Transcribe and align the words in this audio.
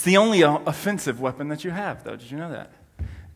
It's 0.00 0.06
the 0.06 0.16
only 0.16 0.40
offensive 0.40 1.20
weapon 1.20 1.48
that 1.48 1.62
you 1.62 1.72
have, 1.72 2.04
though. 2.04 2.16
Did 2.16 2.30
you 2.30 2.38
know 2.38 2.50
that? 2.50 2.70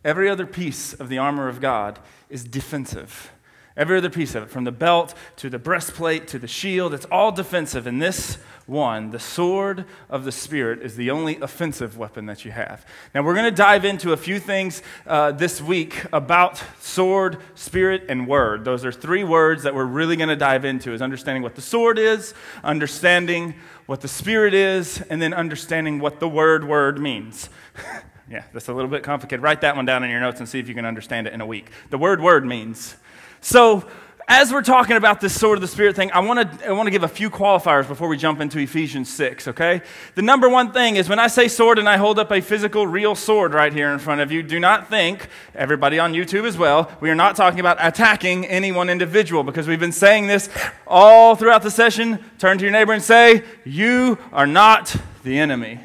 Every 0.02 0.30
other 0.30 0.46
piece 0.46 0.94
of 0.94 1.10
the 1.10 1.18
armor 1.18 1.46
of 1.46 1.60
God 1.60 1.98
is 2.30 2.42
defensive. 2.42 3.30
Every 3.76 3.98
other 3.98 4.10
piece 4.10 4.36
of 4.36 4.44
it, 4.44 4.50
from 4.50 4.62
the 4.62 4.72
belt 4.72 5.14
to 5.36 5.50
the 5.50 5.58
breastplate 5.58 6.28
to 6.28 6.38
the 6.38 6.46
shield, 6.46 6.94
it's 6.94 7.06
all 7.06 7.32
defensive. 7.32 7.88
And 7.88 8.00
this 8.00 8.38
one, 8.66 9.10
the 9.10 9.18
sword 9.18 9.84
of 10.08 10.24
the 10.24 10.30
Spirit, 10.30 10.80
is 10.80 10.94
the 10.94 11.10
only 11.10 11.40
offensive 11.40 11.98
weapon 11.98 12.26
that 12.26 12.44
you 12.44 12.52
have. 12.52 12.86
Now, 13.14 13.22
we're 13.22 13.34
going 13.34 13.46
to 13.46 13.50
dive 13.50 13.84
into 13.84 14.12
a 14.12 14.16
few 14.16 14.38
things 14.38 14.80
uh, 15.08 15.32
this 15.32 15.60
week 15.60 16.04
about 16.12 16.62
sword, 16.78 17.38
spirit, 17.56 18.04
and 18.08 18.28
word. 18.28 18.64
Those 18.64 18.84
are 18.84 18.92
three 18.92 19.24
words 19.24 19.64
that 19.64 19.74
we're 19.74 19.84
really 19.84 20.14
going 20.14 20.28
to 20.28 20.36
dive 20.36 20.64
into 20.64 20.92
is 20.92 21.02
understanding 21.02 21.42
what 21.42 21.56
the 21.56 21.62
sword 21.62 21.98
is, 21.98 22.32
understanding 22.62 23.54
what 23.86 24.02
the 24.02 24.08
spirit 24.08 24.54
is, 24.54 25.02
and 25.10 25.20
then 25.20 25.34
understanding 25.34 25.98
what 25.98 26.20
the 26.20 26.28
word 26.28 26.62
word 26.62 27.00
means. 27.00 27.50
yeah, 28.30 28.44
that's 28.52 28.68
a 28.68 28.72
little 28.72 28.90
bit 28.90 29.02
complicated. 29.02 29.42
Write 29.42 29.62
that 29.62 29.74
one 29.74 29.84
down 29.84 30.04
in 30.04 30.10
your 30.10 30.20
notes 30.20 30.38
and 30.38 30.48
see 30.48 30.60
if 30.60 30.68
you 30.68 30.74
can 30.74 30.86
understand 30.86 31.26
it 31.26 31.32
in 31.32 31.40
a 31.40 31.46
week. 31.46 31.70
The 31.90 31.98
word 31.98 32.20
word 32.20 32.46
means 32.46 32.96
so, 33.44 33.86
as 34.26 34.50
we're 34.50 34.62
talking 34.62 34.96
about 34.96 35.20
this 35.20 35.38
sword 35.38 35.58
of 35.58 35.60
the 35.60 35.68
Spirit 35.68 35.94
thing, 35.94 36.10
I 36.12 36.20
want 36.20 36.60
to 36.60 36.66
I 36.66 36.72
want 36.72 36.86
to 36.86 36.90
give 36.90 37.02
a 37.02 37.08
few 37.08 37.28
qualifiers 37.28 37.86
before 37.86 38.08
we 38.08 38.16
jump 38.16 38.40
into 38.40 38.58
Ephesians 38.58 39.12
6, 39.12 39.48
okay? 39.48 39.82
The 40.14 40.22
number 40.22 40.48
one 40.48 40.72
thing 40.72 40.96
is 40.96 41.10
when 41.10 41.18
I 41.18 41.26
say 41.26 41.46
sword 41.46 41.78
and 41.78 41.86
I 41.86 41.98
hold 41.98 42.18
up 42.18 42.32
a 42.32 42.40
physical, 42.40 42.86
real 42.86 43.14
sword 43.14 43.52
right 43.52 43.70
here 43.70 43.90
in 43.90 43.98
front 43.98 44.22
of 44.22 44.32
you, 44.32 44.42
do 44.42 44.58
not 44.58 44.88
think, 44.88 45.28
everybody 45.54 45.98
on 45.98 46.14
YouTube 46.14 46.46
as 46.46 46.56
well, 46.56 46.90
we 47.02 47.10
are 47.10 47.14
not 47.14 47.36
talking 47.36 47.60
about 47.60 47.76
attacking 47.80 48.46
any 48.46 48.72
one 48.72 48.88
individual 48.88 49.42
because 49.42 49.68
we've 49.68 49.78
been 49.78 49.92
saying 49.92 50.26
this 50.26 50.48
all 50.86 51.36
throughout 51.36 51.60
the 51.60 51.70
session. 51.70 52.24
Turn 52.38 52.56
to 52.56 52.64
your 52.64 52.72
neighbor 52.72 52.94
and 52.94 53.02
say, 53.02 53.44
You 53.66 54.16
are 54.32 54.46
not 54.46 54.96
the 55.22 55.38
enemy. 55.38 55.80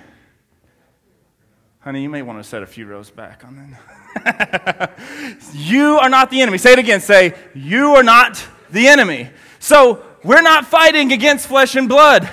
Honey, 1.81 2.01
you 2.01 2.09
may 2.09 2.21
want 2.21 2.37
to 2.39 2.43
set 2.43 2.61
a 2.61 2.65
few 2.65 2.85
rows 2.85 3.09
back 3.09 3.45
on 3.45 3.77
that. 4.25 4.99
you 5.53 5.97
are 5.97 6.09
not 6.09 6.29
the 6.29 6.41
enemy. 6.41 6.57
Say 6.57 6.73
it 6.73 6.79
again. 6.79 6.99
Say, 6.99 7.35
You 7.55 7.95
are 7.95 8.03
not 8.03 8.45
the 8.69 8.89
enemy. 8.89 9.29
So 9.59 10.03
we're 10.21 10.41
not 10.41 10.65
fighting 10.65 11.13
against 11.13 11.47
flesh 11.47 11.75
and 11.77 11.87
blood. 11.87 12.29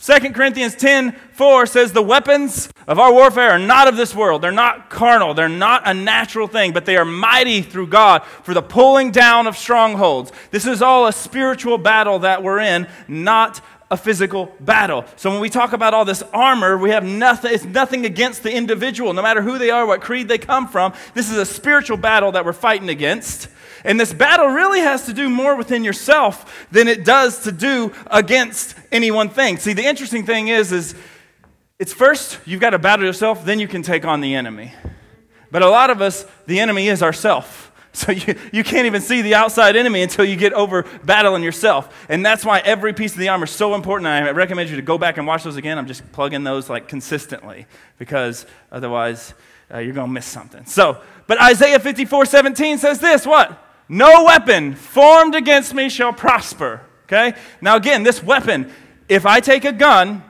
2 0.00 0.32
Corinthians 0.32 0.76
10 0.76 1.10
4 1.32 1.66
says, 1.66 1.90
The 1.90 2.02
weapons 2.02 2.68
of 2.86 3.00
our 3.00 3.12
warfare 3.12 3.50
are 3.50 3.58
not 3.58 3.88
of 3.88 3.96
this 3.96 4.14
world. 4.14 4.42
They're 4.42 4.52
not 4.52 4.90
carnal. 4.90 5.34
They're 5.34 5.48
not 5.48 5.82
a 5.84 5.92
natural 5.92 6.46
thing, 6.46 6.72
but 6.72 6.86
they 6.86 6.96
are 6.96 7.04
mighty 7.04 7.62
through 7.62 7.88
God 7.88 8.22
for 8.44 8.54
the 8.54 8.62
pulling 8.62 9.10
down 9.10 9.48
of 9.48 9.56
strongholds. 9.56 10.30
This 10.52 10.68
is 10.68 10.82
all 10.82 11.08
a 11.08 11.12
spiritual 11.12 11.78
battle 11.78 12.20
that 12.20 12.44
we're 12.44 12.60
in, 12.60 12.86
not 13.08 13.60
a 13.92 13.96
physical 13.96 14.50
battle. 14.58 15.04
So 15.16 15.30
when 15.30 15.40
we 15.40 15.50
talk 15.50 15.74
about 15.74 15.92
all 15.92 16.06
this 16.06 16.22
armor, 16.32 16.78
we 16.78 16.90
have 16.90 17.04
nothing, 17.04 17.52
it's 17.52 17.66
nothing 17.66 18.06
against 18.06 18.42
the 18.42 18.50
individual, 18.50 19.12
no 19.12 19.20
matter 19.20 19.42
who 19.42 19.58
they 19.58 19.68
are, 19.68 19.84
what 19.84 20.00
creed 20.00 20.28
they 20.28 20.38
come 20.38 20.66
from. 20.66 20.94
This 21.12 21.30
is 21.30 21.36
a 21.36 21.44
spiritual 21.44 21.98
battle 21.98 22.32
that 22.32 22.46
we're 22.46 22.54
fighting 22.54 22.88
against. 22.88 23.48
And 23.84 24.00
this 24.00 24.14
battle 24.14 24.46
really 24.46 24.80
has 24.80 25.04
to 25.06 25.12
do 25.12 25.28
more 25.28 25.56
within 25.56 25.84
yourself 25.84 26.66
than 26.72 26.88
it 26.88 27.04
does 27.04 27.40
to 27.40 27.52
do 27.52 27.92
against 28.10 28.74
any 28.90 29.10
one 29.10 29.28
thing. 29.28 29.58
See, 29.58 29.74
the 29.74 29.84
interesting 29.84 30.24
thing 30.24 30.48
is, 30.48 30.72
is 30.72 30.94
it's 31.78 31.92
first 31.92 32.38
you've 32.46 32.60
got 32.62 32.70
to 32.70 32.78
battle 32.78 33.04
yourself, 33.04 33.44
then 33.44 33.60
you 33.60 33.68
can 33.68 33.82
take 33.82 34.06
on 34.06 34.22
the 34.22 34.34
enemy. 34.34 34.72
But 35.50 35.60
a 35.60 35.68
lot 35.68 35.90
of 35.90 36.00
us, 36.00 36.24
the 36.46 36.60
enemy 36.60 36.88
is 36.88 37.02
ourself. 37.02 37.71
So 37.94 38.10
you, 38.10 38.34
you 38.52 38.64
can't 38.64 38.86
even 38.86 39.02
see 39.02 39.20
the 39.20 39.34
outside 39.34 39.76
enemy 39.76 40.02
until 40.02 40.24
you 40.24 40.36
get 40.36 40.54
over 40.54 40.84
battling 41.04 41.42
yourself. 41.42 42.06
And 42.08 42.24
that's 42.24 42.44
why 42.44 42.60
every 42.60 42.94
piece 42.94 43.12
of 43.12 43.18
the 43.18 43.28
armor 43.28 43.44
is 43.44 43.50
so 43.50 43.74
important. 43.74 44.08
I 44.08 44.30
recommend 44.30 44.70
you 44.70 44.76
to 44.76 44.82
go 44.82 44.96
back 44.96 45.18
and 45.18 45.26
watch 45.26 45.44
those 45.44 45.56
again. 45.56 45.76
I'm 45.76 45.86
just 45.86 46.10
plugging 46.10 46.42
those 46.42 46.70
like 46.70 46.88
consistently 46.88 47.66
because 47.98 48.46
otherwise 48.70 49.34
uh, 49.72 49.78
you're 49.78 49.92
going 49.92 50.08
to 50.08 50.12
miss 50.12 50.26
something. 50.26 50.64
So, 50.64 51.02
but 51.26 51.40
Isaiah 51.40 51.78
54 51.78 52.24
17 52.24 52.78
says 52.78 52.98
this 52.98 53.26
what? 53.26 53.58
No 53.88 54.24
weapon 54.24 54.74
formed 54.74 55.34
against 55.34 55.74
me 55.74 55.90
shall 55.90 56.14
prosper. 56.14 56.80
Okay? 57.04 57.38
Now, 57.60 57.76
again, 57.76 58.04
this 58.04 58.22
weapon, 58.22 58.72
if 59.06 59.26
I 59.26 59.40
take 59.40 59.66
a 59.66 59.72
gun 59.72 60.22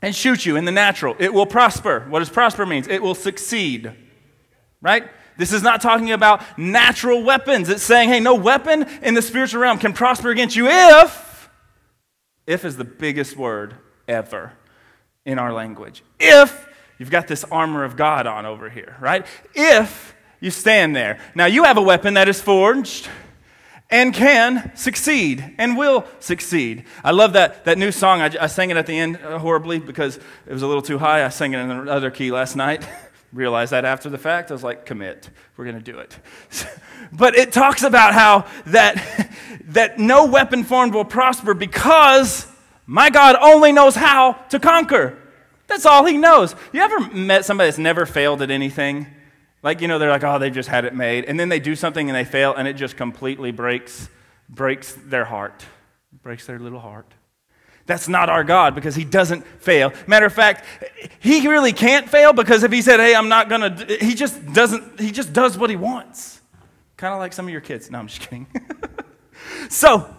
and 0.00 0.14
shoot 0.14 0.46
you 0.46 0.54
in 0.54 0.64
the 0.64 0.70
natural, 0.70 1.16
it 1.18 1.34
will 1.34 1.46
prosper. 1.46 2.06
What 2.08 2.20
does 2.20 2.28
prosper 2.28 2.64
means? 2.64 2.86
It 2.86 3.02
will 3.02 3.16
succeed. 3.16 3.92
Right? 4.80 5.08
This 5.38 5.52
is 5.52 5.62
not 5.62 5.80
talking 5.80 6.10
about 6.10 6.42
natural 6.58 7.22
weapons. 7.22 7.68
It's 7.68 7.82
saying, 7.82 8.10
hey, 8.10 8.20
no 8.20 8.34
weapon 8.34 8.86
in 9.02 9.14
the 9.14 9.22
spiritual 9.22 9.62
realm 9.62 9.78
can 9.78 9.92
prosper 9.94 10.30
against 10.30 10.56
you 10.56 10.66
if, 10.66 11.48
if 12.46 12.64
is 12.64 12.76
the 12.76 12.84
biggest 12.84 13.36
word 13.36 13.74
ever 14.06 14.52
in 15.24 15.38
our 15.38 15.52
language. 15.52 16.02
If 16.18 16.68
you've 16.98 17.10
got 17.10 17.28
this 17.28 17.44
armor 17.44 17.84
of 17.84 17.96
God 17.96 18.26
on 18.26 18.46
over 18.46 18.68
here, 18.68 18.96
right? 19.00 19.24
If 19.54 20.14
you 20.40 20.50
stand 20.50 20.94
there. 20.94 21.20
Now, 21.34 21.46
you 21.46 21.64
have 21.64 21.76
a 21.76 21.82
weapon 21.82 22.14
that 22.14 22.28
is 22.28 22.40
forged 22.40 23.08
and 23.90 24.12
can 24.12 24.74
succeed 24.76 25.54
and 25.58 25.76
will 25.76 26.04
succeed. 26.20 26.84
I 27.02 27.12
love 27.12 27.32
that, 27.34 27.64
that 27.64 27.78
new 27.78 27.92
song. 27.92 28.20
I, 28.20 28.30
I 28.40 28.46
sang 28.46 28.70
it 28.70 28.76
at 28.76 28.86
the 28.86 28.98
end 28.98 29.16
horribly 29.16 29.78
because 29.78 30.16
it 30.16 30.52
was 30.52 30.62
a 30.62 30.66
little 30.66 30.82
too 30.82 30.98
high. 30.98 31.24
I 31.24 31.28
sang 31.28 31.54
it 31.54 31.58
in 31.58 31.70
another 31.70 32.10
key 32.10 32.30
last 32.30 32.56
night. 32.56 32.86
realized 33.32 33.72
that 33.72 33.84
after 33.84 34.08
the 34.08 34.18
fact. 34.18 34.50
I 34.50 34.54
was 34.54 34.64
like, 34.64 34.86
commit. 34.86 35.28
We're 35.56 35.64
going 35.64 35.82
to 35.82 35.92
do 35.92 35.98
it. 35.98 36.18
but 37.12 37.34
it 37.34 37.52
talks 37.52 37.82
about 37.82 38.14
how 38.14 38.46
that, 38.66 39.30
that 39.66 39.98
no 39.98 40.26
weapon 40.26 40.64
formed 40.64 40.94
will 40.94 41.04
prosper 41.04 41.54
because 41.54 42.46
my 42.86 43.10
God 43.10 43.36
only 43.40 43.72
knows 43.72 43.94
how 43.94 44.32
to 44.50 44.58
conquer. 44.58 45.18
That's 45.66 45.84
all 45.84 46.06
he 46.06 46.16
knows. 46.16 46.54
You 46.72 46.80
ever 46.80 47.00
met 47.10 47.44
somebody 47.44 47.68
that's 47.68 47.78
never 47.78 48.06
failed 48.06 48.40
at 48.40 48.50
anything? 48.50 49.06
Like, 49.62 49.80
you 49.82 49.88
know, 49.88 49.98
they're 49.98 50.10
like, 50.10 50.24
oh, 50.24 50.38
they've 50.38 50.52
just 50.52 50.68
had 50.68 50.84
it 50.84 50.94
made. 50.94 51.26
And 51.26 51.38
then 51.38 51.48
they 51.50 51.60
do 51.60 51.74
something 51.74 52.08
and 52.08 52.16
they 52.16 52.24
fail 52.24 52.54
and 52.54 52.66
it 52.66 52.74
just 52.74 52.96
completely 52.96 53.50
breaks, 53.50 54.08
breaks 54.48 54.94
their 54.94 55.26
heart, 55.26 55.66
breaks 56.22 56.46
their 56.46 56.58
little 56.58 56.80
heart. 56.80 57.12
That's 57.88 58.06
not 58.06 58.28
our 58.28 58.44
God 58.44 58.74
because 58.74 58.94
he 58.94 59.04
doesn't 59.04 59.46
fail. 59.62 59.94
Matter 60.06 60.26
of 60.26 60.32
fact, 60.34 60.66
he 61.20 61.48
really 61.48 61.72
can't 61.72 62.06
fail 62.06 62.34
because 62.34 62.62
if 62.62 62.70
he 62.70 62.82
said, 62.82 63.00
"Hey, 63.00 63.14
I'm 63.14 63.30
not 63.30 63.48
going 63.48 63.62
to," 63.62 63.96
he 63.96 64.14
just 64.14 64.52
doesn't. 64.52 65.00
He 65.00 65.10
just 65.10 65.32
does 65.32 65.56
what 65.56 65.70
he 65.70 65.76
wants. 65.76 66.42
Kind 66.98 67.14
of 67.14 67.18
like 67.18 67.32
some 67.32 67.46
of 67.46 67.50
your 67.50 67.62
kids. 67.62 67.90
No, 67.90 67.98
I'm 67.98 68.06
just 68.06 68.20
kidding. 68.20 68.46
so, 69.70 70.14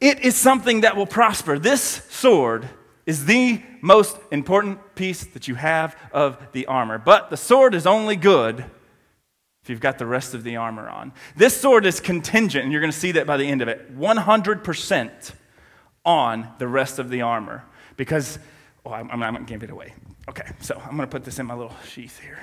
it 0.00 0.20
is 0.20 0.34
something 0.34 0.80
that 0.80 0.96
will 0.96 1.06
prosper. 1.06 1.56
This 1.56 1.80
sword 1.80 2.68
is 3.06 3.26
the 3.26 3.62
most 3.80 4.16
important 4.32 4.96
piece 4.96 5.24
that 5.24 5.46
you 5.46 5.54
have 5.54 5.96
of 6.12 6.36
the 6.50 6.66
armor. 6.66 6.98
But 6.98 7.30
the 7.30 7.36
sword 7.36 7.76
is 7.76 7.86
only 7.86 8.16
good 8.16 8.64
if 9.62 9.70
you've 9.70 9.78
got 9.80 9.98
the 9.98 10.06
rest 10.06 10.34
of 10.34 10.42
the 10.42 10.56
armor 10.56 10.88
on. 10.88 11.12
This 11.36 11.56
sword 11.60 11.86
is 11.86 12.00
contingent, 12.00 12.64
and 12.64 12.72
you're 12.72 12.80
going 12.80 12.92
to 12.92 12.98
see 12.98 13.12
that 13.12 13.24
by 13.24 13.36
the 13.36 13.46
end 13.46 13.62
of 13.62 13.68
it. 13.68 13.96
100% 13.96 15.32
on 16.06 16.48
the 16.58 16.68
rest 16.68 16.98
of 16.98 17.10
the 17.10 17.20
armor 17.20 17.64
because, 17.96 18.38
oh, 18.86 18.92
I'm, 18.92 19.10
I'm, 19.10 19.20
going 19.20 19.44
to 19.44 19.52
give 19.52 19.62
it 19.62 19.70
away. 19.70 19.92
Okay, 20.28 20.46
so 20.60 20.76
I'm 20.76 20.96
going 20.96 21.00
to 21.00 21.06
put 21.08 21.24
this 21.24 21.38
in 21.38 21.46
my 21.46 21.54
little 21.54 21.74
sheath 21.86 22.20
here. 22.20 22.38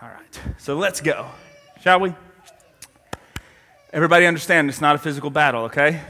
All 0.00 0.08
right, 0.10 0.40
so 0.58 0.76
let's 0.76 1.00
go, 1.00 1.26
shall 1.80 1.98
we? 1.98 2.14
Everybody 3.92 4.26
understand 4.26 4.68
it's 4.68 4.80
not 4.80 4.94
a 4.94 4.98
physical 4.98 5.30
battle, 5.30 5.64
okay? 5.64 6.00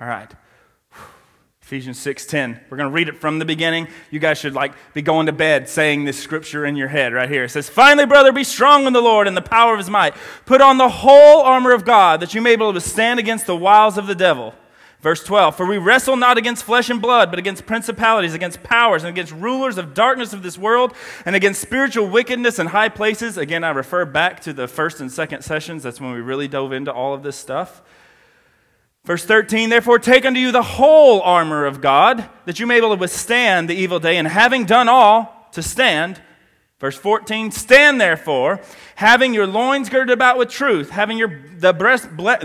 All 0.00 0.08
right. 0.08 0.30
Ephesians 1.62 1.98
6:10. 1.98 2.58
We're 2.70 2.78
going 2.78 2.88
to 2.88 2.94
read 2.94 3.08
it 3.08 3.20
from 3.20 3.38
the 3.38 3.44
beginning. 3.44 3.88
You 4.10 4.18
guys 4.18 4.38
should 4.38 4.54
like 4.54 4.72
be 4.94 5.02
going 5.02 5.26
to 5.26 5.32
bed 5.32 5.68
saying 5.68 6.06
this 6.06 6.18
scripture 6.18 6.64
in 6.64 6.76
your 6.76 6.88
head 6.88 7.12
right 7.12 7.28
here. 7.28 7.44
It 7.44 7.50
says, 7.50 7.68
"Finally, 7.68 8.06
brother, 8.06 8.32
be 8.32 8.42
strong 8.42 8.86
in 8.86 8.94
the 8.94 9.02
Lord 9.02 9.28
and 9.28 9.36
the 9.36 9.42
power 9.42 9.74
of 9.74 9.78
his 9.78 9.90
might. 9.90 10.14
Put 10.46 10.62
on 10.62 10.78
the 10.78 10.88
whole 10.88 11.42
armor 11.42 11.72
of 11.72 11.84
God 11.84 12.20
that 12.20 12.32
you 12.32 12.40
may 12.40 12.56
be 12.56 12.62
able 12.62 12.72
to 12.72 12.80
stand 12.80 13.20
against 13.20 13.46
the 13.46 13.54
wiles 13.54 13.98
of 13.98 14.06
the 14.06 14.14
devil." 14.14 14.54
Verse 15.00 15.22
12 15.22 15.56
For 15.56 15.66
we 15.66 15.78
wrestle 15.78 16.16
not 16.16 16.38
against 16.38 16.64
flesh 16.64 16.90
and 16.90 17.00
blood, 17.00 17.30
but 17.30 17.38
against 17.38 17.66
principalities, 17.66 18.34
against 18.34 18.62
powers, 18.62 19.04
and 19.04 19.10
against 19.10 19.32
rulers 19.32 19.78
of 19.78 19.94
darkness 19.94 20.32
of 20.32 20.42
this 20.42 20.58
world, 20.58 20.92
and 21.24 21.36
against 21.36 21.60
spiritual 21.60 22.08
wickedness 22.08 22.58
in 22.58 22.68
high 22.68 22.88
places. 22.88 23.36
Again, 23.36 23.64
I 23.64 23.70
refer 23.70 24.04
back 24.04 24.40
to 24.40 24.52
the 24.52 24.66
first 24.66 25.00
and 25.00 25.10
second 25.10 25.42
sessions. 25.42 25.82
That's 25.82 26.00
when 26.00 26.12
we 26.12 26.20
really 26.20 26.48
dove 26.48 26.72
into 26.72 26.92
all 26.92 27.14
of 27.14 27.22
this 27.22 27.36
stuff. 27.36 27.82
Verse 29.04 29.24
13, 29.24 29.70
therefore 29.70 29.98
take 29.98 30.26
unto 30.26 30.40
you 30.40 30.52
the 30.52 30.62
whole 30.62 31.22
armor 31.22 31.64
of 31.64 31.80
God, 31.80 32.28
that 32.44 32.60
you 32.60 32.66
may 32.66 32.74
be 32.74 32.84
able 32.84 32.94
to 32.94 33.00
withstand 33.00 33.70
the 33.70 33.74
evil 33.74 34.00
day, 34.00 34.16
and 34.18 34.28
having 34.28 34.66
done 34.66 34.88
all, 34.88 35.48
to 35.52 35.62
stand. 35.62 36.20
Verse 36.78 36.96
14, 36.96 37.50
stand 37.50 38.00
therefore, 38.00 38.60
having 38.96 39.32
your 39.32 39.46
loins 39.46 39.88
girded 39.88 40.12
about 40.12 40.36
with 40.36 40.50
truth, 40.50 40.90
having 40.90 41.16
your 41.16 41.42
the 41.56 41.72
breast 41.72 42.14
ble- 42.16 42.36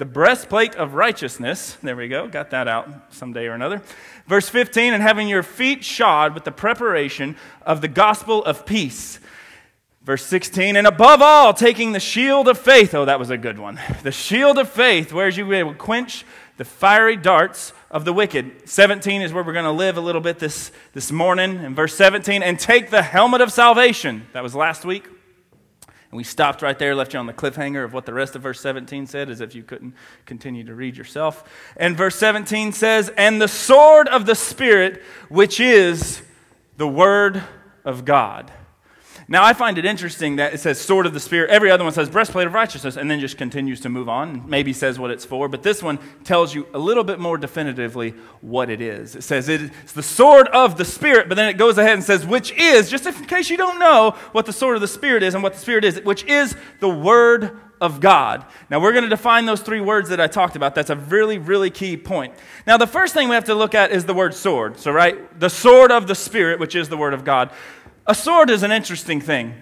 the 0.00 0.06
breastplate 0.06 0.74
of 0.76 0.94
righteousness. 0.94 1.76
There 1.82 1.94
we 1.94 2.08
go, 2.08 2.26
got 2.26 2.50
that 2.50 2.66
out 2.66 2.88
someday 3.10 3.46
or 3.46 3.52
another. 3.52 3.82
Verse 4.26 4.48
15, 4.48 4.94
and 4.94 5.02
having 5.02 5.28
your 5.28 5.42
feet 5.42 5.84
shod 5.84 6.32
with 6.32 6.44
the 6.44 6.50
preparation 6.50 7.36
of 7.66 7.82
the 7.82 7.88
gospel 7.88 8.42
of 8.42 8.64
peace. 8.64 9.20
Verse 10.02 10.24
16, 10.24 10.76
and 10.76 10.86
above 10.86 11.20
all, 11.20 11.52
taking 11.52 11.92
the 11.92 12.00
shield 12.00 12.48
of 12.48 12.58
faith. 12.58 12.94
Oh, 12.94 13.04
that 13.04 13.18
was 13.18 13.28
a 13.28 13.36
good 13.36 13.58
one. 13.58 13.78
The 14.02 14.10
shield 14.10 14.56
of 14.56 14.70
faith, 14.70 15.12
whereas 15.12 15.36
you 15.36 15.44
will 15.44 15.74
quench 15.74 16.24
the 16.56 16.64
fiery 16.64 17.16
darts 17.16 17.74
of 17.90 18.06
the 18.06 18.14
wicked. 18.14 18.70
17 18.70 19.20
is 19.20 19.34
where 19.34 19.44
we're 19.44 19.52
going 19.52 19.66
to 19.66 19.70
live 19.70 19.98
a 19.98 20.00
little 20.00 20.22
bit 20.22 20.38
this, 20.38 20.72
this 20.94 21.12
morning. 21.12 21.62
In 21.62 21.74
verse 21.74 21.94
17, 21.94 22.42
and 22.42 22.58
take 22.58 22.88
the 22.88 23.02
helmet 23.02 23.42
of 23.42 23.52
salvation. 23.52 24.26
That 24.32 24.42
was 24.42 24.54
last 24.54 24.86
week. 24.86 25.06
And 26.10 26.16
we 26.16 26.24
stopped 26.24 26.62
right 26.62 26.78
there, 26.78 26.94
left 26.94 27.14
you 27.14 27.20
on 27.20 27.26
the 27.26 27.32
cliffhanger 27.32 27.84
of 27.84 27.92
what 27.92 28.04
the 28.04 28.12
rest 28.12 28.34
of 28.34 28.42
verse 28.42 28.60
17 28.60 29.06
said, 29.06 29.30
as 29.30 29.40
if 29.40 29.54
you 29.54 29.62
couldn't 29.62 29.94
continue 30.26 30.64
to 30.64 30.74
read 30.74 30.96
yourself. 30.96 31.72
And 31.76 31.96
verse 31.96 32.16
17 32.16 32.72
says, 32.72 33.10
And 33.16 33.40
the 33.40 33.48
sword 33.48 34.08
of 34.08 34.26
the 34.26 34.34
Spirit, 34.34 35.02
which 35.28 35.60
is 35.60 36.22
the 36.76 36.88
word 36.88 37.42
of 37.84 38.04
God. 38.04 38.50
Now, 39.32 39.44
I 39.44 39.52
find 39.52 39.78
it 39.78 39.84
interesting 39.84 40.36
that 40.36 40.54
it 40.54 40.58
says 40.58 40.80
sword 40.80 41.06
of 41.06 41.14
the 41.14 41.20
Spirit. 41.20 41.50
Every 41.50 41.70
other 41.70 41.84
one 41.84 41.92
says 41.92 42.10
breastplate 42.10 42.48
of 42.48 42.52
righteousness 42.52 42.96
and 42.96 43.08
then 43.08 43.20
just 43.20 43.38
continues 43.38 43.78
to 43.82 43.88
move 43.88 44.08
on, 44.08 44.50
maybe 44.50 44.72
says 44.72 44.98
what 44.98 45.12
it's 45.12 45.24
for. 45.24 45.48
But 45.48 45.62
this 45.62 45.84
one 45.84 46.00
tells 46.24 46.52
you 46.52 46.66
a 46.74 46.80
little 46.80 47.04
bit 47.04 47.20
more 47.20 47.38
definitively 47.38 48.10
what 48.40 48.70
it 48.70 48.80
is. 48.80 49.14
It 49.14 49.22
says 49.22 49.48
it's 49.48 49.92
the 49.92 50.02
sword 50.02 50.48
of 50.48 50.76
the 50.76 50.84
Spirit, 50.84 51.28
but 51.28 51.36
then 51.36 51.48
it 51.48 51.58
goes 51.58 51.78
ahead 51.78 51.92
and 51.92 52.02
says, 52.02 52.26
which 52.26 52.50
is, 52.58 52.90
just 52.90 53.06
in 53.06 53.14
case 53.26 53.50
you 53.50 53.56
don't 53.56 53.78
know 53.78 54.16
what 54.32 54.46
the 54.46 54.52
sword 54.52 54.74
of 54.74 54.80
the 54.80 54.88
Spirit 54.88 55.22
is 55.22 55.34
and 55.34 55.44
what 55.44 55.54
the 55.54 55.60
Spirit 55.60 55.84
is, 55.84 56.00
which 56.00 56.24
is 56.24 56.56
the 56.80 56.88
Word 56.88 57.56
of 57.80 58.00
God. 58.00 58.44
Now, 58.68 58.78
we're 58.80 58.92
going 58.92 59.04
to 59.04 59.10
define 59.10 59.46
those 59.46 59.62
three 59.62 59.80
words 59.80 60.10
that 60.10 60.20
I 60.20 60.26
talked 60.26 60.54
about. 60.54 60.74
That's 60.74 60.90
a 60.90 60.96
really, 60.96 61.38
really 61.38 61.70
key 61.70 61.96
point. 61.96 62.34
Now, 62.66 62.76
the 62.76 62.86
first 62.86 63.14
thing 63.14 63.28
we 63.28 63.34
have 63.34 63.44
to 63.44 63.54
look 63.54 63.74
at 63.74 63.90
is 63.90 64.04
the 64.04 64.12
word 64.12 64.34
sword. 64.34 64.78
So, 64.78 64.92
right? 64.92 65.38
The 65.40 65.48
sword 65.48 65.90
of 65.90 66.06
the 66.06 66.14
Spirit, 66.14 66.60
which 66.60 66.74
is 66.74 66.90
the 66.90 66.98
Word 66.98 67.14
of 67.14 67.24
God. 67.24 67.50
A 68.10 68.14
sword 68.14 68.50
is 68.50 68.64
an 68.64 68.72
interesting 68.72 69.20
thing. 69.20 69.54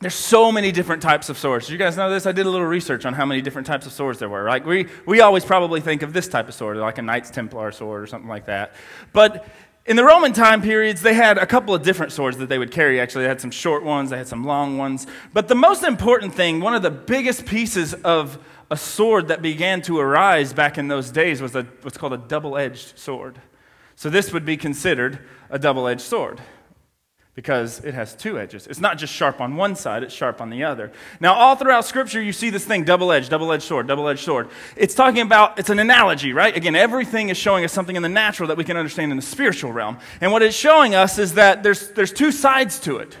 There's 0.00 0.16
so 0.16 0.50
many 0.50 0.72
different 0.72 1.00
types 1.00 1.28
of 1.28 1.38
swords. 1.38 1.70
You 1.70 1.78
guys 1.78 1.96
know 1.96 2.10
this? 2.10 2.26
I 2.26 2.32
did 2.32 2.44
a 2.44 2.50
little 2.50 2.66
research 2.66 3.06
on 3.06 3.14
how 3.14 3.24
many 3.24 3.40
different 3.40 3.68
types 3.68 3.86
of 3.86 3.92
swords 3.92 4.18
there 4.18 4.28
were. 4.28 4.48
Like 4.48 4.66
we, 4.66 4.88
we 5.06 5.20
always 5.20 5.44
probably 5.44 5.80
think 5.80 6.02
of 6.02 6.12
this 6.12 6.26
type 6.26 6.48
of 6.48 6.54
sword, 6.54 6.76
like 6.78 6.98
a 6.98 7.02
Knights 7.02 7.30
Templar 7.30 7.70
sword 7.70 8.02
or 8.02 8.08
something 8.08 8.28
like 8.28 8.46
that. 8.46 8.72
But 9.12 9.46
in 9.86 9.94
the 9.94 10.02
Roman 10.02 10.32
time 10.32 10.60
periods, 10.60 11.02
they 11.02 11.14
had 11.14 11.38
a 11.38 11.46
couple 11.46 11.72
of 11.72 11.84
different 11.84 12.10
swords 12.10 12.36
that 12.38 12.48
they 12.48 12.58
would 12.58 12.72
carry. 12.72 13.00
Actually, 13.00 13.22
they 13.22 13.28
had 13.28 13.40
some 13.40 13.52
short 13.52 13.84
ones, 13.84 14.10
they 14.10 14.18
had 14.18 14.26
some 14.26 14.42
long 14.42 14.76
ones. 14.76 15.06
But 15.32 15.46
the 15.46 15.54
most 15.54 15.84
important 15.84 16.34
thing, 16.34 16.58
one 16.58 16.74
of 16.74 16.82
the 16.82 16.90
biggest 16.90 17.46
pieces 17.46 17.94
of 17.94 18.40
a 18.72 18.76
sword 18.76 19.28
that 19.28 19.40
began 19.40 19.82
to 19.82 20.00
arise 20.00 20.52
back 20.52 20.78
in 20.78 20.88
those 20.88 21.12
days 21.12 21.40
was 21.40 21.54
a, 21.54 21.62
what's 21.82 21.96
called 21.96 22.12
a 22.12 22.18
double 22.18 22.58
edged 22.58 22.98
sword. 22.98 23.40
So 23.94 24.10
this 24.10 24.32
would 24.32 24.44
be 24.44 24.56
considered 24.56 25.20
a 25.48 25.60
double 25.60 25.86
edged 25.86 26.00
sword 26.00 26.40
because 27.38 27.78
it 27.84 27.94
has 27.94 28.16
two 28.16 28.36
edges. 28.36 28.66
It's 28.66 28.80
not 28.80 28.98
just 28.98 29.14
sharp 29.14 29.40
on 29.40 29.54
one 29.54 29.76
side, 29.76 30.02
it's 30.02 30.12
sharp 30.12 30.40
on 30.40 30.50
the 30.50 30.64
other. 30.64 30.90
Now, 31.20 31.34
all 31.34 31.54
throughout 31.54 31.84
Scripture, 31.84 32.20
you 32.20 32.32
see 32.32 32.50
this 32.50 32.64
thing 32.64 32.82
double 32.82 33.12
edged, 33.12 33.30
double 33.30 33.52
edged 33.52 33.62
sword, 33.62 33.86
double 33.86 34.08
edged 34.08 34.24
sword. 34.24 34.48
It's 34.74 34.92
talking 34.92 35.22
about, 35.22 35.56
it's 35.56 35.70
an 35.70 35.78
analogy, 35.78 36.32
right? 36.32 36.56
Again, 36.56 36.74
everything 36.74 37.28
is 37.28 37.36
showing 37.36 37.64
us 37.64 37.72
something 37.72 37.94
in 37.94 38.02
the 38.02 38.08
natural 38.08 38.48
that 38.48 38.56
we 38.56 38.64
can 38.64 38.76
understand 38.76 39.12
in 39.12 39.16
the 39.16 39.22
spiritual 39.22 39.70
realm. 39.70 39.98
And 40.20 40.32
what 40.32 40.42
it's 40.42 40.56
showing 40.56 40.96
us 40.96 41.16
is 41.16 41.34
that 41.34 41.62
there's, 41.62 41.92
there's 41.92 42.12
two 42.12 42.32
sides 42.32 42.80
to 42.80 42.96
it. 42.96 43.16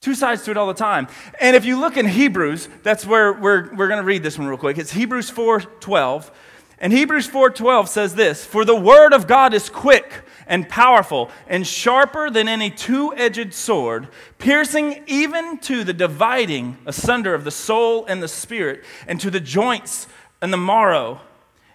Two 0.00 0.14
sides 0.14 0.42
to 0.44 0.50
it 0.50 0.56
all 0.56 0.66
the 0.66 0.72
time. 0.72 1.06
And 1.38 1.54
if 1.54 1.66
you 1.66 1.78
look 1.78 1.98
in 1.98 2.06
Hebrews, 2.06 2.70
that's 2.82 3.04
where 3.04 3.34
we're, 3.34 3.74
we're 3.74 3.88
going 3.88 4.00
to 4.00 4.06
read 4.06 4.22
this 4.22 4.38
one 4.38 4.48
real 4.48 4.56
quick. 4.56 4.78
It's 4.78 4.92
Hebrews 4.92 5.28
4 5.28 5.60
12. 5.60 6.32
And 6.78 6.92
Hebrews 6.92 7.28
4:12 7.28 7.88
says 7.88 8.14
this, 8.14 8.44
"For 8.44 8.64
the 8.64 8.74
word 8.74 9.12
of 9.12 9.26
God 9.26 9.54
is 9.54 9.70
quick 9.70 10.23
and 10.46 10.68
powerful 10.68 11.30
and 11.46 11.66
sharper 11.66 12.30
than 12.30 12.48
any 12.48 12.70
two-edged 12.70 13.54
sword, 13.54 14.08
piercing 14.38 15.02
even 15.06 15.58
to 15.58 15.84
the 15.84 15.92
dividing 15.92 16.76
asunder 16.86 17.34
of 17.34 17.44
the 17.44 17.50
soul 17.50 18.04
and 18.06 18.22
the 18.22 18.28
spirit, 18.28 18.84
and 19.06 19.20
to 19.20 19.30
the 19.30 19.40
joints 19.40 20.06
and 20.40 20.52
the 20.52 20.58
marrow, 20.58 21.20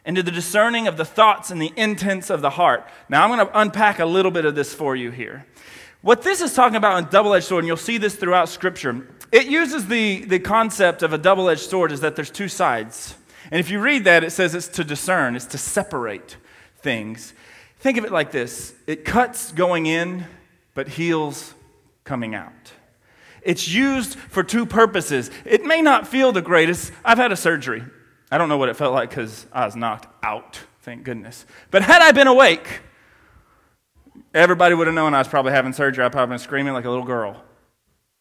and 0.06 0.16
to 0.16 0.24
the 0.24 0.32
discerning 0.32 0.88
of 0.88 0.98
the 0.98 1.06
thoughts 1.06 1.52
and 1.52 1.62
the 1.62 1.74
intents 1.76 2.30
of 2.30 2.42
the 2.42 2.52
heart." 2.52 2.88
Now 3.10 3.24
I'm 3.24 3.36
going 3.36 3.46
to 3.46 3.60
unpack 3.60 4.00
a 4.00 4.06
little 4.06 4.32
bit 4.32 4.46
of 4.46 4.56
this 4.56 4.74
for 4.74 4.96
you 4.96 5.12
here. 5.12 5.46
What 6.02 6.22
this 6.22 6.40
is 6.40 6.54
talking 6.54 6.78
about 6.78 6.98
in 6.98 7.10
double 7.10 7.34
edged 7.34 7.46
sword, 7.46 7.64
and 7.64 7.68
you'll 7.68 7.78
see 7.78 7.98
this 7.98 8.16
throughout 8.16 8.48
Scripture, 8.48 9.08
it 9.32 9.48
uses 9.48 9.88
the, 9.88 10.24
the 10.26 10.40
concept 10.40 11.04
of 11.04 11.12
a 11.12 11.18
double 11.18 11.50
edged 11.50 11.70
sword 11.70 11.92
is 11.92 12.02
that 12.02 12.16
there's 12.16 12.32
two 12.32 12.48
sides. 12.48 13.16
And 13.52 13.60
if 13.60 13.70
you 13.70 13.80
read 13.80 14.06
that, 14.06 14.24
it 14.24 14.32
says 14.32 14.56
it's 14.56 14.68
to 14.70 14.84
discern, 14.84 15.36
it's 15.36 15.46
to 15.48 15.58
separate 15.58 16.38
things. 16.78 17.34
Think 17.80 17.98
of 17.98 18.06
it 18.06 18.12
like 18.12 18.32
this 18.32 18.74
it 18.88 19.06
cuts 19.06 19.52
going 19.52 19.86
in, 19.86 20.26
but 20.74 20.88
heals 20.88 21.54
coming 22.04 22.36
out. 22.36 22.74
It's 23.42 23.68
used 23.68 24.18
for 24.18 24.44
two 24.44 24.66
purposes. 24.66 25.32
It 25.46 25.66
may 25.66 25.82
not 25.82 26.08
feel 26.08 26.32
the 26.32 26.42
greatest. 26.42 26.92
I've 27.06 27.18
had 27.18 27.32
a 27.32 27.38
surgery. 27.38 27.84
I 28.32 28.38
don't 28.38 28.50
know 28.50 28.58
what 28.58 28.70
it 28.70 28.76
felt 28.76 28.94
like 28.94 29.10
because 29.10 29.46
I 29.52 29.66
was 29.66 29.76
knocked 29.76 30.08
out, 30.24 30.60
thank 30.82 31.04
goodness. 31.04 31.46
But 31.72 31.82
had 31.82 32.02
I 32.02 32.12
been 32.12 32.28
awake, 32.28 32.82
everybody 34.34 34.76
would 34.76 34.88
have 34.88 34.94
known 34.94 35.14
I 35.14 35.20
was 35.20 35.28
probably 35.28 35.54
having 35.54 35.74
surgery. 35.74 36.04
I'd 36.04 36.12
probably 36.12 36.34
been 36.34 36.40
screaming 36.40 36.74
like 36.74 36.86
a 36.86 36.90
little 36.90 37.06
girl. 37.06 37.42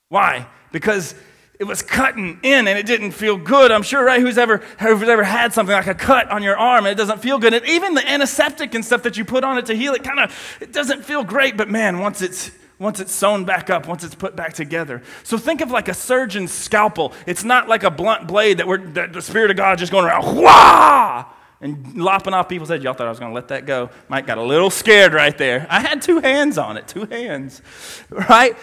Why? 0.09 0.47
Because 0.73 1.15
it 1.59 1.65
was 1.65 1.83
cutting 1.83 2.39
in 2.43 2.69
and 2.69 2.79
it 2.79 2.87
didn't 2.87 3.11
feel 3.11 3.37
good. 3.37 3.73
I'm 3.73 3.83
sure, 3.83 4.05
right? 4.05 4.21
Who's 4.21 4.39
ever, 4.39 4.59
who's 4.79 5.09
ever 5.09 5.25
had 5.25 5.53
something 5.53 5.75
like 5.75 5.89
a 5.89 5.95
cut 5.95 6.31
on 6.31 6.43
your 6.43 6.57
arm 6.57 6.87
and 6.87 6.93
it 6.93 6.97
doesn't 6.97 7.19
feel 7.19 7.39
good. 7.39 7.53
And 7.53 7.67
even 7.67 7.95
the 7.95 8.09
antiseptic 8.09 8.75
and 8.75 8.85
stuff 8.85 9.03
that 9.03 9.17
you 9.17 9.25
put 9.25 9.43
on 9.43 9.59
it 9.59 9.67
to 9.67 9.75
heal 9.75 9.93
it 9.95 10.05
kind 10.05 10.21
of, 10.21 10.59
it 10.61 10.73
doesn't 10.73 11.05
feel 11.05 11.25
great. 11.25 11.57
But 11.57 11.69
man, 11.69 11.99
once 11.99 12.23
it's, 12.23 12.53
once 12.79 13.01
it's 13.01 13.13
sewn 13.13 13.45
back 13.45 13.71
up, 13.71 13.89
once 13.89 14.05
it's 14.05 14.15
put 14.15 14.37
back 14.37 14.53
together. 14.53 15.03
So 15.25 15.37
think 15.37 15.61
of 15.61 15.73
like 15.73 15.89
a 15.89 15.95
surgeon's 15.95 16.53
scalpel. 16.53 17.13
It's 17.27 17.43
not 17.43 17.69
like 17.69 17.83
a 17.83 17.91
blunt 17.91 18.29
blade 18.29 18.59
that, 18.59 18.69
we're, 18.69 18.79
that 18.93 19.13
the 19.13 19.23
Spirit 19.23 19.51
of 19.51 19.57
God 19.57 19.79
just 19.79 19.91
going 19.91 20.05
around, 20.05 20.37
wah! 20.37 21.27
and 21.61 21.97
lopping 21.97 22.35
off 22.35 22.49
people's 22.49 22.69
heads. 22.69 22.85
Y'all 22.85 22.95
thought 22.95 23.09
I 23.09 23.11
was 23.11 23.19
going 23.19 23.33
to 23.33 23.35
let 23.35 23.49
that 23.49 23.67
go. 23.67 23.91
Mike 24.09 24.29
got 24.29 24.39
a 24.39 24.43
little 24.43 24.71
scared 24.71 25.13
right 25.13 25.37
there. 25.37 25.67
I 25.69 25.81
had 25.81 26.03
two 26.03 26.21
hands 26.21 26.57
on 26.57 26.77
it, 26.77 26.87
two 26.87 27.05
hands, 27.07 27.63
right? 28.11 28.57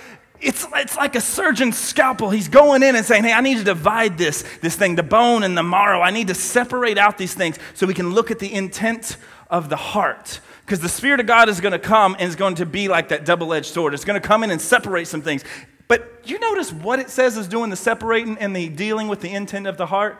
It's, 0.45 0.67
it's 0.75 0.95
like 0.95 1.15
a 1.15 1.21
surgeon's 1.21 1.75
scalpel. 1.75 2.29
He's 2.29 2.47
going 2.47 2.83
in 2.83 2.95
and 2.95 3.03
saying, 3.03 3.23
Hey, 3.23 3.33
I 3.33 3.41
need 3.41 3.57
to 3.57 3.63
divide 3.63 4.15
this, 4.15 4.43
this 4.61 4.75
thing, 4.75 4.95
the 4.95 5.01
bone 5.01 5.41
and 5.41 5.57
the 5.57 5.63
marrow. 5.63 6.01
I 6.01 6.11
need 6.11 6.27
to 6.27 6.35
separate 6.35 6.99
out 6.99 7.17
these 7.17 7.33
things 7.33 7.57
so 7.73 7.87
we 7.87 7.95
can 7.95 8.11
look 8.11 8.29
at 8.29 8.37
the 8.37 8.53
intent 8.53 9.17
of 9.49 9.69
the 9.69 9.75
heart. 9.75 10.39
Because 10.63 10.79
the 10.79 10.89
Spirit 10.89 11.19
of 11.19 11.25
God 11.25 11.49
is 11.49 11.59
going 11.61 11.71
to 11.71 11.79
come 11.79 12.15
and 12.19 12.29
is 12.29 12.35
going 12.35 12.55
to 12.55 12.65
be 12.67 12.87
like 12.87 13.09
that 13.09 13.25
double 13.25 13.53
edged 13.53 13.73
sword. 13.73 13.95
It's 13.95 14.05
going 14.05 14.21
to 14.21 14.27
come 14.27 14.43
in 14.43 14.51
and 14.51 14.61
separate 14.61 15.07
some 15.07 15.23
things. 15.23 15.43
But 15.87 16.21
you 16.25 16.37
notice 16.37 16.71
what 16.71 16.99
it 16.99 17.09
says 17.09 17.37
is 17.37 17.47
doing 17.47 17.71
the 17.71 17.75
separating 17.75 18.37
and 18.37 18.55
the 18.55 18.69
dealing 18.69 19.07
with 19.07 19.21
the 19.21 19.31
intent 19.31 19.65
of 19.65 19.77
the 19.77 19.87
heart? 19.87 20.19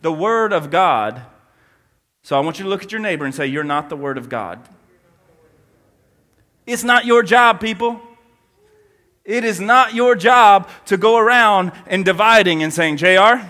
The 0.00 0.12
Word 0.12 0.54
of 0.54 0.70
God. 0.70 1.22
So 2.22 2.38
I 2.38 2.40
want 2.40 2.58
you 2.58 2.62
to 2.62 2.70
look 2.70 2.82
at 2.82 2.90
your 2.90 3.02
neighbor 3.02 3.26
and 3.26 3.34
say, 3.34 3.46
You're 3.46 3.64
not 3.64 3.90
the 3.90 3.96
Word 3.96 4.16
of 4.16 4.30
God. 4.30 4.66
It's 6.66 6.84
not 6.84 7.04
your 7.04 7.22
job, 7.22 7.60
people. 7.60 8.00
It 9.28 9.44
is 9.44 9.60
not 9.60 9.94
your 9.94 10.14
job 10.14 10.70
to 10.86 10.96
go 10.96 11.18
around 11.18 11.72
and 11.86 12.02
dividing 12.02 12.62
and 12.62 12.72
saying, 12.72 12.96
JR, 12.96 13.44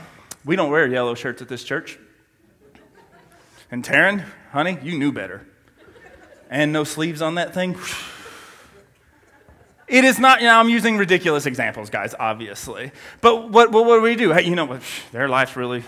we 0.44 0.56
don't 0.56 0.72
wear 0.72 0.88
yellow 0.88 1.14
shirts 1.14 1.40
at 1.40 1.48
this 1.48 1.62
church. 1.62 2.00
And 3.70 3.84
Taryn, 3.84 4.24
honey, 4.50 4.76
you 4.82 4.98
knew 4.98 5.12
better. 5.12 5.46
And 6.50 6.72
no 6.72 6.82
sleeves 6.82 7.22
on 7.22 7.36
that 7.36 7.54
thing. 7.54 7.76
It 9.86 10.02
is 10.02 10.18
not, 10.18 10.40
you 10.40 10.48
know, 10.48 10.58
I'm 10.58 10.68
using 10.68 10.98
ridiculous 10.98 11.46
examples, 11.46 11.90
guys, 11.90 12.12
obviously. 12.18 12.90
But 13.20 13.48
what, 13.48 13.70
what, 13.70 13.86
what 13.86 13.98
do 13.98 14.02
we 14.02 14.16
do? 14.16 14.32
Hey, 14.32 14.46
you 14.46 14.56
know, 14.56 14.80
their 15.12 15.28
life's 15.28 15.54
really, 15.54 15.84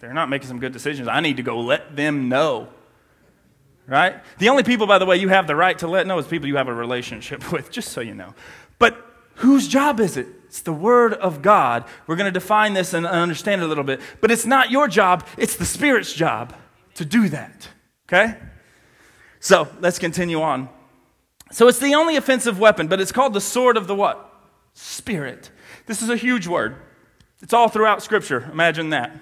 they're 0.00 0.14
not 0.14 0.28
making 0.28 0.48
some 0.48 0.58
good 0.58 0.72
decisions. 0.72 1.06
I 1.06 1.20
need 1.20 1.36
to 1.36 1.44
go 1.44 1.60
let 1.60 1.94
them 1.94 2.28
know. 2.28 2.70
Right? 3.86 4.16
The 4.38 4.48
only 4.48 4.64
people, 4.64 4.88
by 4.88 4.98
the 4.98 5.06
way, 5.06 5.16
you 5.16 5.28
have 5.28 5.46
the 5.46 5.54
right 5.54 5.78
to 5.78 5.86
let 5.86 6.08
know 6.08 6.18
is 6.18 6.26
people 6.26 6.48
you 6.48 6.56
have 6.56 6.66
a 6.66 6.74
relationship 6.74 7.52
with, 7.52 7.70
just 7.70 7.92
so 7.92 8.00
you 8.00 8.14
know. 8.14 8.34
But 8.80 9.07
Whose 9.38 9.68
job 9.68 10.00
is 10.00 10.16
it? 10.16 10.26
It's 10.46 10.62
the 10.62 10.72
Word 10.72 11.12
of 11.14 11.42
God. 11.42 11.84
We're 12.06 12.16
going 12.16 12.32
to 12.32 12.38
define 12.38 12.72
this 12.72 12.94
and 12.94 13.06
understand 13.06 13.60
it 13.60 13.64
a 13.64 13.68
little 13.68 13.84
bit. 13.84 14.00
But 14.20 14.30
it's 14.30 14.46
not 14.46 14.70
your 14.70 14.88
job, 14.88 15.26
it's 15.36 15.56
the 15.56 15.64
Spirit's 15.64 16.12
job 16.12 16.54
to 16.94 17.04
do 17.04 17.28
that. 17.28 17.68
Okay? 18.08 18.36
So 19.40 19.68
let's 19.80 19.98
continue 19.98 20.40
on. 20.40 20.68
So 21.52 21.68
it's 21.68 21.78
the 21.78 21.94
only 21.94 22.16
offensive 22.16 22.58
weapon, 22.58 22.88
but 22.88 23.00
it's 23.00 23.12
called 23.12 23.34
the 23.34 23.40
sword 23.40 23.76
of 23.76 23.86
the 23.86 23.94
what? 23.94 24.24
Spirit. 24.74 25.50
This 25.86 26.02
is 26.02 26.10
a 26.10 26.16
huge 26.16 26.46
word. 26.46 26.76
It's 27.40 27.52
all 27.52 27.68
throughout 27.68 28.02
Scripture. 28.02 28.48
Imagine 28.50 28.90
that. 28.90 29.12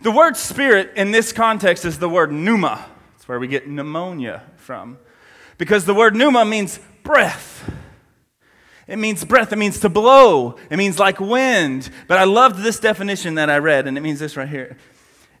The 0.00 0.10
word 0.10 0.36
spirit 0.36 0.92
in 0.96 1.12
this 1.12 1.32
context 1.32 1.84
is 1.84 1.98
the 1.98 2.08
word 2.08 2.32
pneuma. 2.32 2.86
It's 3.16 3.28
where 3.28 3.38
we 3.38 3.46
get 3.46 3.68
pneumonia 3.68 4.42
from. 4.56 4.98
Because 5.56 5.84
the 5.84 5.94
word 5.94 6.14
pneuma 6.14 6.44
means 6.44 6.78
breath. 7.02 7.72
It 8.86 8.98
means 8.98 9.24
breath. 9.24 9.52
It 9.52 9.56
means 9.56 9.80
to 9.80 9.88
blow. 9.88 10.56
It 10.70 10.76
means 10.76 10.98
like 10.98 11.20
wind. 11.20 11.90
But 12.06 12.18
I 12.18 12.24
loved 12.24 12.62
this 12.62 12.78
definition 12.78 13.36
that 13.36 13.50
I 13.50 13.58
read, 13.58 13.86
and 13.86 13.96
it 13.96 14.02
means 14.02 14.20
this 14.20 14.36
right 14.36 14.48
here 14.48 14.76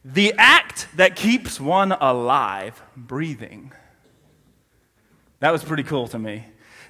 the 0.04 0.34
act 0.36 0.86
that 0.96 1.16
keeps 1.16 1.58
one 1.58 1.92
alive, 1.92 2.82
breathing. 2.94 3.72
That 5.40 5.50
was 5.50 5.64
pretty 5.64 5.82
cool 5.82 6.08
to 6.08 6.18
me. 6.18 6.44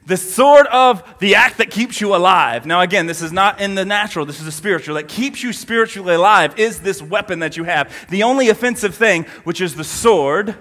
The 0.07 0.17
sword 0.17 0.67
of 0.67 1.03
the 1.19 1.37
act 1.37 1.59
that 1.59 1.71
keeps 1.71 2.01
you 2.01 2.15
alive. 2.15 2.67
Now, 2.67 2.83
again, 2.83 3.07
this 3.07 3.23
is 3.23 3.33
not 3.33 3.61
in 3.61 3.75
the 3.75 3.85
natural, 3.85 4.27
this 4.27 4.39
is 4.39 4.45
the 4.45 4.53
spiritual. 4.53 4.97
That 4.97 5.09
keeps 5.09 5.43
you 5.43 5.53
spiritually 5.53 6.15
alive 6.15 6.59
is 6.59 6.81
this 6.81 7.01
weapon 7.01 7.39
that 7.39 7.57
you 7.57 7.65
have. 7.65 8.07
The 8.11 8.23
only 8.23 8.49
offensive 8.49 8.95
thing, 8.95 9.25
which 9.45 9.61
is 9.61 9.77
the 9.77 9.85
sword 9.85 10.57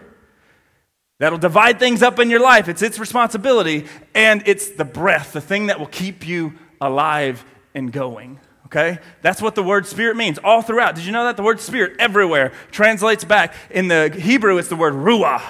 that'll 1.24 1.40
divide 1.40 1.80
things 1.80 2.04
up 2.04 2.20
in 2.20 2.30
your 2.30 2.42
life. 2.42 2.68
It's 2.68 2.82
its 2.82 3.00
responsibility, 3.00 3.86
and 4.14 4.44
it's 4.46 4.72
the 4.72 4.84
breath, 4.84 5.32
the 5.32 5.40
thing 5.40 5.68
that 5.68 5.80
will 5.80 5.88
keep 5.88 6.28
you 6.28 6.54
alive 6.82 7.46
and 7.74 7.94
going. 7.94 8.42
Okay? 8.66 9.00
That's 9.22 9.42
what 9.42 9.56
the 9.56 9.64
word 9.64 9.88
spirit 9.88 10.18
means 10.18 10.38
all 10.44 10.62
throughout. 10.62 10.96
Did 10.96 11.06
you 11.06 11.14
know 11.14 11.24
that? 11.24 11.38
The 11.38 11.44
word 11.44 11.62
spirit 11.62 11.96
everywhere 11.98 12.52
translates 12.72 13.24
back. 13.24 13.54
In 13.70 13.88
the 13.88 14.10
Hebrew, 14.10 14.58
it's 14.58 14.68
the 14.68 14.76
word 14.76 14.96
ruah. 14.96 15.42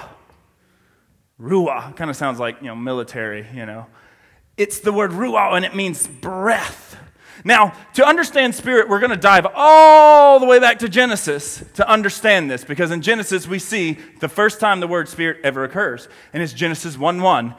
Ruah. 1.42 1.96
Kind 1.96 2.12
of 2.12 2.16
sounds 2.16 2.40
like, 2.40 2.62
you 2.62 2.68
know, 2.68 2.76
military, 2.76 3.48
you 3.52 3.66
know. 3.66 3.88
It's 4.58 4.80
the 4.80 4.94
word 4.94 5.10
ruah, 5.10 5.56
and 5.56 5.66
it 5.66 5.74
means 5.74 6.06
breath. 6.06 6.98
Now, 7.44 7.74
to 7.96 8.06
understand 8.06 8.56
spirit, 8.56 8.88
we're 8.88 9.00
going 9.00 9.12
to 9.12 9.18
dive 9.18 9.46
all 9.54 10.40
the 10.40 10.46
way 10.46 10.60
back 10.60 10.80
to 10.80 10.90
Genesis 10.90 11.64
to 11.74 11.88
understand 11.90 12.50
this, 12.50 12.64
because 12.64 12.92
in 12.92 13.02
Genesis 13.02 13.48
we 13.48 13.60
see 13.60 13.98
the 14.20 14.30
first 14.30 14.60
time 14.60 14.80
the 14.80 14.88
word 14.88 15.10
spirit 15.10 15.40
ever 15.44 15.64
occurs, 15.64 16.08
and 16.32 16.42
it's 16.42 16.54
Genesis 16.54 16.98
1 16.98 17.22
1. 17.22 17.56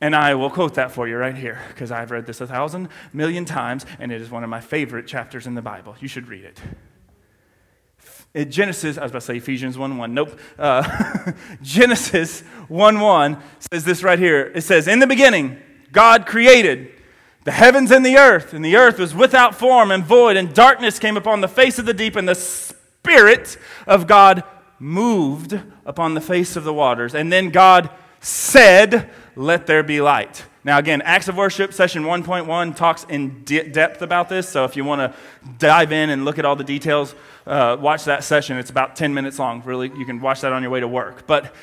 And 0.00 0.14
I 0.14 0.36
will 0.36 0.50
quote 0.50 0.74
that 0.74 0.92
for 0.92 1.08
you 1.08 1.16
right 1.16 1.34
here, 1.34 1.60
because 1.68 1.90
I've 1.90 2.10
read 2.10 2.26
this 2.26 2.40
a 2.40 2.46
thousand 2.46 2.88
million 3.12 3.44
times, 3.44 3.84
and 3.98 4.12
it 4.12 4.20
is 4.20 4.30
one 4.30 4.44
of 4.44 4.50
my 4.50 4.60
favorite 4.60 5.06
chapters 5.06 5.46
in 5.46 5.54
the 5.54 5.62
Bible. 5.62 5.96
You 6.00 6.08
should 6.08 6.28
read 6.28 6.44
it. 6.44 6.60
In 8.34 8.50
Genesis, 8.50 8.98
I 8.98 9.02
was 9.02 9.10
about 9.10 9.20
to 9.20 9.26
say 9.26 9.36
Ephesians 9.38 9.76
1 9.78 9.96
1. 9.96 10.14
Nope. 10.14 10.38
Uh, 10.58 11.32
Genesis 11.62 12.42
1 12.68 13.00
1 13.00 13.42
says 13.72 13.84
this 13.84 14.02
right 14.02 14.18
here. 14.18 14.52
It 14.54 14.60
says, 14.60 14.86
In 14.86 14.98
the 15.00 15.06
beginning, 15.06 15.58
God 15.90 16.26
created 16.26 16.92
the 17.44 17.52
heavens 17.52 17.90
and 17.90 18.04
the 18.04 18.16
earth, 18.16 18.52
and 18.52 18.64
the 18.64 18.76
earth 18.76 18.98
was 18.98 19.14
without 19.14 19.54
form 19.54 19.90
and 19.90 20.04
void, 20.04 20.36
and 20.36 20.52
darkness 20.52 20.98
came 20.98 21.16
upon 21.16 21.40
the 21.40 21.48
face 21.48 21.78
of 21.78 21.86
the 21.86 21.94
deep, 21.94 22.16
and 22.16 22.28
the 22.28 22.34
Spirit 22.34 23.56
of 23.86 24.06
God 24.06 24.44
moved 24.78 25.58
upon 25.86 26.14
the 26.14 26.20
face 26.20 26.56
of 26.56 26.64
the 26.64 26.74
waters. 26.74 27.14
And 27.14 27.32
then 27.32 27.50
God 27.50 27.90
said, 28.20 29.10
Let 29.34 29.66
there 29.66 29.82
be 29.82 30.00
light. 30.00 30.44
Now, 30.64 30.78
again, 30.78 31.00
Acts 31.02 31.28
of 31.28 31.36
Worship, 31.36 31.72
session 31.72 32.02
1.1, 32.02 32.76
talks 32.76 33.04
in 33.04 33.44
de- 33.44 33.68
depth 33.70 34.02
about 34.02 34.28
this. 34.28 34.48
So 34.48 34.64
if 34.64 34.76
you 34.76 34.84
want 34.84 35.00
to 35.00 35.18
dive 35.58 35.92
in 35.92 36.10
and 36.10 36.24
look 36.24 36.38
at 36.38 36.44
all 36.44 36.56
the 36.56 36.64
details, 36.64 37.14
uh, 37.46 37.76
watch 37.80 38.04
that 38.04 38.24
session. 38.24 38.58
It's 38.58 38.68
about 38.68 38.94
10 38.94 39.14
minutes 39.14 39.38
long. 39.38 39.62
Really, 39.64 39.90
you 39.96 40.04
can 40.04 40.20
watch 40.20 40.42
that 40.42 40.52
on 40.52 40.62
your 40.62 40.70
way 40.70 40.80
to 40.80 40.88
work. 40.88 41.26
But 41.26 41.54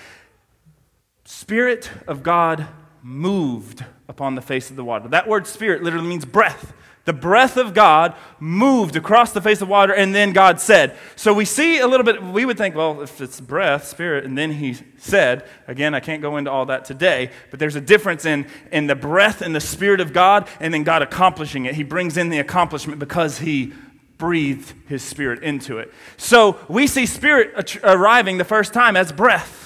Spirit 1.26 1.92
of 2.08 2.24
God 2.24 2.68
moved 3.06 3.86
upon 4.08 4.34
the 4.34 4.42
face 4.42 4.72
of 4.72 4.76
the 4.76 4.84
water. 4.84 5.08
That 5.08 5.28
word 5.28 5.46
spirit 5.46 5.84
literally 5.84 6.08
means 6.08 6.26
breath. 6.26 6.74
The 7.06 7.14
breath 7.14 7.56
of 7.56 7.76
God 7.76 8.16
moved 8.40 8.96
across 8.96 9.32
the 9.32 9.42
face 9.42 9.62
of 9.62 9.70
water, 9.70 9.94
and 9.94 10.16
then 10.16 10.34
God 10.34 10.60
said. 10.60 10.98
So 11.16 11.32
we 11.32 11.46
see 11.46 11.78
a 11.78 11.86
little 11.86 12.04
bit, 12.04 12.24
we 12.24 12.46
would 12.46 12.58
think, 12.58 12.74
well, 12.74 13.04
if 13.04 13.22
it's 13.22 13.40
breath, 13.40 13.88
spirit, 13.88 14.26
and 14.26 14.36
then 14.36 14.54
he 14.54 14.76
said, 14.98 15.48
again, 15.68 15.94
I 15.94 16.00
can't 16.00 16.20
go 16.20 16.38
into 16.38 16.50
all 16.50 16.66
that 16.66 16.84
today, 16.84 17.30
but 17.52 17.60
there's 17.60 17.76
a 17.76 17.82
difference 17.82 18.26
in, 18.26 18.48
in 18.72 18.88
the 18.88 18.96
breath 18.96 19.44
and 19.44 19.56
the 19.56 19.62
spirit 19.62 20.02
of 20.02 20.12
God, 20.12 20.48
and 20.60 20.74
then 20.74 20.82
God 20.82 21.04
accomplishing 21.04 21.66
it. 21.66 21.76
He 21.76 21.84
brings 21.84 22.18
in 22.18 22.30
the 22.30 22.40
accomplishment 22.40 22.98
because 22.98 23.38
he 23.38 23.74
breathed 24.18 24.74
his 24.88 25.04
spirit 25.04 25.44
into 25.44 25.78
it. 25.78 25.94
So 26.18 26.58
we 26.68 26.88
see 26.88 27.06
spirit 27.06 27.78
arriving 27.84 28.40
the 28.40 28.46
first 28.46 28.74
time 28.74 28.98
as 28.98 29.12
breath. 29.12 29.65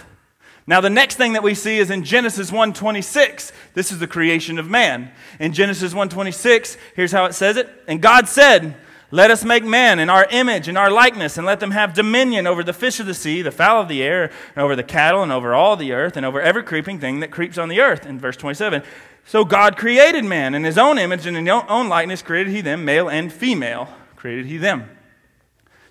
Now 0.70 0.82
the 0.82 0.90
next 0.92 1.16
thing 1.16 1.34
that 1.34 1.42
we 1.42 1.56
see 1.56 1.80
is 1.80 1.90
in 1.90 2.04
Genesis 2.04 2.52
1:26. 2.52 3.52
This 3.74 3.92
is 3.92 3.98
the 3.98 4.06
creation 4.06 4.60
of 4.60 4.70
man. 4.70 5.12
In 5.40 5.52
Genesis 5.52 5.96
1:26, 5.96 6.78
here's 6.96 7.12
how 7.12 7.26
it 7.26 7.34
says 7.34 7.58
it. 7.58 7.68
And 7.88 8.00
God 8.00 8.30
said, 8.30 8.76
"Let 9.10 9.32
us 9.32 9.44
make 9.44 9.64
man 9.64 9.98
in 9.98 10.12
our 10.12 10.28
image 10.30 10.68
and 10.68 10.78
our 10.78 10.92
likeness, 10.92 11.40
and 11.40 11.48
let 11.48 11.60
them 11.60 11.72
have 11.72 11.96
dominion 11.96 12.46
over 12.46 12.64
the 12.64 12.72
fish 12.72 13.00
of 13.00 13.08
the 13.08 13.16
sea, 13.16 13.42
the 13.42 13.50
fowl 13.50 13.82
of 13.82 13.88
the 13.88 14.04
air, 14.04 14.30
and 14.56 14.64
over 14.64 14.76
the 14.76 14.84
cattle, 14.84 15.24
and 15.24 15.32
over 15.32 15.56
all 15.56 15.76
the 15.76 15.92
earth, 15.92 16.16
and 16.16 16.24
over 16.24 16.40
every 16.40 16.62
creeping 16.62 17.00
thing 17.00 17.20
that 17.22 17.32
creeps 17.32 17.58
on 17.58 17.68
the 17.68 17.82
earth." 17.82 18.06
In 18.06 18.20
verse 18.20 18.38
27. 18.38 18.84
So 19.26 19.46
God 19.46 19.76
created 19.76 20.24
man 20.24 20.54
in 20.54 20.66
his 20.66 20.78
own 20.78 21.00
image 21.00 21.26
and 21.26 21.36
in 21.36 21.48
his 21.48 21.64
own 21.68 21.90
likeness 21.90 22.22
created 22.22 22.54
he 22.54 22.62
them, 22.62 22.86
male 22.86 23.10
and 23.10 23.34
female 23.34 23.90
created 24.16 24.46
he 24.46 24.58
them. 24.58 24.88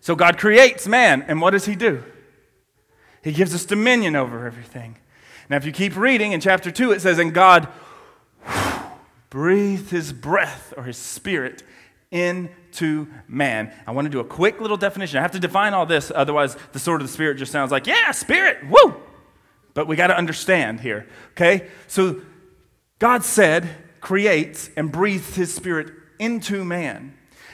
So 0.00 0.14
God 0.14 0.38
creates 0.38 0.86
man, 0.86 1.24
and 1.26 1.40
what 1.40 1.50
does 1.50 1.66
he 1.66 1.74
do? 1.74 2.04
He 3.28 3.34
gives 3.34 3.54
us 3.54 3.66
dominion 3.66 4.16
over 4.16 4.46
everything. 4.46 4.96
Now, 5.50 5.58
if 5.58 5.66
you 5.66 5.72
keep 5.72 5.94
reading 5.96 6.32
in 6.32 6.40
chapter 6.40 6.70
2, 6.70 6.92
it 6.92 7.02
says, 7.02 7.18
And 7.18 7.34
God 7.34 7.68
breathed 9.28 9.90
his 9.90 10.14
breath 10.14 10.72
or 10.78 10.84
his 10.84 10.96
spirit 10.96 11.62
into 12.10 13.06
man. 13.28 13.70
I 13.86 13.90
want 13.90 14.06
to 14.06 14.10
do 14.10 14.20
a 14.20 14.24
quick 14.24 14.62
little 14.62 14.78
definition. 14.78 15.18
I 15.18 15.20
have 15.20 15.32
to 15.32 15.38
define 15.38 15.74
all 15.74 15.84
this, 15.84 16.10
otherwise, 16.14 16.56
the 16.72 16.78
sword 16.78 17.02
of 17.02 17.06
the 17.06 17.12
spirit 17.12 17.36
just 17.36 17.52
sounds 17.52 17.70
like, 17.70 17.86
yeah, 17.86 18.12
spirit, 18.12 18.66
woo! 18.66 18.96
But 19.74 19.86
we 19.86 19.94
got 19.94 20.06
to 20.06 20.16
understand 20.16 20.80
here, 20.80 21.06
okay? 21.32 21.68
So, 21.86 22.22
God 22.98 23.24
said, 23.24 23.68
creates, 24.00 24.70
and 24.74 24.90
breathes 24.90 25.36
his 25.36 25.54
spirit 25.54 25.92
into 26.18 26.64
man. 26.64 27.12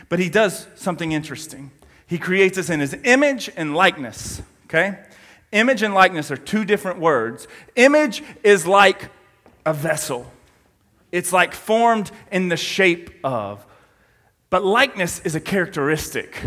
But 0.09 0.21
he 0.21 0.29
does 0.29 0.69
something 0.77 1.11
interesting. 1.11 1.73
He 2.07 2.19
creates 2.19 2.59
us 2.59 2.71
in 2.71 2.79
his 2.79 2.95
image 3.03 3.51
and 3.57 3.75
likeness, 3.75 4.41
okay? 4.67 5.01
Image 5.55 5.83
and 5.85 5.95
likeness 5.95 6.33
are 6.33 6.37
two 6.37 6.65
different 6.65 6.99
words. 6.99 7.47
Image 7.77 8.25
is 8.43 8.67
like 8.67 9.09
a 9.65 9.73
vessel, 9.73 10.31
it's 11.13 11.33
like 11.33 11.55
formed 11.55 12.11
in 12.31 12.49
the 12.49 12.57
shape 12.57 13.11
of. 13.23 13.65
But 14.51 14.65
likeness 14.65 15.21
is 15.21 15.35
a 15.35 15.41
characteristic. 15.41 16.43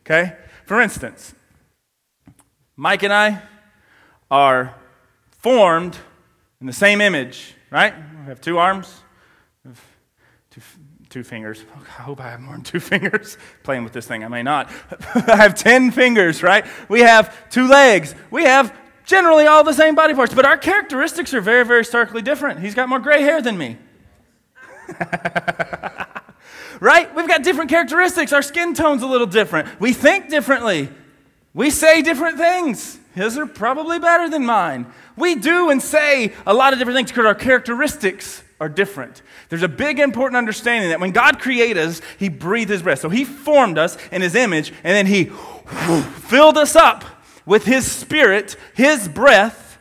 Okay? 0.00 0.36
For 0.66 0.80
instance, 0.80 1.34
Mike 2.76 3.02
and 3.02 3.12
I 3.12 3.42
are 4.30 4.74
formed 5.38 5.96
in 6.60 6.66
the 6.66 6.72
same 6.72 7.00
image, 7.00 7.54
right? 7.70 7.94
We 8.20 8.26
have 8.26 8.40
two 8.40 8.58
arms, 8.58 9.02
two 11.12 11.22
fingers. 11.22 11.62
Oh, 11.76 11.82
I 11.98 12.02
hope 12.02 12.20
I 12.20 12.30
have 12.30 12.40
more 12.40 12.54
than 12.54 12.62
two 12.62 12.80
fingers. 12.92 13.36
Playing 13.62 13.84
with 13.84 13.92
this 13.92 14.06
thing, 14.06 14.24
I 14.24 14.28
may 14.28 14.42
not. 14.42 14.70
I 15.14 15.36
have 15.36 15.54
10 15.54 15.90
fingers, 15.90 16.42
right? 16.42 16.64
We 16.88 17.00
have 17.00 17.50
two 17.50 17.68
legs. 17.68 18.14
We 18.30 18.44
have 18.44 18.74
generally 19.04 19.46
all 19.46 19.62
the 19.62 19.74
same 19.74 19.94
body 19.94 20.14
parts, 20.14 20.32
but 20.32 20.46
our 20.46 20.56
characteristics 20.56 21.34
are 21.34 21.42
very, 21.42 21.66
very 21.66 21.84
starkly 21.84 22.22
different. 22.22 22.60
He's 22.60 22.74
got 22.74 22.88
more 22.88 22.98
gray 22.98 23.20
hair 23.20 23.42
than 23.42 23.58
me. 23.58 23.76
right? 26.80 27.14
We've 27.14 27.28
got 27.28 27.42
different 27.42 27.68
characteristics. 27.68 28.32
Our 28.32 28.42
skin 28.42 28.72
tone's 28.72 29.02
a 29.02 29.06
little 29.06 29.26
different. 29.26 29.68
We 29.80 29.92
think 29.92 30.30
differently. 30.30 30.88
We 31.52 31.68
say 31.68 32.00
different 32.00 32.38
things. 32.38 32.98
His 33.14 33.36
are 33.36 33.44
probably 33.44 33.98
better 33.98 34.30
than 34.30 34.46
mine. 34.46 34.86
We 35.16 35.34
do 35.34 35.68
and 35.68 35.82
say 35.82 36.32
a 36.46 36.54
lot 36.54 36.72
of 36.72 36.78
different 36.78 36.96
things 36.96 37.10
because 37.10 37.26
our 37.26 37.34
characteristics 37.34 38.42
are 38.62 38.68
different. 38.68 39.22
There's 39.48 39.64
a 39.64 39.68
big 39.68 39.98
important 39.98 40.36
understanding 40.36 40.90
that 40.90 41.00
when 41.00 41.10
God 41.10 41.40
created 41.40 41.78
us, 41.78 42.00
He 42.16 42.28
breathed 42.28 42.70
His 42.70 42.80
breath. 42.80 43.00
So 43.00 43.08
He 43.08 43.24
formed 43.24 43.76
us 43.76 43.98
in 44.12 44.22
His 44.22 44.36
image, 44.36 44.72
and 44.84 44.94
then 44.94 45.06
He 45.06 45.24
filled 45.24 46.56
us 46.56 46.76
up 46.76 47.04
with 47.44 47.64
His 47.64 47.90
Spirit, 47.90 48.56
His 48.74 49.08
breath, 49.08 49.78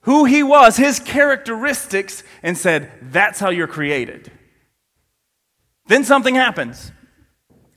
who 0.00 0.24
He 0.24 0.42
was, 0.42 0.76
His 0.76 0.98
characteristics, 0.98 2.24
and 2.42 2.58
said, 2.58 2.90
That's 3.00 3.38
how 3.38 3.50
you're 3.50 3.68
created. 3.68 4.32
Then 5.86 6.02
something 6.02 6.34
happens. 6.34 6.90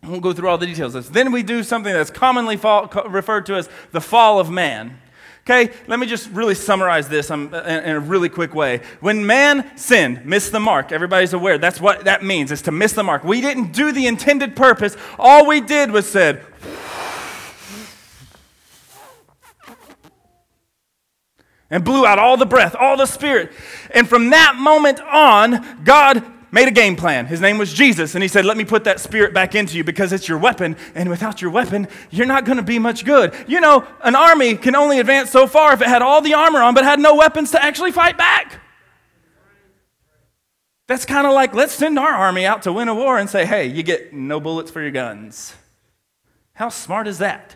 I 0.01 0.09
won't 0.09 0.23
go 0.23 0.33
through 0.33 0.49
all 0.49 0.57
the 0.57 0.65
details 0.65 0.95
of 0.95 1.03
this. 1.03 1.13
Then 1.13 1.31
we 1.31 1.43
do 1.43 1.61
something 1.61 1.93
that's 1.93 2.09
commonly 2.09 2.57
fall, 2.57 2.87
referred 3.07 3.45
to 3.45 3.55
as 3.57 3.69
the 3.91 4.01
fall 4.01 4.39
of 4.39 4.49
man. 4.49 4.99
Okay, 5.43 5.73
let 5.87 5.99
me 5.99 6.05
just 6.05 6.29
really 6.29 6.53
summarize 6.53 7.09
this 7.09 7.31
um, 7.31 7.51
in 7.53 7.95
a 7.95 7.99
really 7.99 8.29
quick 8.29 8.53
way. 8.53 8.81
When 8.99 9.25
man 9.25 9.75
sinned, 9.75 10.23
missed 10.23 10.51
the 10.51 10.59
mark, 10.59 10.91
everybody's 10.91 11.33
aware. 11.33 11.57
That's 11.57 11.81
what 11.81 12.05
that 12.05 12.23
means, 12.23 12.51
is 12.51 12.61
to 12.63 12.71
miss 12.71 12.93
the 12.93 13.03
mark. 13.03 13.23
We 13.23 13.41
didn't 13.41 13.71
do 13.73 13.91
the 13.91 14.05
intended 14.05 14.55
purpose. 14.55 14.95
All 15.17 15.47
we 15.47 15.59
did 15.59 15.89
was 15.89 16.07
said, 16.07 16.45
and 21.71 21.83
blew 21.83 22.05
out 22.05 22.19
all 22.19 22.37
the 22.37 22.45
breath, 22.45 22.75
all 22.79 22.95
the 22.95 23.07
spirit. 23.07 23.51
And 23.95 24.07
from 24.07 24.29
that 24.29 24.57
moment 24.57 24.99
on, 24.99 25.83
God 25.83 26.23
made 26.51 26.67
a 26.67 26.71
game 26.71 26.95
plan. 26.95 27.25
His 27.25 27.41
name 27.41 27.57
was 27.57 27.73
Jesus. 27.73 28.13
And 28.15 28.21
he 28.21 28.27
said, 28.27 28.45
Let 28.45 28.57
me 28.57 28.65
put 28.65 28.83
that 28.83 28.99
spirit 28.99 29.33
back 29.33 29.55
into 29.55 29.77
you 29.77 29.83
because 29.83 30.13
it's 30.13 30.27
your 30.27 30.37
weapon. 30.37 30.75
And 30.93 31.09
without 31.09 31.41
your 31.41 31.51
weapon, 31.51 31.87
you're 32.09 32.27
not 32.27 32.45
going 32.45 32.57
to 32.57 32.63
be 32.63 32.79
much 32.79 33.05
good. 33.05 33.33
You 33.47 33.61
know, 33.61 33.87
an 34.03 34.15
army 34.15 34.55
can 34.55 34.75
only 34.75 34.99
advance 34.99 35.31
so 35.31 35.47
far 35.47 35.73
if 35.73 35.81
it 35.81 35.87
had 35.87 36.01
all 36.01 36.21
the 36.21 36.33
armor 36.33 36.61
on 36.61 36.73
but 36.73 36.83
had 36.83 36.99
no 36.99 37.15
weapons 37.15 37.51
to 37.51 37.63
actually 37.63 37.91
fight 37.91 38.17
back. 38.17 38.59
That's 40.87 41.05
kind 41.05 41.25
of 41.25 41.33
like 41.33 41.53
let's 41.53 41.73
send 41.73 41.97
our 41.97 42.11
army 42.11 42.45
out 42.45 42.63
to 42.63 42.73
win 42.73 42.89
a 42.89 42.95
war 42.95 43.17
and 43.17 43.29
say, 43.29 43.45
Hey, 43.45 43.67
you 43.67 43.83
get 43.83 44.13
no 44.13 44.39
bullets 44.39 44.69
for 44.69 44.81
your 44.81 44.91
guns. 44.91 45.55
How 46.53 46.69
smart 46.69 47.07
is 47.07 47.19
that? 47.19 47.55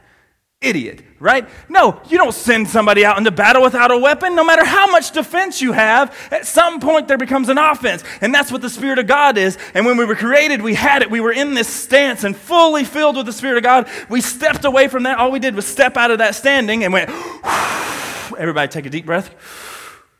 Idiot, 0.66 1.04
right? 1.20 1.48
No, 1.70 2.02
you 2.10 2.18
don't 2.18 2.34
send 2.34 2.68
somebody 2.68 3.06
out 3.06 3.18
into 3.18 3.32
battle 3.32 3.62
without 3.62 3.92
a 3.92 3.98
weapon. 3.98 4.36
No 4.36 4.44
matter 4.44 4.66
how 4.66 4.90
much 4.90 5.12
defense 5.12 5.62
you 5.62 5.72
have, 5.72 6.16
at 6.32 6.46
some 6.46 6.80
point 6.80 7.08
there 7.08 7.18
becomes 7.18 7.50
an 7.50 7.58
offense. 7.58 8.04
And 8.22 8.34
that's 8.34 8.52
what 8.52 8.62
the 8.62 8.70
Spirit 8.70 9.00
of 9.00 9.08
God 9.08 9.38
is. 9.38 9.58
And 9.74 9.86
when 9.86 9.98
we 9.98 10.06
were 10.06 10.16
created, 10.16 10.62
we 10.62 10.74
had 10.74 11.02
it. 11.02 11.12
We 11.12 11.22
were 11.22 11.32
in 11.32 11.54
this 11.54 11.68
stance 11.68 12.24
and 12.24 12.36
fully 12.36 12.84
filled 12.84 13.18
with 13.18 13.26
the 13.26 13.34
Spirit 13.34 13.58
of 13.58 13.64
God. 13.64 13.90
We 14.10 14.22
stepped 14.22 14.66
away 14.66 14.88
from 14.88 15.04
that. 15.04 15.18
All 15.18 15.32
we 15.32 15.40
did 15.40 15.56
was 15.56 15.66
step 15.66 15.98
out 15.98 16.12
of 16.12 16.18
that 16.18 16.36
standing 16.36 16.84
and 16.84 16.92
went, 16.92 17.10
everybody 18.38 18.68
take 18.68 18.86
a 18.86 18.90
deep 18.90 19.06
breath. 19.06 19.34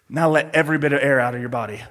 Now 0.08 0.30
let 0.30 0.54
every 0.54 0.78
bit 0.78 0.94
of 0.94 1.02
air 1.02 1.20
out 1.20 1.34
of 1.34 1.42
your 1.42 1.50
body. 1.50 1.84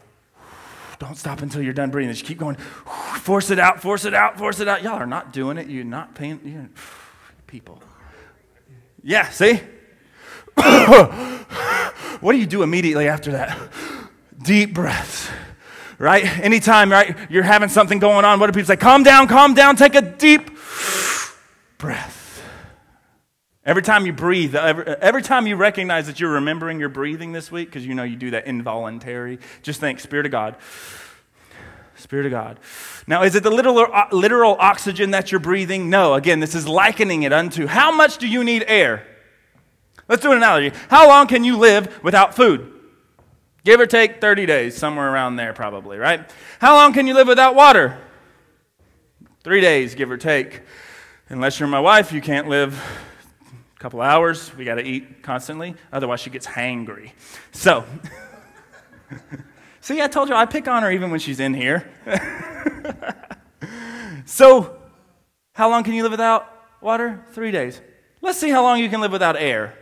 Don't 0.98 1.16
stop 1.16 1.42
until 1.42 1.60
you're 1.60 1.72
done 1.72 1.90
breathing. 1.90 2.12
Just 2.12 2.24
keep 2.24 2.38
going. 2.38 2.56
Force 3.20 3.50
it 3.50 3.58
out, 3.58 3.80
force 3.80 4.04
it 4.04 4.14
out, 4.14 4.38
force 4.38 4.60
it 4.60 4.68
out. 4.68 4.82
Y'all 4.82 4.94
are 4.94 5.06
not 5.06 5.32
doing 5.32 5.56
it. 5.56 5.68
You're 5.68 5.84
not 5.84 6.14
paying. 6.14 6.40
You're, 6.44 6.68
people. 7.46 7.80
Yeah, 9.06 9.28
see? 9.28 9.60
what 10.54 12.32
do 12.32 12.38
you 12.38 12.46
do 12.46 12.62
immediately 12.62 13.06
after 13.06 13.32
that? 13.32 13.58
Deep 14.42 14.72
breaths, 14.72 15.28
right? 15.98 16.24
Anytime, 16.38 16.90
right, 16.90 17.14
you're 17.30 17.42
having 17.42 17.68
something 17.68 17.98
going 17.98 18.24
on, 18.24 18.40
what 18.40 18.46
do 18.46 18.52
people 18.52 18.66
say? 18.66 18.76
Calm 18.76 19.02
down, 19.02 19.28
calm 19.28 19.52
down, 19.52 19.76
take 19.76 19.94
a 19.94 20.00
deep 20.00 20.50
breath. 21.76 22.42
Every 23.66 23.82
time 23.82 24.06
you 24.06 24.14
breathe, 24.14 24.54
every, 24.54 24.86
every 24.86 25.22
time 25.22 25.46
you 25.46 25.56
recognize 25.56 26.06
that 26.06 26.18
you're 26.18 26.32
remembering 26.32 26.80
your 26.80 26.88
breathing 26.88 27.32
this 27.32 27.52
week, 27.52 27.68
because 27.68 27.86
you 27.86 27.94
know 27.94 28.04
you 28.04 28.16
do 28.16 28.30
that 28.30 28.46
involuntary, 28.46 29.38
just 29.62 29.80
think, 29.80 30.00
Spirit 30.00 30.24
of 30.24 30.32
God. 30.32 30.56
Spirit 32.04 32.26
of 32.26 32.32
God. 32.32 32.60
Now, 33.06 33.22
is 33.22 33.34
it 33.34 33.42
the 33.42 33.50
literal, 33.50 33.86
uh, 33.90 34.08
literal 34.12 34.56
oxygen 34.60 35.12
that 35.12 35.32
you're 35.32 35.40
breathing? 35.40 35.88
No. 35.88 36.12
Again, 36.12 36.38
this 36.38 36.54
is 36.54 36.68
likening 36.68 37.22
it 37.22 37.32
unto 37.32 37.66
how 37.66 37.96
much 37.96 38.18
do 38.18 38.28
you 38.28 38.44
need 38.44 38.62
air? 38.68 39.06
Let's 40.06 40.20
do 40.20 40.30
an 40.30 40.36
analogy. 40.36 40.76
How 40.90 41.08
long 41.08 41.26
can 41.26 41.44
you 41.44 41.56
live 41.56 42.04
without 42.04 42.36
food? 42.36 42.70
Give 43.64 43.80
or 43.80 43.86
take 43.86 44.20
30 44.20 44.44
days, 44.44 44.76
somewhere 44.76 45.10
around 45.10 45.36
there, 45.36 45.54
probably, 45.54 45.96
right? 45.96 46.30
How 46.58 46.74
long 46.74 46.92
can 46.92 47.06
you 47.06 47.14
live 47.14 47.26
without 47.26 47.54
water? 47.54 47.98
Three 49.42 49.62
days, 49.62 49.94
give 49.94 50.10
or 50.10 50.18
take. 50.18 50.60
Unless 51.30 51.58
you're 51.58 51.70
my 51.70 51.80
wife, 51.80 52.12
you 52.12 52.20
can't 52.20 52.48
live 52.48 52.78
a 53.74 53.80
couple 53.80 54.02
hours. 54.02 54.54
We 54.54 54.66
got 54.66 54.74
to 54.74 54.84
eat 54.84 55.22
constantly, 55.22 55.74
otherwise, 55.90 56.20
she 56.20 56.28
gets 56.28 56.46
hangry. 56.46 57.12
So, 57.52 57.86
see, 59.84 60.00
I 60.00 60.08
told 60.08 60.28
you 60.28 60.34
I 60.34 60.46
pick 60.46 60.66
on 60.66 60.82
her 60.82 60.90
even 60.90 61.10
when 61.10 61.20
she's 61.20 61.40
in 61.40 61.52
here. 61.52 61.86
so, 64.24 64.76
how 65.52 65.68
long 65.68 65.84
can 65.84 65.92
you 65.92 66.02
live 66.02 66.12
without 66.12 66.50
water? 66.80 67.22
Three 67.32 67.50
days. 67.50 67.80
Let's 68.22 68.38
see 68.38 68.48
how 68.48 68.62
long 68.62 68.80
you 68.80 68.88
can 68.88 69.00
live 69.00 69.12
without 69.12 69.36
air. 69.36 69.78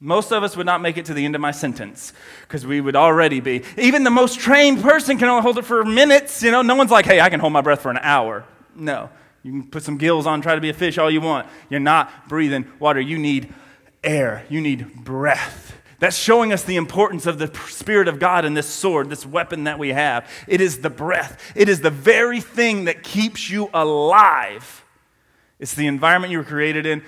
Most 0.00 0.32
of 0.32 0.42
us 0.42 0.56
would 0.56 0.66
not 0.66 0.82
make 0.82 0.98
it 0.98 1.06
to 1.06 1.14
the 1.14 1.24
end 1.24 1.36
of 1.36 1.40
my 1.40 1.52
sentence 1.52 2.12
because 2.42 2.66
we 2.66 2.80
would 2.80 2.96
already 2.96 3.40
be. 3.40 3.62
Even 3.78 4.02
the 4.02 4.10
most 4.10 4.40
trained 4.40 4.82
person 4.82 5.16
can 5.16 5.28
only 5.28 5.42
hold 5.42 5.58
it 5.58 5.64
for 5.64 5.84
minutes. 5.84 6.42
You 6.42 6.50
know, 6.50 6.62
no 6.62 6.74
one's 6.74 6.90
like, 6.90 7.06
hey, 7.06 7.20
I 7.20 7.30
can 7.30 7.38
hold 7.38 7.52
my 7.52 7.60
breath 7.60 7.80
for 7.80 7.90
an 7.90 8.00
hour. 8.02 8.44
No. 8.74 9.08
You 9.44 9.52
can 9.52 9.70
put 9.70 9.84
some 9.84 9.96
gills 9.96 10.26
on, 10.26 10.42
try 10.42 10.56
to 10.56 10.60
be 10.60 10.70
a 10.70 10.74
fish 10.74 10.98
all 10.98 11.10
you 11.10 11.20
want. 11.20 11.46
You're 11.70 11.80
not 11.80 12.28
breathing 12.28 12.66
water. 12.80 13.00
You 13.00 13.18
need 13.18 13.54
air, 14.02 14.44
you 14.48 14.60
need 14.60 15.04
breath. 15.04 15.74
That's 16.04 16.18
showing 16.18 16.52
us 16.52 16.62
the 16.62 16.76
importance 16.76 17.24
of 17.24 17.38
the 17.38 17.50
Spirit 17.68 18.08
of 18.08 18.18
God 18.18 18.44
and 18.44 18.54
this 18.54 18.66
sword, 18.66 19.08
this 19.08 19.24
weapon 19.24 19.64
that 19.64 19.78
we 19.78 19.88
have. 19.88 20.30
It 20.46 20.60
is 20.60 20.80
the 20.80 20.90
breath, 20.90 21.40
it 21.56 21.66
is 21.66 21.80
the 21.80 21.88
very 21.88 22.42
thing 22.42 22.84
that 22.84 23.02
keeps 23.02 23.48
you 23.48 23.70
alive. 23.72 24.84
It's 25.58 25.74
the 25.74 25.86
environment 25.86 26.30
you 26.30 26.36
were 26.36 26.44
created 26.44 26.84
in. 26.84 27.02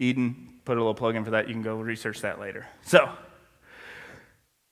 Eden, 0.00 0.54
put 0.64 0.76
a 0.76 0.80
little 0.80 0.96
plug 0.96 1.14
in 1.14 1.24
for 1.24 1.30
that. 1.30 1.46
You 1.46 1.54
can 1.54 1.62
go 1.62 1.76
research 1.76 2.22
that 2.22 2.40
later. 2.40 2.66
So, 2.82 3.08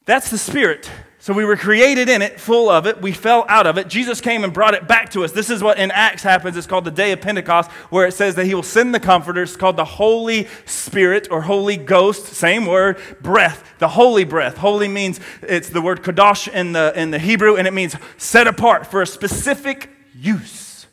that's 0.08 0.30
the 0.30 0.38
Spirit. 0.38 0.90
So 1.18 1.34
we 1.34 1.44
were 1.44 1.58
created 1.58 2.08
in 2.08 2.22
it, 2.22 2.40
full 2.40 2.70
of 2.70 2.86
it. 2.86 3.02
We 3.02 3.12
fell 3.12 3.44
out 3.46 3.66
of 3.66 3.76
it. 3.76 3.88
Jesus 3.88 4.22
came 4.22 4.42
and 4.42 4.54
brought 4.54 4.72
it 4.72 4.88
back 4.88 5.10
to 5.10 5.22
us. 5.22 5.32
This 5.32 5.50
is 5.50 5.62
what 5.62 5.76
in 5.76 5.90
Acts 5.90 6.22
happens. 6.22 6.56
It's 6.56 6.66
called 6.66 6.86
the 6.86 6.90
day 6.90 7.12
of 7.12 7.20
Pentecost, 7.20 7.70
where 7.90 8.06
it 8.06 8.12
says 8.12 8.34
that 8.36 8.46
he 8.46 8.54
will 8.54 8.62
send 8.62 8.94
the 8.94 9.00
comforter. 9.00 9.42
It's 9.42 9.54
called 9.54 9.76
the 9.76 9.84
Holy 9.84 10.48
Spirit 10.64 11.28
or 11.30 11.42
Holy 11.42 11.76
Ghost. 11.76 12.24
Same 12.24 12.64
word, 12.64 12.98
breath. 13.20 13.62
The 13.80 13.88
holy 13.88 14.24
breath. 14.24 14.56
Holy 14.56 14.88
means 14.88 15.20
it's 15.42 15.68
the 15.68 15.82
word 15.82 16.02
kadosh 16.02 16.50
in 16.50 16.72
the, 16.72 16.98
in 16.98 17.10
the 17.10 17.18
Hebrew, 17.18 17.56
and 17.56 17.68
it 17.68 17.74
means 17.74 17.94
set 18.16 18.46
apart 18.46 18.86
for 18.86 19.02
a 19.02 19.06
specific 19.06 19.90
use. 20.14 20.86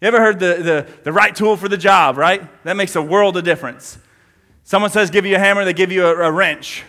You 0.00 0.08
ever 0.08 0.20
heard 0.20 0.40
the, 0.40 0.54
the, 0.62 0.86
the 1.02 1.12
right 1.12 1.36
tool 1.36 1.58
for 1.58 1.68
the 1.68 1.76
job, 1.76 2.16
right? 2.16 2.48
That 2.64 2.78
makes 2.78 2.96
a 2.96 3.02
world 3.02 3.36
of 3.36 3.44
difference. 3.44 3.98
Someone 4.62 4.90
says, 4.90 5.10
give 5.10 5.26
you 5.26 5.36
a 5.36 5.38
hammer, 5.38 5.66
they 5.66 5.74
give 5.74 5.92
you 5.92 6.06
a, 6.06 6.14
a 6.14 6.32
wrench. 6.32 6.84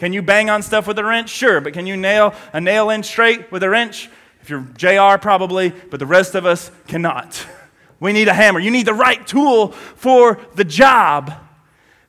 Can 0.00 0.14
you 0.14 0.22
bang 0.22 0.48
on 0.48 0.62
stuff 0.62 0.86
with 0.86 0.98
a 0.98 1.04
wrench? 1.04 1.28
Sure, 1.28 1.60
but 1.60 1.74
can 1.74 1.86
you 1.86 1.94
nail 1.94 2.34
a 2.54 2.60
nail 2.60 2.88
in 2.88 3.02
straight 3.02 3.52
with 3.52 3.62
a 3.62 3.68
wrench? 3.68 4.08
If 4.40 4.48
you're 4.48 4.62
JR, 4.78 5.18
probably, 5.18 5.68
but 5.90 6.00
the 6.00 6.06
rest 6.06 6.34
of 6.34 6.44
us 6.46 6.70
cannot. 6.88 7.46
We 8.00 8.14
need 8.14 8.28
a 8.28 8.32
hammer. 8.32 8.60
You 8.60 8.70
need 8.70 8.86
the 8.86 8.94
right 8.94 9.26
tool 9.26 9.72
for 9.72 10.40
the 10.54 10.64
job, 10.64 11.34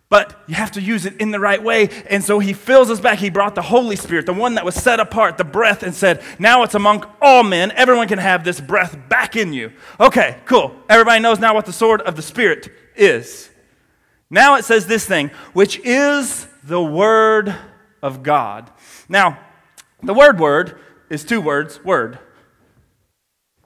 but 0.08 0.42
you 0.48 0.56
have 0.56 0.72
to 0.72 0.82
use 0.82 1.06
it 1.06 1.20
in 1.20 1.32
the 1.32 1.40
right 1.42 1.62
way. 1.62 1.90
And 2.10 2.24
so 2.24 2.40
he 2.40 2.54
fills 2.54 2.90
us 2.90 3.02
back. 3.02 3.20
He 3.20 3.30
brought 3.30 3.56
the 3.56 3.62
Holy 3.62 3.98
Spirit, 3.98 4.26
the 4.26 4.32
one 4.32 4.56
that 4.56 4.64
was 4.64 4.74
set 4.74 5.02
apart, 5.02 5.38
the 5.38 5.44
breath, 5.44 5.84
and 5.84 5.94
said, 5.94 6.24
Now 6.40 6.64
it's 6.64 6.76
among 6.76 7.06
all 7.22 7.44
men. 7.44 7.72
Everyone 7.72 8.08
can 8.08 8.20
have 8.20 8.46
this 8.46 8.62
breath 8.62 8.98
back 9.10 9.36
in 9.36 9.52
you. 9.52 9.74
Okay, 10.00 10.38
cool. 10.46 10.74
Everybody 10.88 11.22
knows 11.22 11.42
now 11.42 11.54
what 11.54 11.66
the 11.66 11.74
sword 11.74 12.00
of 12.04 12.16
the 12.16 12.22
Spirit 12.22 12.72
is. 12.96 13.50
Now 14.30 14.56
it 14.56 14.64
says 14.64 14.88
this 14.88 15.06
thing, 15.06 15.28
which 15.52 15.78
is 15.80 16.48
the 16.64 16.82
word 16.82 17.54
of 18.02 18.24
God. 18.24 18.70
Now, 19.08 19.40
the 20.02 20.14
word 20.14 20.40
word 20.40 20.80
is 21.10 21.24
two 21.24 21.42
words 21.42 21.84
word. 21.84 22.20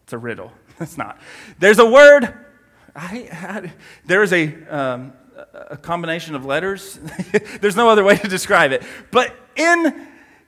It's 0.04 0.14
a 0.14 0.18
riddle. 0.18 0.52
It's 0.78 0.98
not. 0.98 1.18
There's 1.58 1.80
a 1.80 1.90
word, 1.90 2.34
I, 2.94 3.30
I, 3.32 3.74
there 4.04 4.24
is 4.24 4.34
a, 4.34 4.54
um, 4.66 5.14
a 5.54 5.78
combination 5.78 6.36
of 6.36 6.44
letters. 6.46 7.00
There's 7.62 7.78
no 7.78 7.88
other 7.88 8.04
way 8.04 8.18
to 8.18 8.28
describe 8.28 8.74
it. 8.74 8.84
But 9.10 9.34
in 9.56 10.08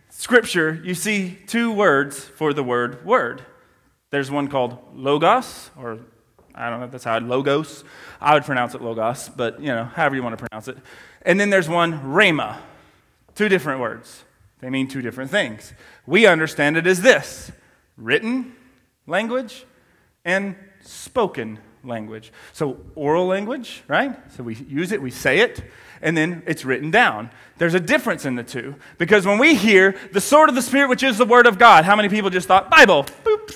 Scripture, 0.10 0.82
you 0.84 0.93
see 0.93 1.38
two 1.47 1.71
words 1.71 2.19
for 2.19 2.52
the 2.52 2.62
word 2.62 3.06
word. 3.06 3.41
There's 4.10 4.32
one 4.32 4.47
called 4.47 4.78
logos, 4.93 5.69
or 5.78 6.00
I 6.56 6.69
don't 6.69 6.80
know 6.80 6.86
if 6.86 6.91
that's 6.91 7.04
how 7.04 7.19
logos. 7.19 7.84
I 8.19 8.34
would 8.34 8.43
pronounce 8.43 8.73
it 8.73 8.82
logos, 8.82 9.30
but 9.30 9.60
you 9.60 9.67
know, 9.67 9.86
however 9.86 10.15
you 10.15 10.23
want 10.23 10.38
to 10.38 10.45
pronounce 10.45 10.67
it. 10.67 10.78
And 11.21 11.39
then 11.39 11.50
there's 11.50 11.69
one 11.69 12.02
rhema, 12.02 12.58
Two 13.38 13.50
different 13.50 13.80
words. 13.80 14.23
They 14.62 14.71
mean 14.71 14.88
two 14.88 15.04
different 15.04 15.30
things. 15.30 15.71
We 16.08 16.26
understand 16.26 16.76
it 16.76 16.88
as 16.88 17.04
this 17.04 17.52
written 17.95 18.56
language 19.06 19.63
and 20.26 20.56
spoken 20.82 21.60
language. 21.84 22.34
So, 22.52 22.80
oral 22.95 23.28
language, 23.28 23.84
right? 23.88 24.17
So 24.34 24.41
we 24.41 24.56
use 24.56 24.91
it, 24.91 25.04
we 25.04 25.12
say 25.12 25.41
it, 25.41 25.63
and 26.02 26.17
then 26.17 26.41
it's 26.47 26.65
written 26.65 26.89
down. 26.89 27.30
There's 27.60 27.76
a 27.76 27.80
difference 27.80 28.26
in 28.26 28.34
the 28.34 28.43
two. 28.43 28.73
Because 28.97 29.28
when 29.28 29.38
we 29.38 29.54
hear 29.54 29.95
the 30.13 30.19
sword 30.19 30.50
of 30.50 30.56
the 30.56 30.63
Spirit, 30.63 30.89
which 30.89 31.04
is 31.04 31.19
the 31.19 31.26
Word 31.26 31.45
of 31.45 31.60
God, 31.60 31.86
how 31.86 31.95
many 31.95 32.10
people 32.10 32.32
just 32.32 32.47
thought, 32.47 32.71
Bible? 32.71 33.04
Boop, 33.23 33.56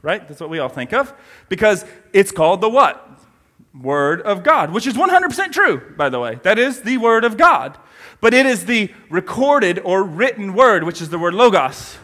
right? 0.00 0.26
That's 0.26 0.40
what 0.40 0.48
we 0.48 0.58
all 0.58 0.70
think 0.70 0.94
of. 0.94 1.12
Because 1.50 1.84
it's 2.14 2.32
called 2.32 2.62
the 2.62 2.70
what? 2.70 3.10
Word 3.78 4.22
of 4.22 4.42
God, 4.42 4.72
which 4.72 4.86
is 4.86 4.94
100% 4.94 5.52
true, 5.52 5.94
by 5.98 6.08
the 6.08 6.18
way. 6.18 6.40
That 6.44 6.58
is 6.58 6.80
the 6.80 6.96
Word 6.96 7.24
of 7.24 7.36
God 7.36 7.78
but 8.22 8.32
it 8.32 8.46
is 8.46 8.66
the 8.66 8.88
recorded 9.10 9.80
or 9.80 10.04
written 10.04 10.54
word, 10.54 10.84
which 10.84 11.02
is 11.02 11.10
the 11.10 11.18
word 11.18 11.34
logos, 11.34 11.98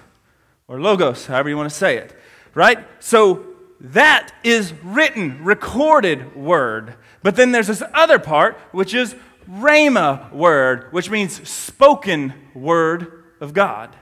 or 0.66 0.80
logos, 0.80 1.26
however 1.26 1.48
you 1.48 1.56
want 1.56 1.70
to 1.70 1.74
say 1.74 1.96
it, 1.96 2.14
right? 2.54 2.84
So 2.98 3.46
that 3.80 4.32
is 4.42 4.74
written, 4.82 5.44
recorded 5.44 6.34
word. 6.34 6.96
But 7.22 7.36
then 7.36 7.52
there's 7.52 7.68
this 7.68 7.84
other 7.94 8.18
part, 8.18 8.58
which 8.72 8.94
is 8.94 9.14
rhema 9.48 10.32
word, 10.32 10.92
which 10.92 11.08
means 11.08 11.48
spoken 11.48 12.34
word 12.52 13.22
of 13.40 13.54
God. 13.54 13.94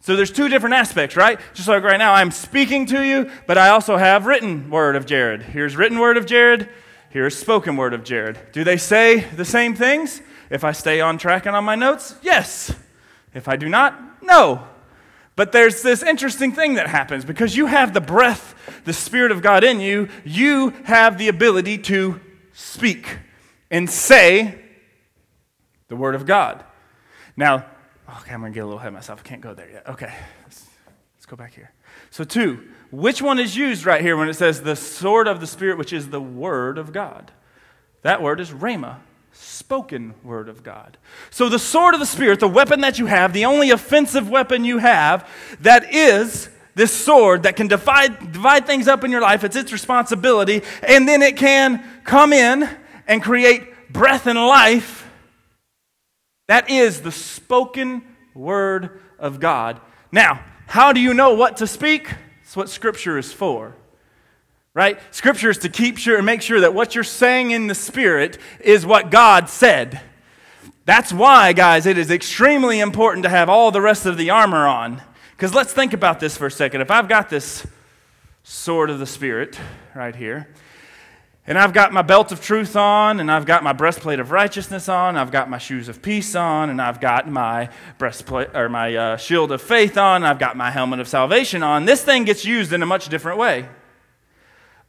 So 0.00 0.16
there's 0.16 0.32
two 0.32 0.48
different 0.48 0.74
aspects, 0.74 1.16
right? 1.16 1.38
Just 1.52 1.68
like 1.68 1.82
right 1.82 1.98
now, 1.98 2.14
I'm 2.14 2.30
speaking 2.30 2.86
to 2.86 3.02
you, 3.02 3.30
but 3.46 3.58
I 3.58 3.68
also 3.68 3.98
have 3.98 4.24
written 4.24 4.70
word 4.70 4.96
of 4.96 5.04
Jared. 5.04 5.42
Here's 5.42 5.76
written 5.76 5.98
word 5.98 6.16
of 6.16 6.24
Jared. 6.24 6.70
Here's 7.10 7.36
spoken 7.36 7.76
word 7.76 7.92
of 7.92 8.04
Jared. 8.04 8.38
Do 8.52 8.64
they 8.64 8.78
say 8.78 9.20
the 9.20 9.44
same 9.44 9.74
things? 9.74 10.22
If 10.50 10.64
I 10.64 10.72
stay 10.72 11.00
on 11.00 11.18
track 11.18 11.46
and 11.46 11.56
on 11.56 11.64
my 11.64 11.74
notes, 11.74 12.14
yes. 12.22 12.74
If 13.34 13.48
I 13.48 13.56
do 13.56 13.68
not, 13.68 14.22
no. 14.22 14.66
But 15.34 15.52
there's 15.52 15.82
this 15.82 16.02
interesting 16.02 16.52
thing 16.52 16.74
that 16.74 16.86
happens 16.86 17.24
because 17.24 17.56
you 17.56 17.66
have 17.66 17.92
the 17.92 18.00
breath, 18.00 18.54
the 18.84 18.92
Spirit 18.92 19.30
of 19.30 19.42
God 19.42 19.64
in 19.64 19.80
you, 19.80 20.08
you 20.24 20.70
have 20.84 21.18
the 21.18 21.28
ability 21.28 21.78
to 21.78 22.20
speak 22.52 23.18
and 23.70 23.90
say 23.90 24.58
the 25.88 25.96
Word 25.96 26.14
of 26.14 26.24
God. 26.24 26.64
Now, 27.36 27.66
okay, 28.20 28.32
I'm 28.32 28.40
going 28.40 28.52
to 28.52 28.54
get 28.54 28.60
a 28.60 28.64
little 28.64 28.78
ahead 28.78 28.88
of 28.88 28.94
myself. 28.94 29.20
I 29.24 29.28
can't 29.28 29.42
go 29.42 29.52
there 29.52 29.70
yet. 29.70 29.86
Okay, 29.88 30.12
let's, 30.42 30.66
let's 31.16 31.26
go 31.26 31.36
back 31.36 31.54
here. 31.54 31.72
So, 32.10 32.24
two, 32.24 32.66
which 32.90 33.20
one 33.20 33.38
is 33.38 33.56
used 33.56 33.84
right 33.84 34.00
here 34.00 34.16
when 34.16 34.28
it 34.28 34.34
says 34.34 34.62
the 34.62 34.76
sword 34.76 35.28
of 35.28 35.40
the 35.40 35.46
Spirit, 35.46 35.76
which 35.76 35.92
is 35.92 36.08
the 36.08 36.20
Word 36.20 36.78
of 36.78 36.92
God? 36.92 37.32
That 38.02 38.22
word 38.22 38.40
is 38.40 38.50
rhema 38.50 38.98
spoken 39.38 40.14
word 40.22 40.48
of 40.48 40.62
God. 40.62 40.96
So, 41.30 41.48
the 41.48 41.58
sword 41.58 41.94
of 41.94 42.00
the 42.00 42.06
Spirit, 42.06 42.40
the 42.40 42.48
weapon 42.48 42.80
that 42.80 42.98
you 42.98 43.06
have, 43.06 43.32
the 43.32 43.44
only 43.44 43.70
offensive 43.70 44.28
weapon 44.28 44.64
you 44.64 44.78
have, 44.78 45.28
that 45.60 45.92
is 45.94 46.48
this 46.74 46.92
sword 46.92 47.44
that 47.44 47.56
can 47.56 47.68
divide, 47.68 48.32
divide 48.32 48.66
things 48.66 48.86
up 48.86 49.02
in 49.02 49.10
your 49.10 49.22
life, 49.22 49.44
it's 49.44 49.56
its 49.56 49.72
responsibility, 49.72 50.62
and 50.82 51.08
then 51.08 51.22
it 51.22 51.36
can 51.36 51.82
come 52.04 52.32
in 52.32 52.68
and 53.08 53.22
create 53.22 53.92
breath 53.92 54.26
and 54.26 54.38
life. 54.38 55.08
That 56.48 56.70
is 56.70 57.00
the 57.00 57.12
spoken 57.12 58.02
Word 58.34 59.00
of 59.18 59.40
God. 59.40 59.80
Now, 60.12 60.44
how 60.66 60.92
do 60.92 61.00
you 61.00 61.14
know 61.14 61.34
what 61.34 61.56
to 61.58 61.66
speak? 61.66 62.12
It's 62.42 62.56
what 62.56 62.68
Scripture 62.68 63.18
is 63.18 63.32
for. 63.32 63.74
Right? 64.76 65.00
Scripture 65.10 65.48
is 65.48 65.56
to 65.60 65.70
keep 65.70 65.96
sure 65.96 66.18
and 66.18 66.26
make 66.26 66.42
sure 66.42 66.60
that 66.60 66.74
what 66.74 66.94
you're 66.94 67.02
saying 67.02 67.50
in 67.50 67.66
the 67.66 67.74
Spirit 67.74 68.36
is 68.60 68.84
what 68.84 69.10
God 69.10 69.48
said. 69.48 70.02
That's 70.84 71.14
why, 71.14 71.54
guys, 71.54 71.86
it 71.86 71.96
is 71.96 72.10
extremely 72.10 72.80
important 72.80 73.22
to 73.22 73.30
have 73.30 73.48
all 73.48 73.70
the 73.70 73.80
rest 73.80 74.04
of 74.04 74.18
the 74.18 74.28
armor 74.28 74.66
on. 74.66 75.00
Because 75.30 75.54
let's 75.54 75.72
think 75.72 75.94
about 75.94 76.20
this 76.20 76.36
for 76.36 76.44
a 76.44 76.50
second. 76.50 76.82
If 76.82 76.90
I've 76.90 77.08
got 77.08 77.30
this 77.30 77.66
sword 78.42 78.90
of 78.90 78.98
the 78.98 79.06
Spirit 79.06 79.58
right 79.94 80.14
here, 80.14 80.46
and 81.46 81.56
I've 81.56 81.72
got 81.72 81.94
my 81.94 82.02
belt 82.02 82.30
of 82.30 82.42
truth 82.42 82.76
on, 82.76 83.18
and 83.18 83.32
I've 83.32 83.46
got 83.46 83.64
my 83.64 83.72
breastplate 83.72 84.20
of 84.20 84.30
righteousness 84.30 84.90
on, 84.90 85.16
I've 85.16 85.32
got 85.32 85.48
my 85.48 85.56
shoes 85.56 85.88
of 85.88 86.02
peace 86.02 86.34
on, 86.34 86.68
and 86.68 86.82
I've 86.82 87.00
got 87.00 87.26
my 87.26 87.70
breastplate 87.96 88.54
or 88.54 88.68
my 88.68 88.94
uh, 88.94 89.16
shield 89.16 89.52
of 89.52 89.62
faith 89.62 89.96
on, 89.96 90.22
I've 90.22 90.38
got 90.38 90.54
my 90.54 90.70
helmet 90.70 91.00
of 91.00 91.08
salvation 91.08 91.62
on. 91.62 91.86
This 91.86 92.02
thing 92.02 92.24
gets 92.24 92.44
used 92.44 92.74
in 92.74 92.82
a 92.82 92.86
much 92.86 93.08
different 93.08 93.38
way. 93.38 93.70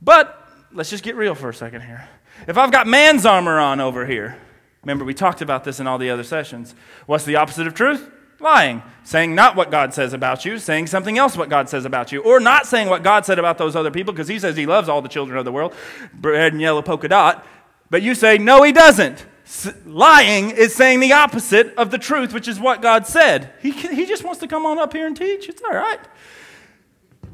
But 0.02 0.48
let's 0.72 0.90
just 0.90 1.04
get 1.04 1.16
real 1.16 1.36
for 1.36 1.50
a 1.50 1.54
second 1.54 1.82
here. 1.82 2.08
If 2.48 2.58
I've 2.58 2.72
got 2.72 2.88
man's 2.88 3.26
armor 3.26 3.60
on 3.60 3.80
over 3.80 4.06
here, 4.06 4.38
remember 4.84 5.06
we 5.06 5.14
talked 5.14 5.42
about 5.42 5.64
this 5.64 5.80
in 5.80 5.88
all 5.88 5.98
the 5.98 6.10
other 6.10 6.24
sessions. 6.24 6.76
What's 7.06 7.26
the 7.26 7.36
opposite 7.36 7.68
of 7.68 7.74
truth? 7.74 8.12
lying, 8.40 8.84
saying 9.04 9.34
not 9.34 9.56
what 9.56 9.72
God 9.72 9.94
says 9.94 10.14
about 10.14 10.46
you, 10.46 10.60
saying 10.60 10.88
something 10.88 11.18
else 11.18 11.36
what 11.36 11.50
God 11.50 11.70
says 11.70 11.86
about 11.86 12.12
you, 12.12 12.22
or 12.22 12.40
not 12.40 12.66
saying 12.66 12.90
what 12.90 13.04
God 13.04 13.26
said 13.26 13.40
about 13.40 13.58
those 13.58 13.76
other 13.76 13.92
people 13.92 14.14
because 14.14 14.28
he 14.28 14.40
says 14.40 14.56
he 14.56 14.66
loves 14.66 14.90
all 14.90 15.02
the 15.02 15.10
children 15.10 15.38
of 15.38 15.46
the 15.46 15.52
world, 15.52 15.74
red 16.22 16.54
and 16.54 16.62
yellow 16.62 16.82
polka 16.82 17.08
dot, 17.08 17.46
but 17.90 18.02
you 18.02 18.16
say, 18.16 18.38
no, 18.38 18.64
he 18.64 18.72
doesn't. 18.72 19.26
S- 19.46 19.74
lying 19.86 20.52
is 20.52 20.76
saying 20.76 21.00
the 21.00 21.14
opposite 21.14 21.74
of 21.76 21.90
the 21.90 21.98
truth, 21.98 22.34
which 22.34 22.48
is 22.48 22.60
what 22.60 22.82
God 22.82 23.08
said. 23.08 23.54
He, 23.62 23.72
he 23.72 24.06
just 24.06 24.24
wants 24.24 24.40
to 24.42 24.48
come 24.48 24.66
on 24.66 24.78
up 24.78 24.94
here 24.94 25.08
and 25.08 25.16
teach. 25.16 25.48
It's 25.48 25.62
all 25.62 25.76
right. 25.76 26.00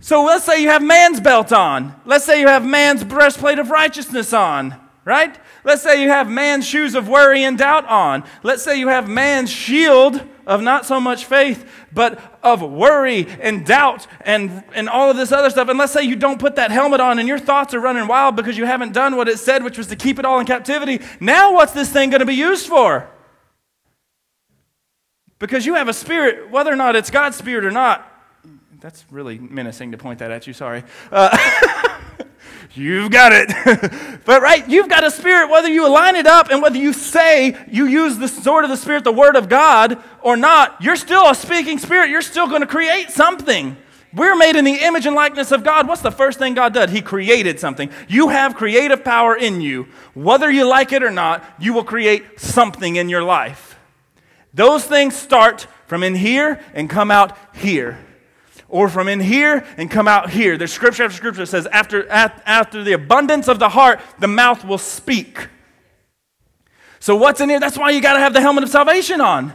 So 0.03 0.25
let's 0.25 0.43
say 0.43 0.61
you 0.61 0.67
have 0.67 0.83
man's 0.83 1.21
belt 1.21 1.53
on. 1.53 1.95
Let's 2.03 2.25
say 2.25 2.41
you 2.41 2.49
have 2.49 2.65
man's 2.65 3.05
breastplate 3.05 3.57
of 3.57 3.69
righteousness 3.69 4.33
on, 4.33 4.75
right? 5.05 5.39
Let's 5.63 5.81
say 5.81 6.03
you 6.03 6.09
have 6.09 6.29
man's 6.29 6.67
shoes 6.67 6.93
of 6.93 7.07
worry 7.07 7.45
and 7.45 7.57
doubt 7.57 7.87
on. 7.87 8.25
Let's 8.43 8.63
say 8.63 8.77
you 8.77 8.89
have 8.89 9.07
man's 9.07 9.49
shield 9.49 10.21
of 10.45 10.61
not 10.61 10.85
so 10.85 10.99
much 10.99 11.23
faith, 11.23 11.65
but 11.93 12.19
of 12.43 12.61
worry 12.61 13.27
and 13.39 13.65
doubt 13.65 14.05
and, 14.25 14.65
and 14.75 14.89
all 14.89 15.09
of 15.09 15.15
this 15.15 15.31
other 15.31 15.49
stuff. 15.49 15.69
And 15.69 15.79
let's 15.79 15.93
say 15.93 16.03
you 16.03 16.17
don't 16.17 16.37
put 16.37 16.57
that 16.57 16.69
helmet 16.69 16.99
on 16.99 17.17
and 17.17 17.25
your 17.25 17.39
thoughts 17.39 17.73
are 17.73 17.79
running 17.79 18.05
wild 18.05 18.35
because 18.35 18.57
you 18.57 18.65
haven't 18.65 18.91
done 18.91 19.15
what 19.15 19.29
it 19.29 19.39
said, 19.39 19.63
which 19.63 19.77
was 19.77 19.87
to 19.87 19.95
keep 19.95 20.19
it 20.19 20.25
all 20.25 20.37
in 20.41 20.45
captivity. 20.45 20.99
Now, 21.21 21.53
what's 21.53 21.71
this 21.71 21.89
thing 21.89 22.09
going 22.09 22.19
to 22.19 22.25
be 22.25 22.35
used 22.35 22.67
for? 22.67 23.09
Because 25.39 25.65
you 25.65 25.75
have 25.75 25.87
a 25.87 25.93
spirit, 25.93 26.51
whether 26.51 26.73
or 26.73 26.75
not 26.75 26.97
it's 26.97 27.09
God's 27.09 27.37
spirit 27.37 27.63
or 27.63 27.71
not. 27.71 28.09
That's 28.83 29.05
really 29.09 29.39
menacing 29.39 29.93
to 29.93 29.97
point 29.97 30.19
that 30.19 30.29
at 30.29 30.45
you, 30.45 30.51
sorry. 30.51 30.83
Uh, 31.09 31.37
You've 32.75 33.11
got 33.11 33.31
it. 33.31 34.21
but 34.25 34.41
right, 34.41 34.67
you've 34.67 34.89
got 34.89 35.05
a 35.05 35.11
spirit, 35.11 35.49
whether 35.49 35.69
you 35.69 35.87
align 35.87 36.17
it 36.17 36.27
up 36.27 36.49
and 36.49 36.61
whether 36.61 36.77
you 36.77 36.91
say 36.91 37.55
you 37.71 37.85
use 37.85 38.17
the 38.17 38.27
sword 38.27 38.65
of 38.65 38.69
the 38.69 38.75
spirit, 38.75 39.05
the 39.05 39.11
word 39.13 39.37
of 39.37 39.47
God, 39.47 40.03
or 40.21 40.35
not, 40.35 40.81
you're 40.81 40.97
still 40.97 41.29
a 41.29 41.35
speaking 41.35 41.77
spirit. 41.77 42.09
You're 42.09 42.21
still 42.21 42.47
going 42.47 42.59
to 42.59 42.67
create 42.67 43.09
something. 43.09 43.77
We're 44.11 44.35
made 44.35 44.57
in 44.57 44.65
the 44.65 44.83
image 44.83 45.05
and 45.05 45.15
likeness 45.15 45.53
of 45.53 45.63
God. 45.63 45.87
What's 45.87 46.01
the 46.01 46.11
first 46.11 46.37
thing 46.37 46.53
God 46.53 46.73
did? 46.73 46.89
He 46.89 47.01
created 47.01 47.61
something. 47.61 47.89
You 48.09 48.29
have 48.29 48.55
creative 48.55 49.05
power 49.05 49.33
in 49.33 49.61
you. 49.61 49.87
Whether 50.13 50.51
you 50.51 50.67
like 50.67 50.91
it 50.91 51.03
or 51.03 51.11
not, 51.11 51.41
you 51.57 51.71
will 51.73 51.85
create 51.85 52.37
something 52.37 52.97
in 52.97 53.07
your 53.07 53.23
life. 53.23 53.79
Those 54.53 54.83
things 54.83 55.15
start 55.15 55.67
from 55.87 56.03
in 56.03 56.15
here 56.15 56.59
and 56.73 56.89
come 56.89 57.11
out 57.11 57.37
here 57.55 57.97
or 58.73 58.89
from 58.89 59.07
in 59.07 59.19
here 59.19 59.63
and 59.77 59.89
come 59.89 60.07
out 60.07 60.31
here. 60.31 60.57
There's 60.57 60.73
scripture 60.73 61.03
after 61.03 61.15
scripture 61.15 61.41
that 61.41 61.47
says, 61.47 61.67
after, 61.67 62.09
after 62.09 62.83
the 62.83 62.93
abundance 62.93 63.47
of 63.47 63.59
the 63.59 63.69
heart, 63.69 64.01
the 64.19 64.27
mouth 64.27 64.65
will 64.65 64.79
speak. 64.79 65.47
So, 66.99 67.15
what's 67.15 67.39
in 67.39 67.49
here? 67.49 67.59
That's 67.59 67.77
why 67.77 67.91
you 67.91 68.01
got 68.01 68.13
to 68.13 68.19
have 68.19 68.33
the 68.33 68.41
helmet 68.41 68.63
of 68.63 68.71
salvation 68.71 69.21
on. 69.21 69.53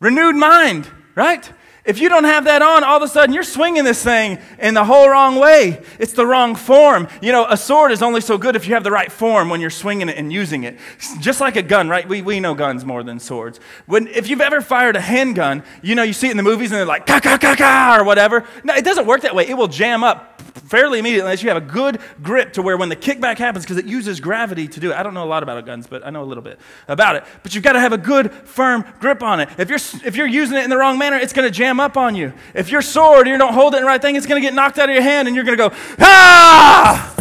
Renewed 0.00 0.34
mind, 0.34 0.88
right? 1.14 1.48
If 1.88 2.00
you 2.00 2.10
don't 2.10 2.24
have 2.24 2.44
that 2.44 2.60
on, 2.60 2.84
all 2.84 2.98
of 2.98 3.02
a 3.02 3.08
sudden 3.08 3.34
you're 3.34 3.42
swinging 3.42 3.82
this 3.82 4.04
thing 4.04 4.38
in 4.58 4.74
the 4.74 4.84
whole 4.84 5.08
wrong 5.08 5.36
way. 5.36 5.82
It's 5.98 6.12
the 6.12 6.26
wrong 6.26 6.54
form. 6.54 7.08
You 7.22 7.32
know, 7.32 7.46
a 7.48 7.56
sword 7.56 7.92
is 7.92 8.02
only 8.02 8.20
so 8.20 8.36
good 8.36 8.56
if 8.56 8.68
you 8.68 8.74
have 8.74 8.84
the 8.84 8.90
right 8.90 9.10
form 9.10 9.48
when 9.48 9.62
you're 9.62 9.70
swinging 9.70 10.10
it 10.10 10.18
and 10.18 10.30
using 10.30 10.64
it. 10.64 10.78
Just 11.18 11.40
like 11.40 11.56
a 11.56 11.62
gun, 11.62 11.88
right? 11.88 12.06
We, 12.06 12.20
we 12.20 12.40
know 12.40 12.52
guns 12.52 12.84
more 12.84 13.02
than 13.02 13.18
swords. 13.18 13.58
When, 13.86 14.06
if 14.08 14.28
you've 14.28 14.42
ever 14.42 14.60
fired 14.60 14.96
a 14.96 15.00
handgun, 15.00 15.62
you 15.80 15.94
know, 15.94 16.02
you 16.02 16.12
see 16.12 16.26
it 16.26 16.32
in 16.32 16.36
the 16.36 16.42
movies 16.42 16.72
and 16.72 16.78
they're 16.78 16.84
like, 16.84 17.06
ka, 17.06 17.20
ka, 17.20 17.38
ka, 17.38 17.54
ka, 17.56 17.96
or 17.98 18.04
whatever. 18.04 18.44
No, 18.64 18.74
it 18.74 18.84
doesn't 18.84 19.06
work 19.06 19.22
that 19.22 19.34
way. 19.34 19.48
It 19.48 19.54
will 19.54 19.66
jam 19.66 20.04
up 20.04 20.37
fairly 20.68 20.98
immediately 20.98 21.26
unless 21.26 21.42
you 21.42 21.48
have 21.48 21.56
a 21.56 21.66
good 21.66 22.00
grip 22.22 22.52
to 22.52 22.62
where 22.62 22.76
when 22.76 22.88
the 22.88 22.96
kickback 22.96 23.38
happens, 23.38 23.64
because 23.64 23.78
it 23.78 23.86
uses 23.86 24.20
gravity 24.20 24.68
to 24.68 24.80
do 24.80 24.92
it. 24.92 24.96
I 24.96 25.02
don't 25.02 25.14
know 25.14 25.24
a 25.24 25.26
lot 25.26 25.42
about 25.42 25.64
guns, 25.66 25.86
but 25.86 26.06
I 26.06 26.10
know 26.10 26.22
a 26.22 26.24
little 26.24 26.42
bit 26.42 26.58
about 26.86 27.16
it. 27.16 27.24
But 27.42 27.54
you've 27.54 27.64
got 27.64 27.72
to 27.72 27.80
have 27.80 27.92
a 27.92 27.98
good, 27.98 28.32
firm 28.32 28.84
grip 29.00 29.22
on 29.22 29.40
it. 29.40 29.48
If 29.58 29.68
you're, 29.68 30.06
if 30.06 30.16
you're 30.16 30.26
using 30.26 30.56
it 30.56 30.64
in 30.64 30.70
the 30.70 30.76
wrong 30.76 30.98
manner, 30.98 31.16
it's 31.16 31.32
going 31.32 31.46
to 31.46 31.50
jam 31.50 31.80
up 31.80 31.96
on 31.96 32.14
you. 32.14 32.32
If 32.54 32.70
your 32.70 32.82
sword, 32.82 33.26
you 33.26 33.36
don't 33.38 33.54
hold 33.54 33.74
it 33.74 33.78
in 33.78 33.82
the 33.84 33.88
right 33.88 34.00
thing, 34.00 34.16
it's 34.16 34.26
going 34.26 34.40
to 34.40 34.46
get 34.46 34.54
knocked 34.54 34.78
out 34.78 34.88
of 34.88 34.94
your 34.94 35.02
hand 35.02 35.28
and 35.28 35.34
you're 35.34 35.44
going 35.44 35.58
to 35.58 35.68
go, 35.68 35.76
ah! 36.00 37.14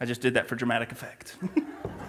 I 0.00 0.06
just 0.06 0.22
did 0.22 0.34
that 0.34 0.48
for 0.48 0.56
dramatic 0.56 0.92
effect. 0.92 1.36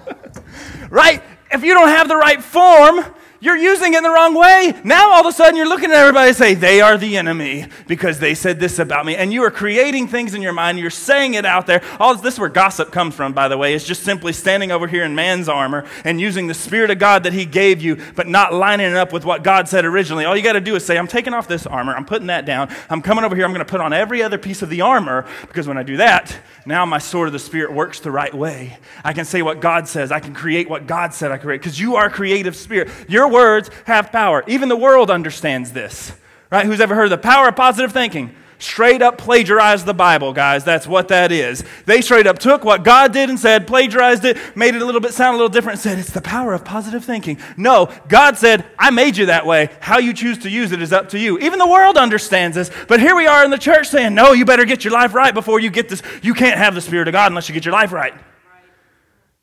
right? 0.90 1.22
If 1.52 1.64
you 1.64 1.74
don't 1.74 1.90
have 1.90 2.08
the 2.08 2.16
right 2.16 2.42
form, 2.42 3.04
you're 3.42 3.58
using 3.58 3.94
it 3.94 3.98
in 3.98 4.04
the 4.04 4.10
wrong 4.10 4.36
way. 4.36 4.80
Now 4.84 5.12
all 5.12 5.22
of 5.22 5.26
a 5.26 5.32
sudden 5.32 5.56
you're 5.56 5.68
looking 5.68 5.90
at 5.90 5.98
everybody 5.98 6.30
and 6.30 6.38
say, 6.38 6.54
they 6.54 6.80
are 6.80 6.98
the 6.98 7.18
enemy 7.18 7.66
because 7.88 8.20
they 8.20 8.36
said 8.36 8.60
this 8.60 8.78
about 8.78 9.06
me. 9.06 9.16
And 9.16 9.34
you 9.34 9.44
are 9.44 9.52
creating 9.52 10.08
things 10.08 10.36
in 10.36 10.44
your 10.44 10.54
mind. 10.54 10.78
You're 10.78 10.92
saying 10.92 11.34
it 11.34 11.46
out 11.46 11.66
there. 11.66 11.82
All 12.00 12.16
this 12.16 12.36
is 12.36 12.40
where 12.40 12.50
gossip 12.50 12.92
comes 12.92 13.16
from, 13.16 13.34
by 13.34 13.48
the 13.48 13.58
way. 13.58 13.74
It's 13.74 13.86
just 13.86 14.04
simply 14.04 14.32
standing 14.32 14.72
over 14.72 14.88
here 14.88 15.04
in 15.04 15.16
man's 15.16 15.50
armor 15.50 15.86
and 16.06 16.22
using 16.22 16.46
the 16.46 16.54
Spirit 16.54 16.92
of 16.92 17.00
God 17.00 17.24
that 17.24 17.34
He 17.34 17.46
gave 17.46 17.82
you, 17.82 17.98
but 18.16 18.28
not 18.28 18.54
lining 18.54 18.92
it 18.92 18.96
up 18.96 19.12
with 19.12 19.26
what 19.26 19.44
God 19.44 19.68
said 19.68 19.86
originally. 19.86 20.26
All 20.26 20.38
you 20.38 20.44
got 20.44 20.54
to 20.54 20.62
do 20.62 20.76
is 20.76 20.86
say, 20.86 20.98
I'm 20.98 21.08
taking 21.08 21.34
off 21.34 21.48
this 21.48 21.66
armor. 21.66 21.96
I'm 21.96 22.06
putting 22.06 22.28
that 22.28 22.46
down. 22.46 22.74
I'm 22.90 23.02
coming 23.02 23.26
over 23.26 23.36
here. 23.36 23.46
I'm 23.46 23.52
going 23.52 23.66
to 23.66 23.70
put 23.70 23.82
on 23.82 23.92
every 23.92 24.22
other 24.22 24.38
piece 24.38 24.62
of 24.62 24.70
the 24.70 24.82
armor 24.82 25.26
because 25.48 25.68
when 25.68 25.80
I 25.80 25.84
do 25.84 25.98
that, 25.98 26.38
now 26.68 26.86
my 26.86 27.00
sword 27.00 27.28
of 27.28 27.34
the 27.34 27.40
Spirit 27.40 27.74
works 27.74 28.00
the 28.00 28.12
right 28.12 28.34
way. 28.34 28.78
I 29.04 29.14
can 29.14 29.26
say 29.26 29.42
what 29.42 29.62
God 29.62 29.88
says. 29.88 30.12
I 30.12 30.20
can 30.20 30.36
create 30.36 30.70
what 30.70 30.86
God 30.86 31.14
said 31.14 31.32
I 31.32 31.38
create 31.38 31.62
because 31.62 31.80
you 31.80 31.96
are 31.96 32.10
creative 32.10 32.56
spirit. 32.56 32.90
Your 33.08 33.31
words 33.32 33.70
have 33.86 34.12
power. 34.12 34.44
Even 34.48 34.70
the 34.70 34.78
world 34.78 35.10
understands 35.10 35.72
this, 35.72 36.14
right? 36.52 36.66
Who's 36.66 36.82
ever 36.82 36.94
heard 36.94 37.06
of 37.06 37.10
the 37.12 37.18
power 37.18 37.48
of 37.48 37.56
positive 37.56 37.92
thinking? 37.92 38.36
Straight 38.62 39.02
up 39.02 39.18
plagiarized 39.18 39.88
the 39.88 39.94
Bible, 39.94 40.34
guys. 40.34 40.64
That's 40.64 40.86
what 40.86 41.08
that 41.08 41.32
is. 41.32 41.64
They 41.88 42.02
straight 42.02 42.28
up 42.28 42.38
took 42.38 42.64
what 42.64 42.84
God 42.84 43.12
did 43.12 43.28
and 43.28 43.40
said, 43.40 43.66
plagiarized 43.66 44.24
it, 44.24 44.38
made 44.56 44.76
it 44.76 44.84
a 44.84 44.86
little 44.86 45.02
bit 45.02 45.16
sound 45.16 45.34
a 45.34 45.38
little 45.38 45.50
different, 45.50 45.78
and 45.78 45.82
said, 45.82 45.98
It's 45.98 46.12
the 46.12 46.22
power 46.22 46.54
of 46.54 46.64
positive 46.64 47.04
thinking. 47.04 47.40
No, 47.58 47.92
God 48.08 48.38
said, 48.38 48.64
I 48.78 48.92
made 48.92 49.18
you 49.18 49.26
that 49.26 49.48
way. 49.48 49.70
How 49.80 49.98
you 49.98 50.14
choose 50.14 50.38
to 50.40 50.50
use 50.50 50.72
it 50.72 50.80
is 50.80 50.94
up 50.94 51.10
to 51.10 51.18
you. 51.18 51.40
Even 51.40 51.58
the 51.58 51.68
world 51.68 51.98
understands 51.98 52.56
this. 52.56 52.70
But 52.88 53.00
here 53.00 53.16
we 53.16 53.26
are 53.26 53.44
in 53.44 53.50
the 53.50 53.58
church 53.58 53.88
saying, 53.90 54.14
No, 54.14 54.32
you 54.32 54.46
better 54.46 54.66
get 54.66 54.84
your 54.84 54.94
life 54.94 55.16
right 55.16 55.34
before 55.34 55.60
you 55.60 55.72
get 55.72 55.90
this. 55.90 56.04
You 56.22 56.36
can't 56.36 56.60
have 56.60 56.76
the 56.76 56.82
Spirit 56.82 57.08
of 57.08 57.14
God 57.14 57.32
unless 57.32 57.50
you 57.50 57.54
get 57.54 57.66
your 57.66 57.74
life 57.74 57.92
right. 57.92 58.14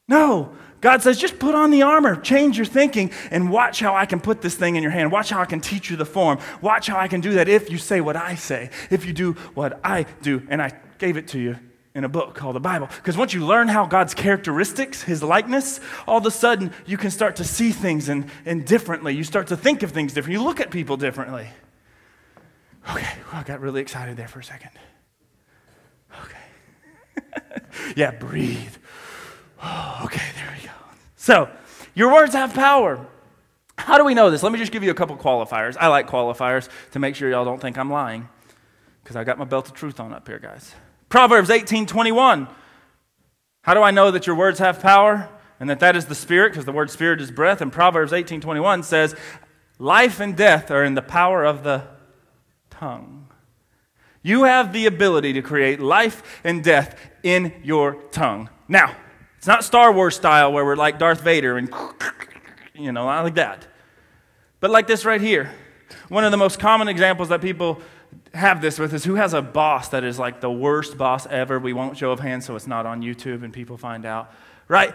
No, 0.06 0.56
God 0.80 1.02
says, 1.02 1.18
just 1.18 1.38
put 1.38 1.54
on 1.54 1.70
the 1.70 1.82
armor, 1.82 2.16
change 2.16 2.56
your 2.56 2.66
thinking, 2.66 3.10
and 3.30 3.50
watch 3.50 3.80
how 3.80 3.94
I 3.94 4.06
can 4.06 4.20
put 4.20 4.42
this 4.42 4.54
thing 4.54 4.76
in 4.76 4.82
your 4.82 4.92
hand. 4.92 5.10
Watch 5.10 5.30
how 5.30 5.40
I 5.40 5.44
can 5.44 5.60
teach 5.60 5.90
you 5.90 5.96
the 5.96 6.06
form. 6.06 6.38
Watch 6.60 6.86
how 6.86 6.98
I 6.98 7.08
can 7.08 7.20
do 7.20 7.32
that 7.32 7.48
if 7.48 7.70
you 7.70 7.78
say 7.78 8.00
what 8.00 8.16
I 8.16 8.36
say, 8.36 8.70
if 8.90 9.04
you 9.04 9.12
do 9.12 9.32
what 9.54 9.80
I 9.82 10.06
do. 10.22 10.42
And 10.48 10.62
I 10.62 10.72
gave 10.98 11.16
it 11.16 11.28
to 11.28 11.38
you 11.38 11.56
in 11.94 12.04
a 12.04 12.08
book 12.08 12.34
called 12.34 12.54
the 12.54 12.60
Bible. 12.60 12.88
Because 12.96 13.16
once 13.16 13.34
you 13.34 13.44
learn 13.44 13.66
how 13.66 13.84
God's 13.84 14.14
characteristics, 14.14 15.02
his 15.02 15.20
likeness, 15.22 15.80
all 16.06 16.18
of 16.18 16.26
a 16.26 16.30
sudden 16.30 16.72
you 16.86 16.96
can 16.96 17.10
start 17.10 17.36
to 17.36 17.44
see 17.44 17.72
things 17.72 18.08
and, 18.08 18.30
and 18.46 18.64
differently. 18.64 19.14
You 19.16 19.24
start 19.24 19.48
to 19.48 19.56
think 19.56 19.82
of 19.82 19.90
things 19.90 20.12
differently. 20.12 20.40
You 20.40 20.46
look 20.46 20.60
at 20.60 20.70
people 20.70 20.96
differently. 20.96 21.48
Okay, 22.90 23.18
well, 23.32 23.40
I 23.40 23.42
got 23.42 23.60
really 23.60 23.80
excited 23.80 24.16
there 24.16 24.28
for 24.28 24.38
a 24.38 24.44
second. 24.44 24.70
Okay. 26.24 27.60
yeah, 27.96 28.12
breathe. 28.12 28.76
Okay, 30.04 30.24
there 30.36 30.54
we 30.56 30.66
go. 30.66 30.72
So, 31.16 31.48
your 31.94 32.12
words 32.12 32.32
have 32.32 32.54
power. 32.54 33.04
How 33.76 33.98
do 33.98 34.04
we 34.04 34.14
know 34.14 34.30
this? 34.30 34.42
Let 34.42 34.52
me 34.52 34.58
just 34.58 34.72
give 34.72 34.82
you 34.82 34.90
a 34.90 34.94
couple 34.94 35.16
qualifiers. 35.16 35.76
I 35.78 35.88
like 35.88 36.08
qualifiers 36.08 36.68
to 36.92 36.98
make 36.98 37.14
sure 37.16 37.28
y'all 37.28 37.44
don't 37.44 37.60
think 37.60 37.76
I'm 37.76 37.90
lying 37.90 38.28
because 39.02 39.16
I 39.16 39.24
got 39.24 39.38
my 39.38 39.44
belt 39.44 39.68
of 39.68 39.74
truth 39.74 40.00
on 40.00 40.12
up 40.12 40.26
here, 40.28 40.38
guys. 40.38 40.74
Proverbs 41.08 41.50
18 41.50 41.86
21. 41.86 42.48
How 43.62 43.74
do 43.74 43.82
I 43.82 43.90
know 43.90 44.10
that 44.10 44.26
your 44.26 44.36
words 44.36 44.58
have 44.58 44.80
power 44.80 45.28
and 45.60 45.68
that 45.70 45.80
that 45.80 45.96
is 45.96 46.06
the 46.06 46.14
spirit? 46.14 46.52
Because 46.52 46.64
the 46.64 46.72
word 46.72 46.90
spirit 46.90 47.20
is 47.20 47.30
breath. 47.30 47.60
And 47.60 47.72
Proverbs 47.72 48.12
18 48.12 48.40
21 48.40 48.82
says, 48.82 49.14
Life 49.78 50.20
and 50.20 50.36
death 50.36 50.70
are 50.70 50.84
in 50.84 50.94
the 50.94 51.02
power 51.02 51.44
of 51.44 51.62
the 51.62 51.84
tongue. 52.70 53.28
You 54.22 54.44
have 54.44 54.72
the 54.72 54.86
ability 54.86 55.32
to 55.34 55.42
create 55.42 55.80
life 55.80 56.40
and 56.44 56.62
death 56.62 56.98
in 57.22 57.54
your 57.62 57.94
tongue. 58.10 58.50
Now, 58.66 58.94
it's 59.38 59.46
not 59.46 59.64
Star 59.64 59.92
Wars 59.92 60.16
style 60.16 60.52
where 60.52 60.64
we're 60.64 60.76
like 60.76 60.98
Darth 60.98 61.22
Vader 61.22 61.56
and 61.56 61.72
you 62.74 62.92
know, 62.92 63.06
like 63.06 63.36
that. 63.36 63.66
But 64.60 64.70
like 64.70 64.86
this 64.86 65.04
right 65.04 65.20
here. 65.20 65.52
One 66.08 66.24
of 66.24 66.32
the 66.32 66.36
most 66.36 66.58
common 66.58 66.88
examples 66.88 67.28
that 67.28 67.40
people 67.40 67.80
have 68.34 68.60
this 68.60 68.78
with 68.78 68.92
is 68.92 69.04
who 69.04 69.14
has 69.14 69.34
a 69.34 69.40
boss 69.40 69.88
that 69.90 70.04
is 70.04 70.18
like 70.18 70.40
the 70.40 70.50
worst 70.50 70.98
boss 70.98 71.26
ever. 71.26 71.58
We 71.58 71.72
won't 71.72 71.96
show 71.96 72.10
of 72.10 72.20
hands 72.20 72.46
so 72.46 72.56
it's 72.56 72.66
not 72.66 72.84
on 72.84 73.00
YouTube 73.00 73.44
and 73.44 73.52
people 73.52 73.76
find 73.76 74.04
out. 74.04 74.32
Right? 74.66 74.94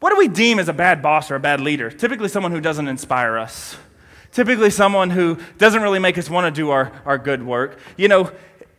What 0.00 0.10
do 0.10 0.18
we 0.18 0.28
deem 0.28 0.58
as 0.58 0.68
a 0.68 0.72
bad 0.74 1.00
boss 1.00 1.30
or 1.30 1.36
a 1.36 1.40
bad 1.40 1.60
leader? 1.60 1.90
Typically, 1.90 2.28
someone 2.28 2.52
who 2.52 2.60
doesn't 2.60 2.88
inspire 2.88 3.38
us. 3.38 3.76
Typically, 4.32 4.68
someone 4.68 5.10
who 5.10 5.38
doesn't 5.56 5.80
really 5.80 5.98
make 5.98 6.18
us 6.18 6.28
want 6.28 6.46
to 6.46 6.50
do 6.50 6.70
our, 6.70 6.92
our 7.06 7.16
good 7.16 7.42
work. 7.42 7.78
You 7.96 8.08
know, 8.08 8.32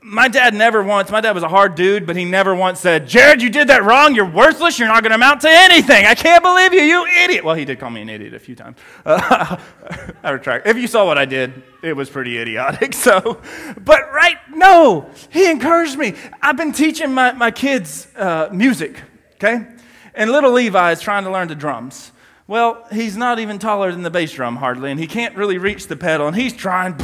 my 0.05 0.27
dad 0.27 0.53
never 0.53 0.83
once, 0.83 1.09
my 1.09 1.19
dad 1.19 1.31
was 1.31 1.41
a 1.41 1.47
hard 1.47 1.73
dude, 1.73 2.05
but 2.05 2.15
he 2.15 2.25
never 2.25 2.53
once 2.53 2.79
said, 2.79 3.07
Jared, 3.07 3.41
you 3.41 3.49
did 3.49 3.69
that 3.69 3.83
wrong. 3.83 4.13
You're 4.13 4.29
worthless. 4.29 4.77
You're 4.77 4.87
not 4.87 5.01
going 5.01 5.09
to 5.09 5.15
amount 5.15 5.41
to 5.41 5.49
anything. 5.49 6.05
I 6.05 6.13
can't 6.13 6.43
believe 6.43 6.73
you, 6.73 6.81
you 6.81 7.05
idiot. 7.23 7.43
Well, 7.43 7.55
he 7.55 7.65
did 7.65 7.79
call 7.79 7.89
me 7.89 8.03
an 8.03 8.09
idiot 8.09 8.35
a 8.35 8.39
few 8.39 8.55
times. 8.55 8.77
Uh, 9.03 9.57
I 10.23 10.29
retract. 10.29 10.67
If 10.67 10.77
you 10.77 10.85
saw 10.85 11.07
what 11.07 11.17
I 11.17 11.25
did, 11.25 11.63
it 11.81 11.93
was 11.93 12.09
pretty 12.09 12.37
idiotic. 12.37 12.93
So, 13.05 13.39
but 13.79 14.11
right, 14.13 14.37
no, 14.49 15.11
he 15.29 15.49
encouraged 15.49 15.95
me. 15.95 16.15
I've 16.41 16.57
been 16.57 16.71
teaching 16.71 17.13
my, 17.13 17.33
my 17.33 17.51
kids 17.51 18.07
uh, 18.15 18.49
music, 18.51 18.99
okay? 19.35 19.67
And 20.15 20.31
little 20.31 20.51
Levi 20.51 20.91
is 20.91 21.01
trying 21.01 21.23
to 21.25 21.31
learn 21.31 21.49
the 21.49 21.55
drums. 21.55 22.11
Well, 22.47 22.85
he's 22.91 23.15
not 23.15 23.37
even 23.37 23.59
taller 23.59 23.91
than 23.91 24.01
the 24.01 24.09
bass 24.09 24.31
drum 24.33 24.55
hardly, 24.55 24.89
and 24.89 24.99
he 24.99 25.05
can't 25.05 25.35
really 25.35 25.59
reach 25.59 25.87
the 25.87 25.95
pedal, 25.95 26.25
and 26.25 26.35
he's 26.35 26.53
trying, 26.53 26.95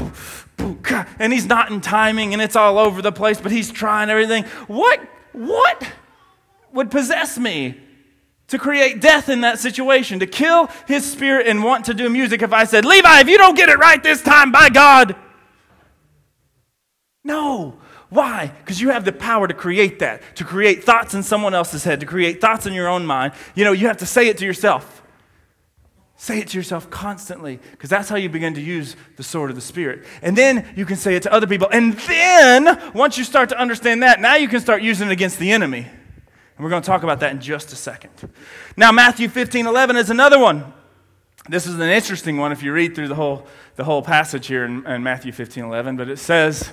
and 1.19 1.33
he's 1.33 1.45
not 1.45 1.71
in 1.71 1.81
timing, 1.81 2.33
and 2.33 2.41
it's 2.41 2.55
all 2.55 2.77
over 2.77 3.01
the 3.01 3.11
place, 3.11 3.39
but 3.39 3.51
he's 3.51 3.71
trying 3.71 4.09
everything. 4.09 4.43
What, 4.67 4.99
what 5.31 5.87
would 6.73 6.91
possess 6.91 7.37
me 7.37 7.79
to 8.47 8.57
create 8.57 8.99
death 8.99 9.29
in 9.29 9.41
that 9.41 9.59
situation, 9.59 10.19
to 10.19 10.27
kill 10.27 10.67
his 10.87 11.09
spirit 11.09 11.47
and 11.47 11.63
want 11.63 11.85
to 11.85 11.93
do 11.93 12.09
music 12.09 12.41
if 12.41 12.51
I 12.51 12.65
said, 12.65 12.83
Levi, 12.83 13.21
if 13.21 13.29
you 13.29 13.37
don't 13.37 13.55
get 13.55 13.69
it 13.69 13.77
right 13.77 14.01
this 14.03 14.21
time, 14.21 14.51
by 14.51 14.69
God? 14.69 15.15
No. 17.23 17.77
Why? 18.09 18.51
Because 18.59 18.81
you 18.81 18.89
have 18.89 19.05
the 19.05 19.13
power 19.13 19.47
to 19.47 19.53
create 19.53 19.99
that, 19.99 20.21
to 20.35 20.43
create 20.43 20.83
thoughts 20.83 21.13
in 21.13 21.23
someone 21.23 21.53
else's 21.53 21.85
head, 21.85 22.01
to 22.01 22.05
create 22.05 22.41
thoughts 22.41 22.65
in 22.65 22.73
your 22.73 22.89
own 22.89 23.05
mind. 23.05 23.31
You 23.55 23.63
know, 23.63 23.71
you 23.71 23.87
have 23.87 23.97
to 23.97 24.05
say 24.05 24.27
it 24.27 24.37
to 24.39 24.45
yourself. 24.45 25.00
Say 26.21 26.37
it 26.37 26.49
to 26.49 26.57
yourself 26.59 26.87
constantly, 26.91 27.59
because 27.71 27.89
that's 27.89 28.07
how 28.07 28.15
you 28.15 28.29
begin 28.29 28.53
to 28.53 28.61
use 28.61 28.95
the 29.15 29.23
sword 29.23 29.49
of 29.49 29.55
the 29.55 29.61
Spirit. 29.61 30.05
And 30.21 30.37
then 30.37 30.71
you 30.75 30.85
can 30.85 30.95
say 30.95 31.15
it 31.15 31.23
to 31.23 31.33
other 31.33 31.47
people. 31.47 31.67
And 31.73 31.93
then, 31.93 32.79
once 32.93 33.17
you 33.17 33.23
start 33.23 33.49
to 33.49 33.59
understand 33.59 34.03
that, 34.03 34.21
now 34.21 34.35
you 34.35 34.47
can 34.47 34.59
start 34.59 34.83
using 34.83 35.07
it 35.07 35.11
against 35.11 35.39
the 35.39 35.51
enemy. 35.51 35.79
And 35.79 36.63
we're 36.63 36.69
going 36.69 36.83
to 36.83 36.85
talk 36.85 37.01
about 37.01 37.21
that 37.21 37.31
in 37.31 37.41
just 37.41 37.73
a 37.73 37.75
second. 37.75 38.11
Now, 38.77 38.91
Matthew 38.91 39.29
15 39.29 39.65
11 39.65 39.95
is 39.95 40.11
another 40.11 40.37
one. 40.37 40.71
This 41.49 41.65
is 41.65 41.73
an 41.73 41.89
interesting 41.89 42.37
one 42.37 42.51
if 42.51 42.61
you 42.61 42.71
read 42.71 42.93
through 42.93 43.07
the 43.07 43.15
whole, 43.15 43.47
the 43.75 43.83
whole 43.83 44.03
passage 44.03 44.45
here 44.45 44.63
in, 44.63 44.85
in 44.85 45.01
Matthew 45.01 45.31
15 45.31 45.63
11, 45.63 45.97
but 45.97 46.07
it 46.07 46.19
says 46.19 46.71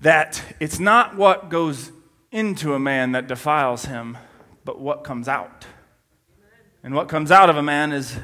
that 0.00 0.40
it's 0.60 0.78
not 0.78 1.16
what 1.16 1.48
goes 1.48 1.90
into 2.30 2.74
a 2.74 2.78
man 2.78 3.10
that 3.10 3.26
defiles 3.26 3.86
him, 3.86 4.16
but 4.64 4.80
what 4.80 5.02
comes 5.02 5.26
out. 5.26 5.66
And 6.84 6.94
what 6.94 7.08
comes 7.08 7.32
out 7.32 7.50
of 7.50 7.56
a 7.56 7.62
man 7.62 7.92
is 7.92 8.16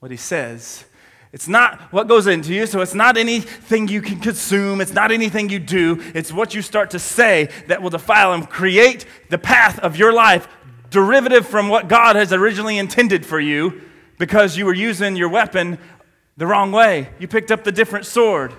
what 0.00 0.10
he 0.10 0.16
says. 0.16 0.86
It's 1.30 1.46
not 1.46 1.92
what 1.92 2.08
goes 2.08 2.26
into 2.26 2.54
you, 2.54 2.66
so 2.66 2.80
it's 2.80 2.94
not 2.94 3.18
anything 3.18 3.86
you 3.86 4.00
can 4.00 4.18
consume. 4.18 4.80
It's 4.80 4.94
not 4.94 5.12
anything 5.12 5.50
you 5.50 5.58
do. 5.58 6.02
It's 6.14 6.32
what 6.32 6.54
you 6.54 6.62
start 6.62 6.90
to 6.90 6.98
say 6.98 7.50
that 7.68 7.82
will 7.82 7.90
defile 7.90 8.32
and 8.32 8.48
create 8.48 9.04
the 9.28 9.36
path 9.36 9.78
of 9.78 9.96
your 9.96 10.12
life 10.12 10.48
derivative 10.88 11.46
from 11.46 11.68
what 11.68 11.86
God 11.86 12.16
has 12.16 12.32
originally 12.32 12.78
intended 12.78 13.26
for 13.26 13.38
you 13.38 13.82
because 14.18 14.56
you 14.56 14.64
were 14.64 14.74
using 14.74 15.16
your 15.16 15.28
weapon 15.28 15.78
the 16.38 16.46
wrong 16.46 16.72
way. 16.72 17.10
You 17.18 17.28
picked 17.28 17.52
up 17.52 17.62
the 17.62 17.70
different 17.70 18.06
sword. 18.06 18.54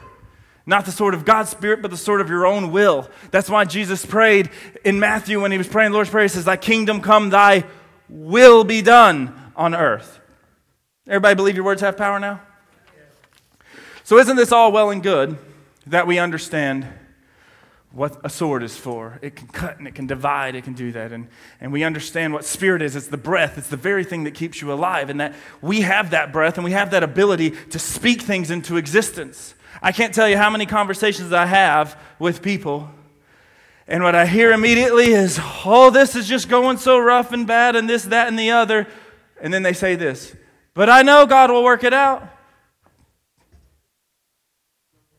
Not 0.68 0.86
the 0.86 0.92
sword 0.92 1.16
of 1.16 1.26
God's 1.26 1.50
Spirit, 1.50 1.82
but 1.82 1.90
the 1.90 1.98
sword 1.98 2.22
of 2.22 2.30
your 2.30 2.46
own 2.46 2.72
will. 2.72 3.10
That's 3.32 3.50
why 3.50 3.66
Jesus 3.66 4.06
prayed 4.06 4.52
in 4.86 5.00
Matthew 5.00 5.42
when 5.42 5.52
he 5.52 5.58
was 5.58 5.68
praying 5.68 5.90
the 5.90 5.96
Lord's 5.96 6.12
Prayer. 6.12 6.26
He 6.26 6.30
says, 6.30 6.46
Thy 6.46 6.56
kingdom 6.56 7.02
come, 7.02 7.32
thy 7.32 7.66
will 8.08 8.64
be 8.64 8.84
done 8.84 9.52
on 9.56 9.74
earth 9.74 10.21
Everybody 11.12 11.36
believe 11.36 11.56
your 11.56 11.66
words 11.66 11.82
have 11.82 11.98
power 11.98 12.22
now? 12.22 12.40
So, 14.06 14.18
isn't 14.18 14.38
this 14.38 14.54
all 14.54 14.72
well 14.72 14.92
and 14.92 15.04
good 15.04 15.38
that 15.88 16.08
we 16.08 16.20
understand 16.20 16.88
what 17.92 18.18
a 18.24 18.30
sword 18.30 18.64
is 18.64 18.78
for? 18.78 19.20
It 19.22 19.36
can 19.36 19.50
cut 19.50 19.78
and 19.78 19.86
it 19.90 19.94
can 19.94 20.08
divide, 20.08 20.56
it 20.56 20.64
can 20.64 20.72
do 20.72 20.94
that. 20.94 21.12
And, 21.12 21.28
and 21.60 21.74
we 21.74 21.84
understand 21.84 22.32
what 22.32 22.46
spirit 22.46 22.82
is 22.82 22.96
it's 22.96 23.08
the 23.08 23.18
breath, 23.18 23.58
it's 23.58 23.68
the 23.68 23.76
very 23.76 24.06
thing 24.06 24.24
that 24.24 24.36
keeps 24.36 24.62
you 24.62 24.72
alive. 24.72 25.10
And 25.10 25.20
that 25.20 25.36
we 25.62 25.82
have 25.82 26.12
that 26.12 26.32
breath 26.32 26.56
and 26.56 26.64
we 26.64 26.72
have 26.72 26.92
that 26.92 27.04
ability 27.04 27.58
to 27.72 27.78
speak 27.78 28.22
things 28.22 28.50
into 28.50 28.78
existence. 28.78 29.54
I 29.82 29.92
can't 29.92 30.14
tell 30.14 30.30
you 30.30 30.38
how 30.38 30.50
many 30.50 30.66
conversations 30.66 31.34
I 31.34 31.46
have 31.46 32.02
with 32.20 32.42
people. 32.42 32.90
And 33.86 34.02
what 34.02 34.16
I 34.16 34.26
hear 34.26 34.54
immediately 34.54 35.08
is, 35.08 35.42
oh, 35.66 35.90
this 35.90 36.16
is 36.16 36.26
just 36.26 36.48
going 36.48 36.78
so 36.78 36.98
rough 36.98 37.34
and 37.34 37.46
bad, 37.46 37.76
and 37.76 37.90
this, 37.90 38.04
that, 38.04 38.30
and 38.30 38.40
the 38.40 38.52
other. 38.52 38.88
And 39.42 39.54
then 39.54 39.62
they 39.62 39.74
say 39.74 39.96
this 39.96 40.38
but 40.82 40.90
I 40.90 41.04
know 41.04 41.28
God 41.28 41.52
will 41.52 41.64
work 41.64 41.84
it 41.84 41.94
out. 41.94 42.28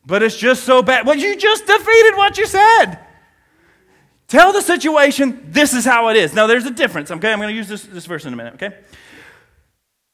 But 0.04 0.24
it's 0.24 0.36
just 0.36 0.64
so 0.64 0.82
bad. 0.82 1.06
Well, 1.06 1.14
you 1.14 1.36
just 1.36 1.68
defeated 1.68 2.16
what 2.16 2.36
you 2.36 2.46
said. 2.46 2.96
Tell 4.26 4.52
the 4.52 4.60
situation, 4.60 5.52
this 5.52 5.72
is 5.72 5.84
how 5.84 6.08
it 6.08 6.16
is. 6.16 6.34
Now, 6.34 6.48
there's 6.48 6.66
a 6.66 6.72
difference, 6.72 7.12
okay? 7.12 7.30
I'm 7.30 7.38
going 7.38 7.50
to 7.50 7.54
use 7.54 7.68
this, 7.68 7.84
this 7.84 8.06
verse 8.06 8.24
in 8.24 8.32
a 8.32 8.36
minute, 8.36 8.54
okay? 8.54 8.76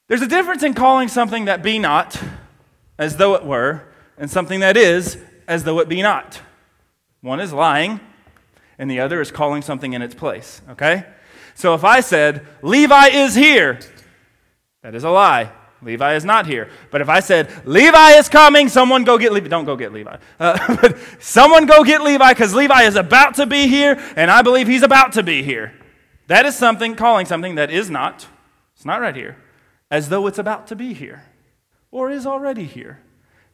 There's 0.09 0.21
a 0.21 0.27
difference 0.27 0.63
in 0.63 0.75
calling 0.75 1.09
something 1.09 1.47
that 1.47 1.63
be 1.63 1.79
not 1.79 2.23
as 2.99 3.17
though 3.17 3.35
it 3.35 3.43
were, 3.43 3.85
and 4.19 4.31
something 4.31 4.61
that 4.61 4.77
is 4.77 5.17
as 5.47 5.65
though 5.65 5.79
it 5.79 5.89
be 5.89 6.03
not. 6.03 6.43
One 7.23 7.41
is 7.41 7.55
lying, 7.55 8.01
and 8.79 8.91
the 8.91 9.01
other 9.01 9.23
is 9.23 9.31
calling 9.31 9.63
something 9.63 9.95
in 9.95 10.03
its 10.03 10.15
place, 10.15 10.61
okay? 10.69 11.07
So 11.55 11.73
if 11.73 11.85
I 11.85 12.01
said, 12.01 12.47
Levi 12.61 13.07
is 13.07 13.35
here, 13.35 13.81
that 14.89 14.95
is 14.95 15.05
a 15.05 15.11
lie. 15.11 15.53
Levi 15.83 16.15
is 16.15 16.25
not 16.25 16.47
here. 16.47 16.71
But 16.91 17.03
if 17.03 17.11
I 17.11 17.21
said, 17.21 17.67
Levi 17.67 18.13
is 18.13 18.27
coming, 18.31 18.71
someone 18.71 19.05
go 19.05 19.19
get 19.19 19.35
Levi. 19.35 19.47
Don't 19.49 19.67
go 19.67 19.77
get 19.77 19.93
Levi. 19.93 20.17
Uh, 20.41 20.77
but 20.81 20.97
someone 21.21 21.67
go 21.67 21.85
get 21.85 22.01
Levi 22.01 22.33
because 22.33 22.55
Levi 22.55 22.85
is 22.85 22.97
about 22.97 23.35
to 23.35 23.45
be 23.45 23.67
here, 23.67 24.03
and 24.17 24.31
I 24.31 24.41
believe 24.41 24.67
he's 24.67 24.83
about 24.83 25.13
to 25.13 25.23
be 25.23 25.43
here. 25.43 25.75
That 26.29 26.47
is 26.47 26.57
something, 26.57 26.95
calling 26.95 27.27
something 27.27 27.57
that 27.57 27.71
is 27.71 27.91
not, 27.91 28.29
it's 28.75 28.87
not 28.87 29.03
right 29.03 29.15
here, 29.15 29.37
as 29.91 30.09
though 30.09 30.27
it's 30.27 30.39
about 30.39 30.67
to 30.69 30.75
be 30.75 30.95
here 30.95 31.23
or 31.91 32.11
is 32.11 32.25
already 32.25 32.65
here. 32.65 33.01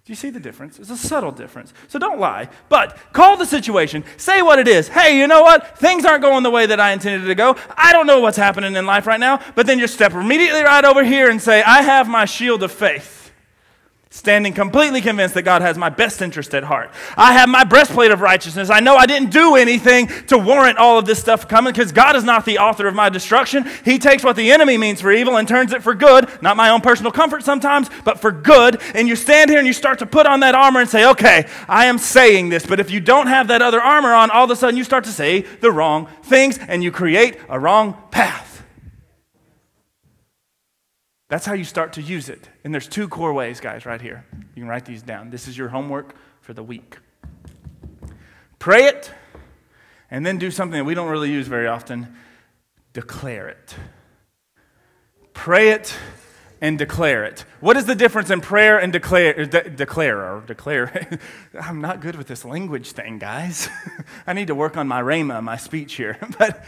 Do 0.04 0.12
you 0.12 0.16
see 0.16 0.28
the 0.28 0.40
difference? 0.40 0.78
It's 0.78 0.90
a 0.90 0.98
subtle 0.98 1.32
difference. 1.32 1.72
So 1.88 1.98
don't 1.98 2.20
lie, 2.20 2.50
but 2.68 2.98
call 3.14 3.38
the 3.38 3.46
situation. 3.46 4.04
Say 4.18 4.42
what 4.42 4.58
it 4.58 4.68
is. 4.68 4.86
Hey, 4.88 5.18
you 5.18 5.26
know 5.26 5.40
what? 5.40 5.78
Things 5.78 6.04
aren't 6.04 6.20
going 6.20 6.42
the 6.42 6.50
way 6.50 6.66
that 6.66 6.78
I 6.78 6.92
intended 6.92 7.26
to 7.26 7.34
go. 7.34 7.56
I 7.74 7.90
don't 7.94 8.06
know 8.06 8.20
what's 8.20 8.36
happening 8.36 8.76
in 8.76 8.84
life 8.84 9.06
right 9.06 9.18
now, 9.18 9.40
but 9.54 9.66
then 9.66 9.78
you 9.78 9.86
step 9.86 10.12
immediately 10.12 10.62
right 10.62 10.84
over 10.84 11.02
here 11.02 11.30
and 11.30 11.40
say, 11.40 11.62
I 11.62 11.80
have 11.80 12.06
my 12.06 12.26
shield 12.26 12.62
of 12.62 12.70
faith 12.70 13.23
standing 14.14 14.52
completely 14.52 15.00
convinced 15.00 15.34
that 15.34 15.42
God 15.42 15.60
has 15.60 15.76
my 15.76 15.88
best 15.88 16.22
interest 16.22 16.54
at 16.54 16.62
heart. 16.62 16.92
I 17.16 17.32
have 17.32 17.48
my 17.48 17.64
breastplate 17.64 18.12
of 18.12 18.20
righteousness. 18.20 18.70
I 18.70 18.78
know 18.78 18.94
I 18.94 19.06
didn't 19.06 19.30
do 19.30 19.56
anything 19.56 20.06
to 20.28 20.38
warrant 20.38 20.78
all 20.78 20.98
of 20.98 21.04
this 21.04 21.18
stuff 21.18 21.48
coming 21.48 21.72
because 21.72 21.90
God 21.90 22.14
is 22.14 22.22
not 22.22 22.44
the 22.44 22.58
author 22.58 22.86
of 22.86 22.94
my 22.94 23.08
destruction. 23.08 23.68
He 23.84 23.98
takes 23.98 24.22
what 24.22 24.36
the 24.36 24.52
enemy 24.52 24.78
means 24.78 25.00
for 25.00 25.10
evil 25.10 25.36
and 25.36 25.48
turns 25.48 25.72
it 25.72 25.82
for 25.82 25.94
good, 25.94 26.30
not 26.40 26.56
my 26.56 26.70
own 26.70 26.80
personal 26.80 27.10
comfort 27.10 27.42
sometimes, 27.42 27.90
but 28.04 28.20
for 28.20 28.30
good. 28.30 28.80
And 28.94 29.08
you 29.08 29.16
stand 29.16 29.50
here 29.50 29.58
and 29.58 29.66
you 29.66 29.72
start 29.72 29.98
to 29.98 30.06
put 30.06 30.26
on 30.26 30.40
that 30.40 30.54
armor 30.54 30.80
and 30.80 30.88
say, 30.88 31.10
okay, 31.10 31.48
I 31.68 31.86
am 31.86 31.98
saying 31.98 32.50
this. 32.50 32.64
But 32.64 32.78
if 32.78 32.92
you 32.92 33.00
don't 33.00 33.26
have 33.26 33.48
that 33.48 33.62
other 33.62 33.82
armor 33.82 34.14
on, 34.14 34.30
all 34.30 34.44
of 34.44 34.50
a 34.50 34.56
sudden 34.56 34.76
you 34.76 34.84
start 34.84 35.02
to 35.04 35.12
say 35.12 35.40
the 35.40 35.72
wrong 35.72 36.06
things 36.22 36.56
and 36.68 36.84
you 36.84 36.92
create 36.92 37.40
a 37.48 37.58
wrong 37.58 38.00
path. 38.12 38.43
That's 41.34 41.46
how 41.46 41.54
you 41.54 41.64
start 41.64 41.94
to 41.94 42.00
use 42.00 42.28
it. 42.28 42.48
And 42.62 42.72
there's 42.72 42.86
two 42.86 43.08
core 43.08 43.32
ways, 43.32 43.58
guys, 43.58 43.84
right 43.84 44.00
here. 44.00 44.24
You 44.54 44.62
can 44.62 44.68
write 44.68 44.84
these 44.84 45.02
down. 45.02 45.30
This 45.30 45.48
is 45.48 45.58
your 45.58 45.66
homework 45.66 46.14
for 46.40 46.54
the 46.54 46.62
week. 46.62 46.98
Pray 48.60 48.84
it, 48.84 49.10
and 50.12 50.24
then 50.24 50.38
do 50.38 50.52
something 50.52 50.78
that 50.78 50.84
we 50.84 50.94
don't 50.94 51.08
really 51.08 51.32
use 51.32 51.48
very 51.48 51.66
often 51.66 52.14
declare 52.92 53.48
it. 53.48 53.74
Pray 55.32 55.70
it 55.70 55.96
and 56.60 56.78
declare 56.78 57.24
it. 57.24 57.44
What 57.58 57.76
is 57.76 57.86
the 57.86 57.96
difference 57.96 58.30
in 58.30 58.40
prayer 58.40 58.78
and 58.78 58.92
declare, 58.92 59.40
uh, 59.40 59.44
de- 59.44 59.70
declare 59.70 60.20
or 60.20 60.40
declare? 60.42 61.18
I'm 61.60 61.80
not 61.80 62.00
good 62.00 62.14
with 62.14 62.28
this 62.28 62.44
language 62.44 62.92
thing, 62.92 63.18
guys. 63.18 63.68
I 64.28 64.34
need 64.34 64.46
to 64.46 64.54
work 64.54 64.76
on 64.76 64.86
my 64.86 65.02
rhema, 65.02 65.42
my 65.42 65.56
speech 65.56 65.94
here. 65.94 66.16
but 66.38 66.64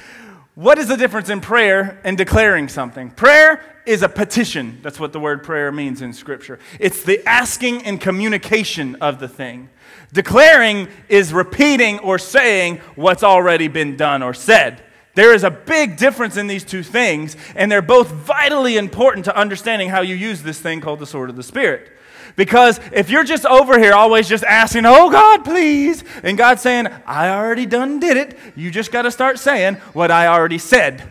what 0.56 0.78
is 0.78 0.88
the 0.88 0.96
difference 0.96 1.28
in 1.28 1.42
prayer 1.42 2.00
and 2.02 2.16
declaring 2.16 2.68
something? 2.68 3.10
Prayer 3.10 3.62
is 3.84 4.02
a 4.02 4.08
petition. 4.08 4.78
That's 4.82 4.98
what 4.98 5.12
the 5.12 5.20
word 5.20 5.44
prayer 5.44 5.70
means 5.70 6.00
in 6.00 6.14
Scripture. 6.14 6.58
It's 6.80 7.02
the 7.02 7.22
asking 7.28 7.82
and 7.84 8.00
communication 8.00 8.96
of 8.96 9.20
the 9.20 9.28
thing. 9.28 9.68
Declaring 10.14 10.88
is 11.10 11.34
repeating 11.34 11.98
or 11.98 12.18
saying 12.18 12.78
what's 12.94 13.22
already 13.22 13.68
been 13.68 13.98
done 13.98 14.22
or 14.22 14.32
said. 14.32 14.82
There 15.14 15.34
is 15.34 15.44
a 15.44 15.50
big 15.50 15.98
difference 15.98 16.38
in 16.38 16.46
these 16.46 16.64
two 16.64 16.82
things, 16.82 17.36
and 17.54 17.70
they're 17.70 17.82
both 17.82 18.10
vitally 18.10 18.78
important 18.78 19.26
to 19.26 19.36
understanding 19.36 19.90
how 19.90 20.00
you 20.00 20.14
use 20.14 20.42
this 20.42 20.58
thing 20.58 20.80
called 20.80 21.00
the 21.00 21.06
sword 21.06 21.28
of 21.28 21.36
the 21.36 21.42
Spirit. 21.42 21.92
Because 22.36 22.78
if 22.92 23.08
you're 23.08 23.24
just 23.24 23.46
over 23.46 23.78
here 23.78 23.94
always 23.94 24.28
just 24.28 24.44
asking, 24.44 24.84
oh 24.84 25.10
God, 25.10 25.44
please, 25.44 26.04
and 26.22 26.36
God's 26.36 26.60
saying, 26.60 26.86
I 27.06 27.30
already 27.30 27.64
done 27.64 27.98
did 27.98 28.18
it, 28.18 28.38
you 28.54 28.70
just 28.70 28.92
got 28.92 29.02
to 29.02 29.10
start 29.10 29.38
saying 29.38 29.76
what 29.94 30.10
I 30.10 30.26
already 30.26 30.58
said. 30.58 31.10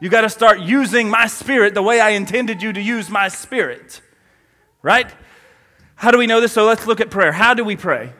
You 0.00 0.10
got 0.10 0.20
to 0.22 0.30
start 0.30 0.60
using 0.60 1.08
my 1.08 1.26
spirit 1.26 1.74
the 1.74 1.82
way 1.82 2.00
I 2.00 2.10
intended 2.10 2.62
you 2.62 2.72
to 2.74 2.80
use 2.80 3.08
my 3.08 3.28
spirit. 3.28 4.02
Right? 4.82 5.10
How 5.94 6.10
do 6.10 6.18
we 6.18 6.26
know 6.26 6.40
this? 6.40 6.52
So 6.52 6.66
let's 6.66 6.86
look 6.86 7.00
at 7.00 7.10
prayer. 7.10 7.32
How 7.32 7.54
do 7.54 7.64
we 7.64 7.76
pray? 7.76 8.12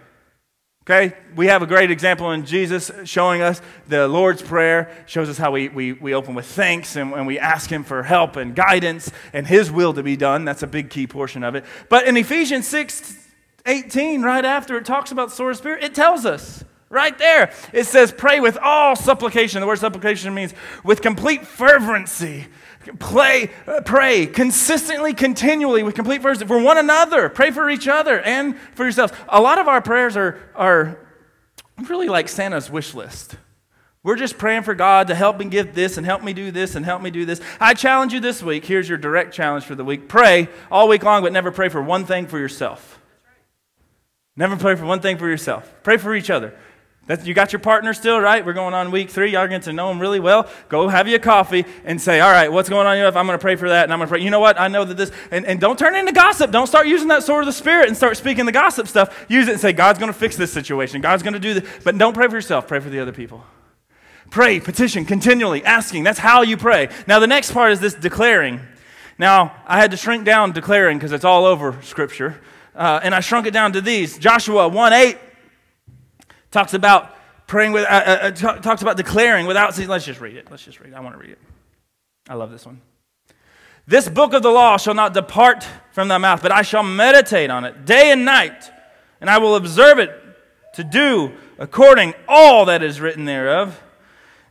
Okay, 0.90 1.16
we 1.36 1.46
have 1.46 1.62
a 1.62 1.68
great 1.68 1.92
example 1.92 2.32
in 2.32 2.44
Jesus 2.44 2.90
showing 3.04 3.42
us 3.42 3.62
the 3.86 4.08
Lord's 4.08 4.42
Prayer, 4.42 4.90
shows 5.06 5.28
us 5.28 5.38
how 5.38 5.52
we, 5.52 5.68
we, 5.68 5.92
we 5.92 6.14
open 6.14 6.34
with 6.34 6.46
thanks 6.46 6.96
and, 6.96 7.12
and 7.12 7.28
we 7.28 7.38
ask 7.38 7.70
Him 7.70 7.84
for 7.84 8.02
help 8.02 8.34
and 8.34 8.56
guidance 8.56 9.12
and 9.32 9.46
His 9.46 9.70
will 9.70 9.94
to 9.94 10.02
be 10.02 10.16
done. 10.16 10.44
That's 10.44 10.64
a 10.64 10.66
big 10.66 10.90
key 10.90 11.06
portion 11.06 11.44
of 11.44 11.54
it. 11.54 11.64
But 11.88 12.08
in 12.08 12.16
Ephesians 12.16 12.66
6 12.66 13.28
18, 13.66 14.22
right 14.22 14.44
after 14.44 14.76
it 14.78 14.84
talks 14.84 15.12
about 15.12 15.28
the 15.28 15.36
sword 15.36 15.56
spirit, 15.56 15.84
it 15.84 15.94
tells 15.94 16.26
us 16.26 16.64
right 16.88 17.16
there. 17.18 17.52
It 17.72 17.84
says, 17.84 18.10
Pray 18.10 18.40
with 18.40 18.58
all 18.58 18.96
supplication. 18.96 19.60
The 19.60 19.68
word 19.68 19.78
supplication 19.78 20.34
means 20.34 20.54
with 20.82 21.02
complete 21.02 21.46
fervency. 21.46 22.46
Play, 22.98 23.50
uh, 23.66 23.82
pray 23.82 24.26
consistently, 24.26 25.12
continually, 25.12 25.82
with 25.82 25.94
complete 25.94 26.22
fervency 26.22 26.46
for 26.46 26.62
one 26.62 26.78
another. 26.78 27.28
Pray 27.28 27.50
for 27.50 27.68
each 27.68 27.86
other 27.86 28.20
and 28.20 28.58
for 28.74 28.84
yourselves. 28.84 29.12
A 29.28 29.40
lot 29.40 29.58
of 29.58 29.68
our 29.68 29.82
prayers 29.82 30.16
are, 30.16 30.38
are 30.54 30.98
really 31.88 32.08
like 32.08 32.28
Santa's 32.28 32.70
wish 32.70 32.94
list. 32.94 33.36
We're 34.02 34.16
just 34.16 34.38
praying 34.38 34.62
for 34.62 34.74
God 34.74 35.08
to 35.08 35.14
help 35.14 35.38
me 35.38 35.44
give 35.44 35.74
this 35.74 35.98
and 35.98 36.06
help 36.06 36.22
me 36.22 36.32
do 36.32 36.50
this 36.50 36.74
and 36.74 36.86
help 36.86 37.02
me 37.02 37.10
do 37.10 37.26
this. 37.26 37.40
I 37.60 37.74
challenge 37.74 38.14
you 38.14 38.20
this 38.20 38.42
week. 38.42 38.64
Here's 38.64 38.88
your 38.88 38.96
direct 38.96 39.34
challenge 39.34 39.64
for 39.64 39.74
the 39.74 39.84
week. 39.84 40.08
Pray 40.08 40.48
all 40.70 40.88
week 40.88 41.02
long, 41.02 41.22
but 41.22 41.34
never 41.34 41.50
pray 41.50 41.68
for 41.68 41.82
one 41.82 42.06
thing 42.06 42.26
for 42.26 42.38
yourself. 42.38 42.98
Never 44.36 44.56
pray 44.56 44.74
for 44.74 44.86
one 44.86 45.00
thing 45.00 45.18
for 45.18 45.28
yourself. 45.28 45.70
Pray 45.82 45.98
for 45.98 46.14
each 46.14 46.30
other. 46.30 46.56
That's, 47.10 47.26
you 47.26 47.34
got 47.34 47.52
your 47.52 47.58
partner 47.58 47.92
still, 47.92 48.20
right? 48.20 48.46
We're 48.46 48.52
going 48.52 48.72
on 48.72 48.92
week 48.92 49.10
three. 49.10 49.32
Y'all 49.32 49.40
are 49.40 49.48
getting 49.48 49.62
to 49.62 49.72
know 49.72 49.90
him 49.90 49.98
really 49.98 50.20
well. 50.20 50.48
Go 50.68 50.86
have 50.86 51.08
you 51.08 51.16
a 51.16 51.18
coffee 51.18 51.64
and 51.84 52.00
say, 52.00 52.20
all 52.20 52.30
right, 52.30 52.52
what's 52.52 52.68
going 52.68 52.86
on 52.86 52.92
in 52.92 52.98
your 52.98 53.08
life? 53.08 53.16
I'm 53.16 53.26
going 53.26 53.36
to 53.36 53.42
pray 53.42 53.56
for 53.56 53.68
that. 53.68 53.82
And 53.82 53.92
I'm 53.92 53.98
going 53.98 54.06
to 54.06 54.12
pray. 54.12 54.22
You 54.22 54.30
know 54.30 54.38
what? 54.38 54.60
I 54.60 54.68
know 54.68 54.84
that 54.84 54.96
this, 54.96 55.10
and, 55.32 55.44
and 55.44 55.58
don't 55.58 55.76
turn 55.76 55.96
into 55.96 56.12
gossip. 56.12 56.52
Don't 56.52 56.68
start 56.68 56.86
using 56.86 57.08
that 57.08 57.24
sword 57.24 57.42
of 57.42 57.46
the 57.46 57.52
spirit 57.52 57.88
and 57.88 57.96
start 57.96 58.16
speaking 58.16 58.46
the 58.46 58.52
gossip 58.52 58.86
stuff. 58.86 59.26
Use 59.28 59.48
it 59.48 59.50
and 59.50 59.60
say, 59.60 59.72
God's 59.72 59.98
going 59.98 60.12
to 60.12 60.16
fix 60.16 60.36
this 60.36 60.52
situation. 60.52 61.00
God's 61.00 61.24
going 61.24 61.32
to 61.32 61.40
do 61.40 61.54
this. 61.54 61.68
But 61.82 61.98
don't 61.98 62.14
pray 62.14 62.28
for 62.28 62.36
yourself. 62.36 62.68
Pray 62.68 62.78
for 62.78 62.90
the 62.90 63.00
other 63.00 63.10
people. 63.10 63.42
Pray, 64.30 64.60
petition, 64.60 65.04
continually, 65.04 65.64
asking. 65.64 66.04
That's 66.04 66.20
how 66.20 66.42
you 66.42 66.56
pray. 66.56 66.90
Now, 67.08 67.18
the 67.18 67.26
next 67.26 67.50
part 67.50 67.72
is 67.72 67.80
this 67.80 67.94
declaring. 67.94 68.60
Now, 69.18 69.56
I 69.66 69.80
had 69.80 69.90
to 69.90 69.96
shrink 69.96 70.24
down 70.24 70.52
declaring 70.52 70.98
because 70.98 71.10
it's 71.10 71.24
all 71.24 71.44
over 71.44 71.76
Scripture. 71.82 72.40
Uh, 72.72 73.00
and 73.02 73.16
I 73.16 73.18
shrunk 73.18 73.48
it 73.48 73.50
down 73.50 73.72
to 73.72 73.80
these 73.80 74.16
Joshua 74.16 74.68
1 74.68 74.92
8 74.92 75.18
talks 76.50 76.74
about 76.74 77.14
praying 77.46 77.72
with, 77.72 77.84
uh, 77.84 77.88
uh, 77.88 78.18
uh 78.22 78.30
t- 78.30 78.60
talks 78.60 78.82
about 78.82 78.96
declaring 78.96 79.46
without 79.46 79.74
ceasing. 79.74 79.90
Let's 79.90 80.04
just 80.04 80.20
read 80.20 80.36
it. 80.36 80.50
Let's 80.50 80.64
just 80.64 80.80
read 80.80 80.92
it. 80.92 80.96
I 80.96 81.00
want 81.00 81.14
to 81.14 81.20
read 81.20 81.30
it. 81.30 81.38
I 82.28 82.34
love 82.34 82.50
this 82.50 82.66
one. 82.66 82.80
This 83.86 84.08
book 84.08 84.34
of 84.34 84.42
the 84.42 84.50
law 84.50 84.76
shall 84.76 84.94
not 84.94 85.14
depart 85.14 85.66
from 85.92 86.08
thy 86.08 86.18
mouth, 86.18 86.42
but 86.42 86.52
I 86.52 86.62
shall 86.62 86.82
meditate 86.82 87.50
on 87.50 87.64
it 87.64 87.84
day 87.84 88.12
and 88.12 88.24
night, 88.24 88.70
and 89.20 89.28
I 89.28 89.38
will 89.38 89.56
observe 89.56 89.98
it 89.98 90.10
to 90.74 90.84
do 90.84 91.32
according 91.58 92.14
all 92.28 92.66
that 92.66 92.82
is 92.82 93.00
written 93.00 93.24
thereof, 93.24 93.82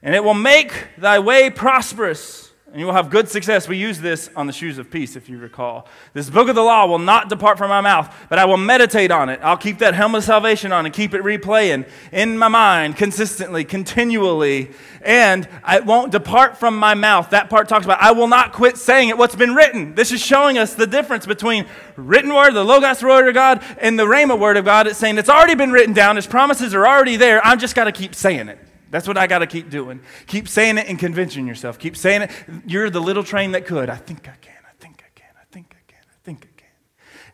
and 0.04 0.14
it 0.14 0.24
will 0.24 0.34
make 0.34 0.88
thy 0.98 1.20
way 1.20 1.50
prosperous 1.50 2.49
and 2.72 2.80
you 2.80 2.86
will 2.86 2.94
have 2.94 3.10
good 3.10 3.28
success. 3.28 3.68
We 3.68 3.78
use 3.78 4.00
this 4.00 4.30
on 4.36 4.46
the 4.46 4.54
shoes 4.54 4.78
of 4.78 4.92
peace, 4.92 5.16
if 5.16 5.28
you 5.28 5.40
recall. 5.40 5.88
This 6.14 6.30
book 6.30 6.50
of 6.50 6.56
the 6.56 6.62
law 6.62 6.86
will 6.86 7.00
not 7.00 7.28
depart 7.28 7.58
from 7.58 7.70
my 7.70 7.82
mouth, 7.82 8.16
but 8.30 8.38
I 8.38 8.46
will 8.46 8.58
meditate 8.58 9.10
on 9.10 9.28
it. 9.28 9.40
I'll 9.42 9.58
keep 9.58 9.80
that 9.80 9.96
helmet 9.96 10.20
of 10.20 10.24
salvation 10.26 10.72
on 10.72 10.86
and 10.86 10.94
keep 10.94 11.16
it 11.16 11.24
replaying 11.24 11.90
in 12.12 12.38
my 12.38 12.48
mind 12.48 12.96
consistently, 12.96 13.64
continually, 13.64 14.72
and 15.02 15.48
it 15.68 15.84
won't 15.84 16.12
depart 16.12 16.58
from 16.58 16.78
my 16.78 16.94
mouth. 16.94 17.32
That 17.32 17.50
part 17.50 17.68
talks 17.68 17.86
about 17.86 18.02
I 18.02 18.12
will 18.12 18.28
not 18.28 18.54
quit 18.54 18.78
saying 18.78 19.10
it, 19.10 19.18
what's 19.18 19.36
been 19.36 19.56
written. 19.56 19.96
This 19.96 20.12
is 20.12 20.22
showing 20.22 20.60
us 20.60 20.76
the 20.76 20.88
difference 20.88 21.26
between 21.26 21.66
written 21.96 22.32
word, 22.34 22.52
the 22.52 22.64
Logos 22.64 23.02
word 23.02 23.28
of 23.28 23.34
God, 23.34 23.64
and 23.80 23.98
the 23.98 24.06
Rhema 24.06 24.40
word 24.40 24.58
of 24.58 24.66
God. 24.66 24.86
It's 24.86 25.00
saying 25.00 25.18
it's 25.18 25.30
already 25.30 25.56
been 25.56 25.72
written 25.72 25.94
down, 25.94 26.18
His 26.18 26.28
promises 26.28 26.76
are 26.76 26.86
already 26.86 27.16
there. 27.16 27.44
I've 27.44 27.60
just 27.60 27.76
got 27.76 27.86
to 27.86 27.92
keep 27.92 28.14
saying 28.14 28.48
it. 28.48 28.60
That's 28.92 29.08
what 29.08 29.18
I 29.18 29.28
got 29.28 29.40
to 29.40 29.48
keep 29.48 29.70
doing. 29.70 30.02
Keep 30.28 30.48
saying 30.48 30.78
it 30.78 30.88
and 30.88 30.98
convincing 30.98 31.48
yourself. 31.48 31.78
Keep 31.78 31.96
saying 31.96 32.24
it. 32.24 32.32
You're 32.66 32.90
the 32.90 33.02
little 33.02 33.24
train 33.24 33.52
that 33.52 33.66
could. 33.66 33.90
I 33.90 33.96
think 33.96 34.28
I 34.28 34.36
can. 34.42 34.54
I 34.68 34.74
think 34.80 35.04
I 35.06 35.20
can. 35.20 35.30
I 35.40 35.44
think 35.52 35.76
I 35.78 35.92
can. 35.92 36.02
I 36.02 36.16
think 36.24 36.40
I 36.40 36.60
can. 36.60 36.68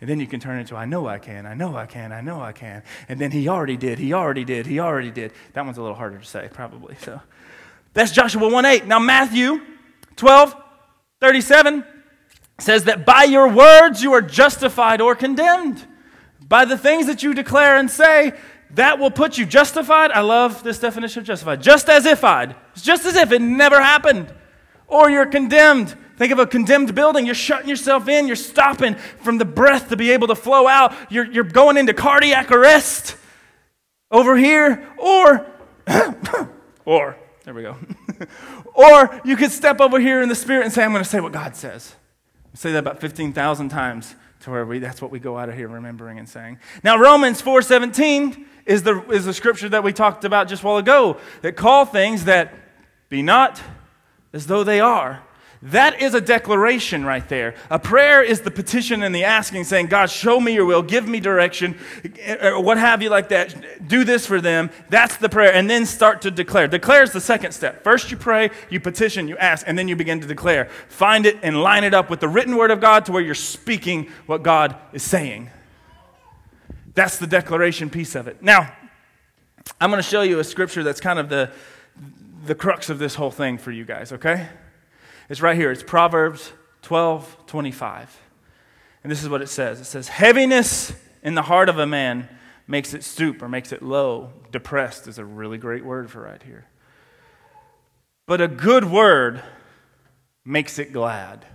And 0.02 0.10
then 0.10 0.20
you 0.20 0.28
can 0.28 0.40
turn 0.40 0.60
into 0.60 0.76
I 0.76 0.86
know 0.86 1.08
I 1.08 1.18
can. 1.18 1.46
I 1.46 1.54
know 1.54 1.76
I 1.76 1.86
can. 1.86 2.12
I 2.12 2.22
know 2.22 2.42
I 2.42 2.52
can. 2.52 2.84
And 3.08 3.20
then 3.20 3.32
he 3.32 3.48
already 3.48 3.78
did. 3.78 4.00
He 4.00 4.14
already 4.14 4.44
did. 4.44 4.66
He 4.66 4.80
already 4.80 5.12
did. 5.12 5.32
That 5.54 5.66
one's 5.66 5.78
a 5.78 5.82
little 5.82 5.96
harder 5.96 6.20
to 6.20 6.26
say, 6.26 6.50
probably. 6.52 6.96
So 7.00 7.22
that's 7.94 8.12
Joshua 8.12 8.50
1 8.50 8.66
8. 8.66 8.86
Now, 8.86 9.00
Matthew 9.00 9.62
12 10.18 10.56
37 11.22 11.86
says 12.60 12.84
that 12.84 13.06
by 13.06 13.24
your 13.24 13.50
words 13.50 14.04
you 14.04 14.14
are 14.14 14.22
justified 14.22 15.02
or 15.02 15.16
condemned. 15.16 15.86
By 16.48 16.66
the 16.66 16.78
things 16.78 17.08
that 17.08 17.24
you 17.24 17.34
declare 17.34 17.78
and 17.78 17.90
say, 17.90 18.34
that 18.76 19.00
will 19.00 19.12
put 19.12 19.38
you 19.38 19.46
justified. 19.46 20.12
I 20.12 20.22
love 20.22 20.64
this 20.64 20.80
definition 20.80 21.22
of 21.22 21.26
justified. 21.26 21.62
Just 21.62 21.90
as 21.90 22.06
if 22.06 22.24
I'd. 22.24 22.56
It's 22.74 22.84
just 22.84 23.06
as 23.06 23.16
if 23.16 23.32
it 23.32 23.42
never 23.42 23.82
happened. 23.82 24.34
Or 24.88 25.10
you're 25.10 25.26
condemned. 25.26 25.96
Think 26.18 26.32
of 26.32 26.40
a 26.40 26.46
condemned 26.46 26.94
building. 26.94 27.26
You're 27.26 27.36
shutting 27.36 27.70
yourself 27.70 28.08
in. 28.08 28.28
You're 28.28 28.36
stopping 28.36 28.96
from 28.96 29.38
the 29.38 29.46
breath 29.46 29.90
to 29.90 29.98
be 29.98 30.12
able 30.12 30.28
to 30.28 30.36
flow 30.36 30.68
out. 30.68 30.94
You're, 31.10 31.26
you're 31.26 31.44
going 31.44 31.78
into 31.78 31.94
cardiac 31.94 32.52
arrest 32.52 33.18
over 34.12 34.36
here. 34.36 34.88
Or, 34.98 35.46
or, 36.86 37.18
there 37.44 37.54
we 37.54 37.62
go. 37.62 37.78
or 38.74 39.22
you 39.24 39.38
could 39.38 39.52
step 39.52 39.80
over 39.80 40.00
here 40.00 40.22
in 40.22 40.30
the 40.30 40.36
Spirit 40.36 40.66
and 40.66 40.74
say, 40.74 40.84
I'm 40.84 40.92
going 40.92 41.04
to 41.04 41.10
say 41.10 41.22
what 41.22 41.32
God 41.32 41.56
says. 41.56 41.96
I 42.54 42.58
say 42.58 42.72
that 42.74 42.80
about 42.80 43.00
15,000 43.00 43.70
times 43.70 44.16
to 44.42 44.52
where 44.52 44.66
we, 44.66 44.80
that's 44.80 45.02
what 45.02 45.12
we 45.12 45.20
go 45.20 45.38
out 45.38 45.50
of 45.50 45.56
here 45.56 45.68
remembering 45.68 46.20
and 46.20 46.30
saying. 46.30 46.60
Now, 46.84 46.98
Romans 46.98 47.42
4.17 47.42 48.46
is 48.66 48.84
the, 48.84 49.02
is 49.10 49.26
the 49.26 49.34
scripture 49.34 49.70
that 49.70 49.84
we 49.84 49.94
talked 49.94 50.26
about 50.26 50.48
just 50.48 50.64
a 50.64 50.66
while 50.66 50.78
ago 50.78 51.18
that 51.42 51.56
call 51.56 51.86
things 51.86 52.26
that 52.26 52.54
be 53.10 53.22
not 53.22 53.62
as 54.34 54.48
though 54.48 54.64
they 54.64 54.80
are. 54.80 55.22
That 55.62 56.00
is 56.00 56.14
a 56.14 56.22
declaration 56.22 57.06
right 57.06 57.28
there. 57.28 57.56
A 57.72 57.80
prayer 57.80 58.22
is 58.22 58.42
the 58.42 58.52
petition 58.52 59.02
and 59.02 59.16
the 59.16 59.24
asking, 59.24 59.64
saying, 59.64 59.88
God, 59.88 60.12
show 60.12 60.40
me 60.40 60.54
your 60.54 60.66
will, 60.66 60.84
give 60.84 61.08
me 61.08 61.20
direction, 61.20 61.80
or 62.40 62.62
what 62.62 62.78
have 62.78 63.02
you 63.02 63.10
like 63.10 63.30
that. 63.30 63.88
Do 63.88 64.04
this 64.04 64.28
for 64.28 64.40
them. 64.40 64.70
That's 64.90 65.18
the 65.18 65.30
prayer. 65.30 65.52
And 65.52 65.68
then 65.68 65.88
start 65.88 66.22
to 66.22 66.30
declare. 66.30 66.68
Declare 66.68 67.04
is 67.04 67.14
the 67.14 67.22
second 67.22 67.54
step. 67.54 67.84
First, 67.84 68.12
you 68.12 68.18
pray, 68.18 68.52
you 68.70 68.80
petition, 68.80 69.28
you 69.28 69.38
ask, 69.38 69.66
and 69.68 69.80
then 69.80 69.88
you 69.88 69.96
begin 69.96 70.20
to 70.22 70.28
declare. 70.28 70.66
Find 70.88 71.26
it 71.26 71.40
and 71.42 71.64
line 71.64 71.84
it 71.84 71.96
up 71.96 72.12
with 72.12 72.20
the 72.20 72.28
written 72.28 72.58
word 72.58 72.70
of 72.70 72.80
God 72.80 73.06
to 73.06 73.12
where 73.12 73.24
you're 73.24 73.34
speaking 73.34 74.12
what 74.28 74.44
God 74.44 74.76
is 74.94 75.02
saying. 75.02 75.50
That's 76.96 77.18
the 77.18 77.28
declaration 77.28 77.90
piece 77.90 78.16
of 78.16 78.28
it. 78.28 78.42
Now, 78.42 78.74
I'm 79.80 79.90
going 79.90 80.02
to 80.02 80.08
show 80.08 80.22
you 80.22 80.40
a 80.40 80.44
scripture 80.44 80.84
that's 80.84 81.02
kind 81.02 81.20
of 81.20 81.30
the, 81.30 81.52
the 82.46 82.56
crux 82.56 82.90
of 82.90 83.00
this 83.00 83.16
whole 83.16 83.32
thing 83.32 83.58
for 83.58 83.72
you 83.72 83.84
guys, 83.84 84.14
okay? 84.14 84.48
It's 85.30 85.42
right 85.42 85.56
here. 85.56 85.72
It's 85.72 85.84
Proverbs 85.84 86.54
12 86.84 87.46
25. 87.48 88.22
And 89.04 89.12
this 89.12 89.22
is 89.22 89.30
what 89.30 89.42
it 89.42 89.50
says 89.50 89.80
it 89.80 89.86
says, 89.86 90.08
Heaviness 90.08 90.94
in 91.22 91.36
the 91.36 91.44
heart 91.44 91.70
of 91.70 91.78
a 91.78 91.86
man 91.86 92.30
makes 92.68 92.94
it 92.94 93.04
stoop 93.04 93.42
or 93.42 93.50
makes 93.50 93.72
it 93.72 93.84
low. 93.84 94.32
Depressed 94.52 95.08
is 95.08 95.18
a 95.18 95.26
really 95.26 95.58
great 95.58 95.84
word 95.84 96.10
for 96.10 96.22
right 96.22 96.42
here. 96.42 96.66
But 98.26 98.42
a 98.42 98.48
good 98.48 98.86
word 98.86 99.44
makes 100.44 100.80
it 100.80 100.94
glad. 100.94 101.46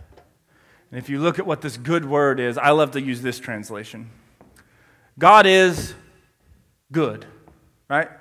And 0.91 0.99
if 0.99 1.09
you 1.09 1.21
look 1.21 1.39
at 1.39 1.47
what 1.47 1.63
this 1.63 1.77
good 1.77 2.05
word 2.05 2.41
is, 2.41 2.59
I 2.59 2.71
love 2.71 2.91
to 2.93 3.01
use 3.01 3.23
this 3.23 3.39
translation. 3.39 4.11
God 5.21 5.47
is 5.47 5.95
good, 6.91 7.27
right? 7.91 8.07
It 8.07 8.17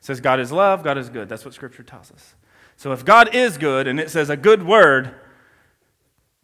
says 0.00 0.20
God 0.20 0.40
is 0.40 0.50
love, 0.50 0.82
God 0.82 0.96
is 0.96 1.10
good. 1.10 1.28
That's 1.28 1.44
what 1.44 1.52
Scripture 1.52 1.82
tells 1.82 2.10
us. 2.10 2.34
So 2.76 2.92
if 2.92 3.04
God 3.04 3.34
is 3.34 3.58
good, 3.58 3.86
and 3.86 4.00
it 4.00 4.10
says 4.10 4.30
a 4.30 4.36
good 4.36 4.66
word 4.66 5.14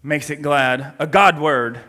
makes 0.02 0.28
it 0.28 0.42
glad, 0.42 0.94
a 0.98 1.07
God 1.07 1.40
word 1.40 1.80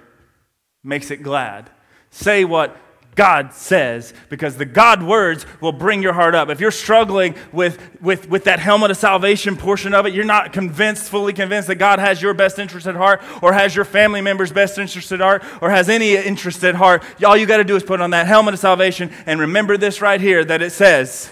makes 0.81 1.11
it 1.11 1.23
glad. 1.23 1.69
Say 2.09 2.45
what 2.45 2.77
God 3.15 3.53
says, 3.53 4.13
because 4.29 4.57
the 4.57 4.65
God 4.65 5.01
words 5.01 5.45
will 5.61 5.71
bring 5.71 6.03
your 6.03 6.13
heart 6.13 6.35
up. 6.35 6.49
If 6.49 6.59
you're 6.59 6.69
struggling 6.69 7.35
with, 7.53 7.79
with, 8.01 8.29
with 8.29 8.43
that 8.43 8.59
helmet 8.59 8.91
of 8.91 8.97
salvation 8.97 9.55
portion 9.55 9.93
of 9.93 10.05
it, 10.05 10.13
you're 10.13 10.25
not 10.25 10.51
convinced, 10.51 11.09
fully 11.09 11.31
convinced 11.31 11.69
that 11.69 11.75
God 11.75 11.99
has 11.99 12.21
your 12.21 12.33
best 12.33 12.59
interest 12.59 12.87
at 12.87 12.95
heart, 12.95 13.23
or 13.41 13.53
has 13.53 13.73
your 13.73 13.85
family 13.85 14.19
member's 14.19 14.51
best 14.51 14.77
interest 14.77 15.11
at 15.13 15.21
heart, 15.21 15.43
or 15.61 15.69
has 15.69 15.87
any 15.87 16.15
interest 16.15 16.63
at 16.65 16.75
heart, 16.75 17.03
all 17.25 17.37
you 17.37 17.45
got 17.45 17.57
to 17.57 17.63
do 17.63 17.75
is 17.75 17.83
put 17.83 18.01
on 18.01 18.09
that 18.09 18.27
helmet 18.27 18.53
of 18.53 18.59
salvation 18.59 19.11
and 19.25 19.39
remember 19.39 19.77
this 19.77 20.01
right 20.01 20.19
here 20.19 20.43
that 20.43 20.61
it 20.61 20.71
says, 20.71 21.31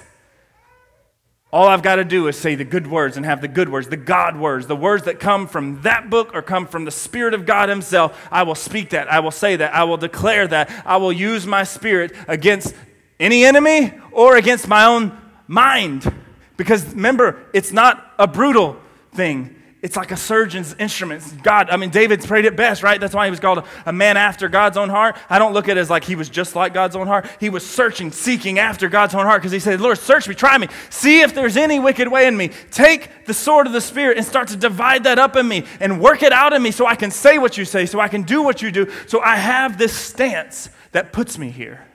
All 1.54 1.68
I've 1.68 1.84
got 1.84 1.98
to 1.98 2.04
do 2.04 2.28
is 2.28 2.36
say 2.36 2.56
the 2.56 2.66
good 2.66 2.88
words 2.88 3.16
and 3.16 3.24
have 3.28 3.40
the 3.40 3.48
good 3.48 3.70
words, 3.70 3.88
the 3.88 3.96
God 3.96 4.36
words, 4.36 4.66
the 4.66 4.76
words 4.76 5.04
that 5.04 5.20
come 5.20 5.48
from 5.48 5.84
that 5.84 6.10
book 6.10 6.32
or 6.34 6.42
come 6.42 6.66
from 6.66 6.84
the 6.84 6.90
Spirit 6.90 7.36
of 7.36 7.46
God 7.46 7.70
Himself. 7.70 8.20
I 8.32 8.42
will 8.42 8.56
speak 8.56 8.90
that. 8.90 9.08
I 9.08 9.20
will 9.20 9.30
say 9.30 9.56
that. 9.58 9.72
I 9.72 9.84
will 9.84 9.98
declare 9.98 10.48
that. 10.48 10.72
I 10.84 10.98
will 10.98 11.14
use 11.14 11.46
my 11.46 11.64
spirit 11.64 12.12
against 12.28 12.74
any 13.20 13.46
enemy 13.46 13.94
or 14.12 14.36
against 14.36 14.68
my 14.68 14.86
own 14.86 15.16
mind. 15.48 16.12
Because 16.58 16.92
remember, 16.96 17.46
it's 17.54 17.72
not 17.72 18.04
a 18.18 18.26
brutal 18.26 18.76
thing, 19.14 19.56
it's 19.84 19.98
like 19.98 20.12
a 20.12 20.18
surgeon's 20.18 20.74
instruments. 20.80 21.30
God, 21.34 21.70
I 21.70 21.76
mean, 21.76 21.90
David 21.90 22.24
prayed 22.24 22.46
it 22.46 22.56
best, 22.56 22.84
right? 22.84 23.02
That's 23.02 23.14
why 23.14 23.26
he 23.26 23.30
was 23.30 23.42
called 23.42 23.58
a, 23.58 23.66
a, 23.86 23.92
man 23.92 24.16
after 24.16 24.48
God's 24.48 24.78
own 24.78 24.88
heart. 24.88 25.18
I 25.30 25.40
don't 25.40 25.52
look 25.52 25.68
at 25.68 25.76
it 25.76 25.82
as 25.82 25.90
like 25.90 26.06
he 26.06 26.16
was 26.16 26.30
just 26.30 26.56
like 26.56 26.74
God's 26.74 26.96
own 26.96 27.06
heart. 27.06 27.28
He 27.42 27.50
was 27.50 27.70
searching, 27.70 28.10
seeking 28.10 28.60
after 28.60 28.88
God's 28.88 29.14
own 29.14 29.26
heart 29.26 29.42
because 29.42 29.52
he 29.52 29.60
said, 29.60 29.82
Lord, 29.82 29.98
search 29.98 30.30
me, 30.30 30.36
try 30.36 30.58
me, 30.58 30.70
see 30.90 31.20
if 31.20 31.36
there's 31.36 31.58
any 31.58 31.80
wicked 31.80 32.08
way 32.08 32.28
in 32.28 32.38
me. 32.38 32.52
Take 32.72 33.26
the 33.26 33.34
sword 33.34 33.68
of 33.68 33.74
the 33.74 33.82
Spirit 33.82 34.16
and 34.16 34.26
start 34.26 34.48
to 34.48 34.56
divide 34.56 35.04
that 35.04 35.20
up 35.20 35.36
in 35.36 35.46
me 35.46 35.66
and 35.82 36.00
work 36.00 36.24
it 36.24 36.32
out 36.32 36.54
in 36.54 36.64
me 36.64 36.72
so 36.72 36.86
I 36.86 36.96
can 36.96 37.12
say 37.12 37.38
what 37.38 37.58
you 37.58 37.66
say, 37.66 37.86
so 37.86 38.00
I 38.00 38.08
can 38.08 38.24
do 38.24 38.42
what 38.42 38.62
you 38.62 38.72
do, 38.72 38.90
so 39.06 39.20
I 39.20 39.36
have 39.36 39.78
this 39.78 39.94
stance 39.94 40.70
that 40.94 41.12
puts 41.12 41.38
me 41.38 41.50
here. 41.50 41.86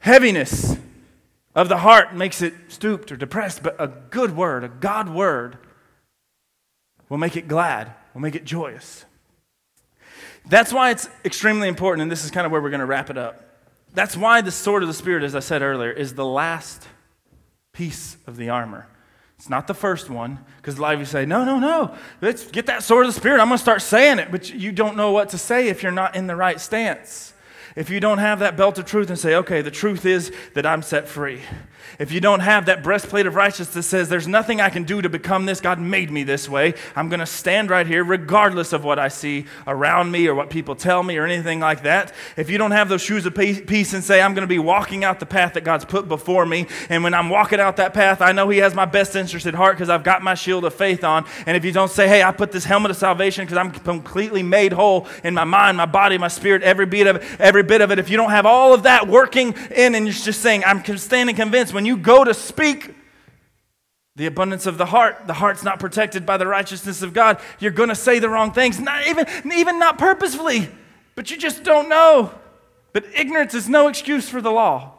Heaviness 0.00 0.76
of 1.54 1.70
the 1.70 1.78
heart 1.78 2.14
makes 2.14 2.42
it 2.42 2.52
stooped 2.68 3.10
or 3.10 3.16
depressed, 3.16 3.62
but 3.62 3.76
a 3.78 3.88
good 3.88 4.36
word, 4.36 4.62
a 4.62 4.68
God 4.68 5.08
word, 5.08 5.56
We'll 7.08 7.18
make 7.18 7.36
it 7.36 7.48
glad. 7.48 7.92
We'll 8.14 8.22
make 8.22 8.34
it 8.34 8.44
joyous. 8.44 9.04
That's 10.48 10.72
why 10.72 10.90
it's 10.90 11.08
extremely 11.24 11.68
important, 11.68 12.02
and 12.02 12.10
this 12.10 12.24
is 12.24 12.30
kind 12.30 12.46
of 12.46 12.52
where 12.52 12.60
we're 12.60 12.70
going 12.70 12.80
to 12.80 12.86
wrap 12.86 13.10
it 13.10 13.18
up. 13.18 13.44
That's 13.94 14.16
why 14.16 14.40
the 14.40 14.50
sword 14.50 14.82
of 14.82 14.88
the 14.88 14.94
Spirit, 14.94 15.22
as 15.22 15.34
I 15.34 15.40
said 15.40 15.62
earlier, 15.62 15.90
is 15.90 16.14
the 16.14 16.24
last 16.24 16.86
piece 17.72 18.16
of 18.26 18.36
the 18.36 18.48
armor. 18.48 18.86
It's 19.36 19.48
not 19.48 19.66
the 19.66 19.74
first 19.74 20.10
one, 20.10 20.38
because 20.56 20.78
a 20.78 20.82
lot 20.82 20.94
of 20.94 21.00
you 21.00 21.06
say, 21.06 21.24
no, 21.24 21.44
no, 21.44 21.58
no, 21.58 21.94
let's 22.20 22.50
get 22.50 22.66
that 22.66 22.82
sword 22.82 23.06
of 23.06 23.14
the 23.14 23.20
Spirit. 23.20 23.40
I'm 23.40 23.48
going 23.48 23.58
to 23.58 23.62
start 23.62 23.82
saying 23.82 24.18
it, 24.18 24.30
but 24.30 24.52
you 24.52 24.72
don't 24.72 24.96
know 24.96 25.12
what 25.12 25.28
to 25.30 25.38
say 25.38 25.68
if 25.68 25.82
you're 25.82 25.92
not 25.92 26.16
in 26.16 26.26
the 26.26 26.36
right 26.36 26.60
stance. 26.60 27.34
If 27.76 27.90
you 27.90 28.00
don't 28.00 28.18
have 28.18 28.40
that 28.40 28.56
belt 28.56 28.78
of 28.78 28.86
truth 28.86 29.10
and 29.10 29.18
say, 29.18 29.36
okay, 29.36 29.62
the 29.62 29.70
truth 29.70 30.04
is 30.04 30.32
that 30.54 30.66
I'm 30.66 30.82
set 30.82 31.06
free 31.06 31.40
if 31.98 32.12
you 32.12 32.20
don't 32.20 32.40
have 32.40 32.66
that 32.66 32.82
breastplate 32.82 33.26
of 33.26 33.34
righteousness 33.34 33.74
that 33.74 33.82
says, 33.84 34.08
There's 34.08 34.28
nothing 34.28 34.60
I 34.60 34.70
can 34.70 34.84
do 34.84 35.02
to 35.02 35.08
become 35.08 35.46
this, 35.46 35.60
God 35.60 35.80
made 35.80 36.10
me 36.10 36.24
this 36.24 36.48
way, 36.48 36.74
I'm 36.94 37.08
going 37.08 37.20
to 37.20 37.26
stand 37.26 37.70
right 37.70 37.86
here 37.86 38.04
regardless 38.04 38.72
of 38.72 38.84
what 38.84 38.98
I 38.98 39.08
see 39.08 39.46
around 39.66 40.10
me 40.10 40.26
or 40.26 40.34
what 40.34 40.50
people 40.50 40.74
tell 40.74 41.02
me 41.02 41.16
or 41.16 41.24
anything 41.24 41.60
like 41.60 41.82
that. 41.82 42.12
If 42.36 42.50
you 42.50 42.58
don't 42.58 42.70
have 42.70 42.88
those 42.88 43.02
shoes 43.02 43.26
of 43.26 43.34
peace 43.34 43.92
and 43.92 44.04
say, 44.04 44.20
I'm 44.20 44.34
going 44.34 44.42
to 44.42 44.48
be 44.48 44.58
walking 44.58 45.04
out 45.04 45.20
the 45.20 45.26
path 45.26 45.54
that 45.54 45.64
God's 45.64 45.84
put 45.84 46.08
before 46.08 46.46
me, 46.46 46.66
and 46.88 47.02
when 47.02 47.14
I'm 47.14 47.30
walking 47.30 47.60
out 47.60 47.76
that 47.76 47.94
path, 47.94 48.20
I 48.20 48.32
know 48.32 48.48
He 48.48 48.58
has 48.58 48.74
my 48.74 48.84
best 48.84 49.16
interest 49.16 49.46
at 49.46 49.54
heart 49.54 49.76
because 49.76 49.88
I've 49.88 50.04
got 50.04 50.22
my 50.22 50.34
shield 50.34 50.64
of 50.64 50.74
faith 50.74 51.04
on. 51.04 51.24
And 51.46 51.56
if 51.56 51.64
you 51.64 51.72
don't 51.72 51.90
say, 51.90 52.08
Hey, 52.08 52.22
I 52.22 52.32
put 52.32 52.52
this 52.52 52.64
helmet 52.64 52.90
of 52.90 52.96
salvation 52.96 53.44
because 53.44 53.58
I'm 53.58 53.70
completely 53.70 54.42
made 54.42 54.72
whole 54.72 55.06
in 55.24 55.34
my 55.34 55.44
mind, 55.44 55.76
my 55.76 55.86
body, 55.86 56.18
my 56.18 56.28
spirit, 56.28 56.62
every 56.62 56.86
bit 56.86 57.06
of 57.06 57.16
it, 57.16 57.40
every 57.40 57.62
bit 57.62 57.80
of 57.80 57.90
it, 57.90 57.98
if 57.98 58.10
you 58.10 58.16
don't 58.16 58.30
have 58.30 58.46
all 58.46 58.74
of 58.74 58.84
that 58.84 59.08
working 59.08 59.54
in 59.70 59.94
and 59.94 60.06
you're 60.06 60.14
just 60.14 60.40
saying, 60.40 60.62
I'm 60.64 60.84
standing 60.96 61.36
convinced, 61.36 61.72
when 61.78 61.86
you 61.86 61.96
go 61.96 62.24
to 62.24 62.34
speak 62.34 62.92
the 64.16 64.26
abundance 64.26 64.66
of 64.66 64.78
the 64.78 64.86
heart, 64.86 65.28
the 65.28 65.34
heart's 65.34 65.62
not 65.62 65.78
protected 65.78 66.26
by 66.26 66.36
the 66.36 66.44
righteousness 66.44 67.02
of 67.02 67.14
God, 67.14 67.40
you're 67.60 67.70
going 67.70 67.88
to 67.88 67.94
say 67.94 68.18
the 68.18 68.28
wrong 68.28 68.50
things, 68.50 68.80
not 68.80 69.06
even, 69.06 69.28
even 69.52 69.78
not 69.78 69.96
purposefully, 69.96 70.68
but 71.14 71.30
you 71.30 71.36
just 71.36 71.62
don't 71.62 71.88
know. 71.88 72.34
But 72.92 73.04
ignorance 73.14 73.54
is 73.54 73.68
no 73.68 73.86
excuse 73.86 74.28
for 74.28 74.40
the 74.40 74.50
law. 74.50 74.94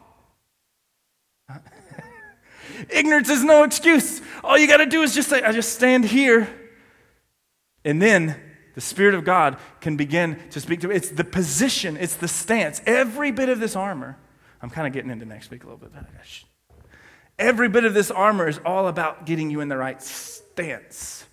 ignorance 2.90 3.28
is 3.28 3.44
no 3.44 3.64
excuse. 3.64 4.22
All 4.42 4.58
you 4.58 4.66
got 4.66 4.78
to 4.78 4.86
do 4.86 5.02
is 5.02 5.14
just 5.14 5.28
say, 5.28 5.44
I 5.44 5.52
just 5.52 5.74
stand 5.74 6.06
here. 6.06 6.48
And 7.84 8.02
then 8.02 8.40
the 8.74 8.80
Spirit 8.80 9.16
of 9.16 9.26
God 9.26 9.58
can 9.82 9.98
begin 9.98 10.40
to 10.52 10.62
speak 10.62 10.80
to 10.80 10.88
me. 10.88 10.96
It's 10.96 11.10
the 11.10 11.26
position, 11.26 11.98
it's 11.98 12.16
the 12.16 12.30
stance. 12.30 12.82
Every 12.86 13.32
bit 13.32 13.50
of 13.50 13.60
this 13.60 13.76
armor. 13.76 14.18
I'm 14.62 14.70
kind 14.70 14.88
of 14.88 14.94
getting 14.94 15.12
into 15.12 15.26
next 15.26 15.52
week 15.52 15.64
a 15.64 15.68
little 15.68 15.78
bit. 15.78 15.92
Every 17.40 17.70
bit 17.70 17.86
of 17.86 17.94
this 17.94 18.12
armor 18.12 18.50
is 18.50 18.60
all 18.66 18.90
about 18.90 19.26
getting 19.26 19.50
you 19.50 19.62
in 19.62 19.70
the 19.70 19.78
right 19.78 20.02
stance. 20.02 21.26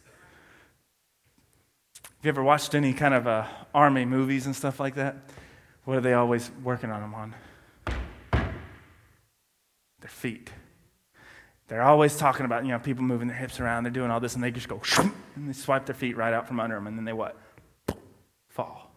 Have 2.04 2.24
you 2.24 2.28
ever 2.28 2.44
watched 2.44 2.76
any 2.76 2.92
kind 2.92 3.12
of 3.12 3.26
uh, 3.26 3.44
army 3.74 4.04
movies 4.04 4.46
and 4.46 4.54
stuff 4.54 4.78
like 4.78 4.94
that? 4.94 5.16
What 5.84 5.96
are 5.96 6.00
they 6.00 6.14
always 6.14 6.48
working 6.62 6.92
on 6.92 7.00
them 7.00 7.14
on? 7.14 7.34
Their 10.00 10.08
feet. 10.08 10.50
They're 11.66 11.82
always 11.82 12.16
talking 12.16 12.46
about, 12.46 12.64
you 12.64 12.70
know, 12.70 12.78
people 12.78 13.02
moving 13.02 13.26
their 13.26 13.36
hips 13.36 13.58
around, 13.58 13.82
they're 13.82 13.90
doing 13.90 14.12
all 14.12 14.20
this, 14.20 14.36
and 14.36 14.44
they 14.44 14.52
just 14.52 14.68
go, 14.68 14.80
and 15.34 15.48
they 15.48 15.52
swipe 15.52 15.86
their 15.86 15.94
feet 15.96 16.16
right 16.16 16.32
out 16.32 16.46
from 16.46 16.60
under 16.60 16.76
them, 16.76 16.86
and 16.86 16.96
then 16.96 17.04
they 17.04 17.12
what? 17.12 17.36
Fall. 18.48 18.92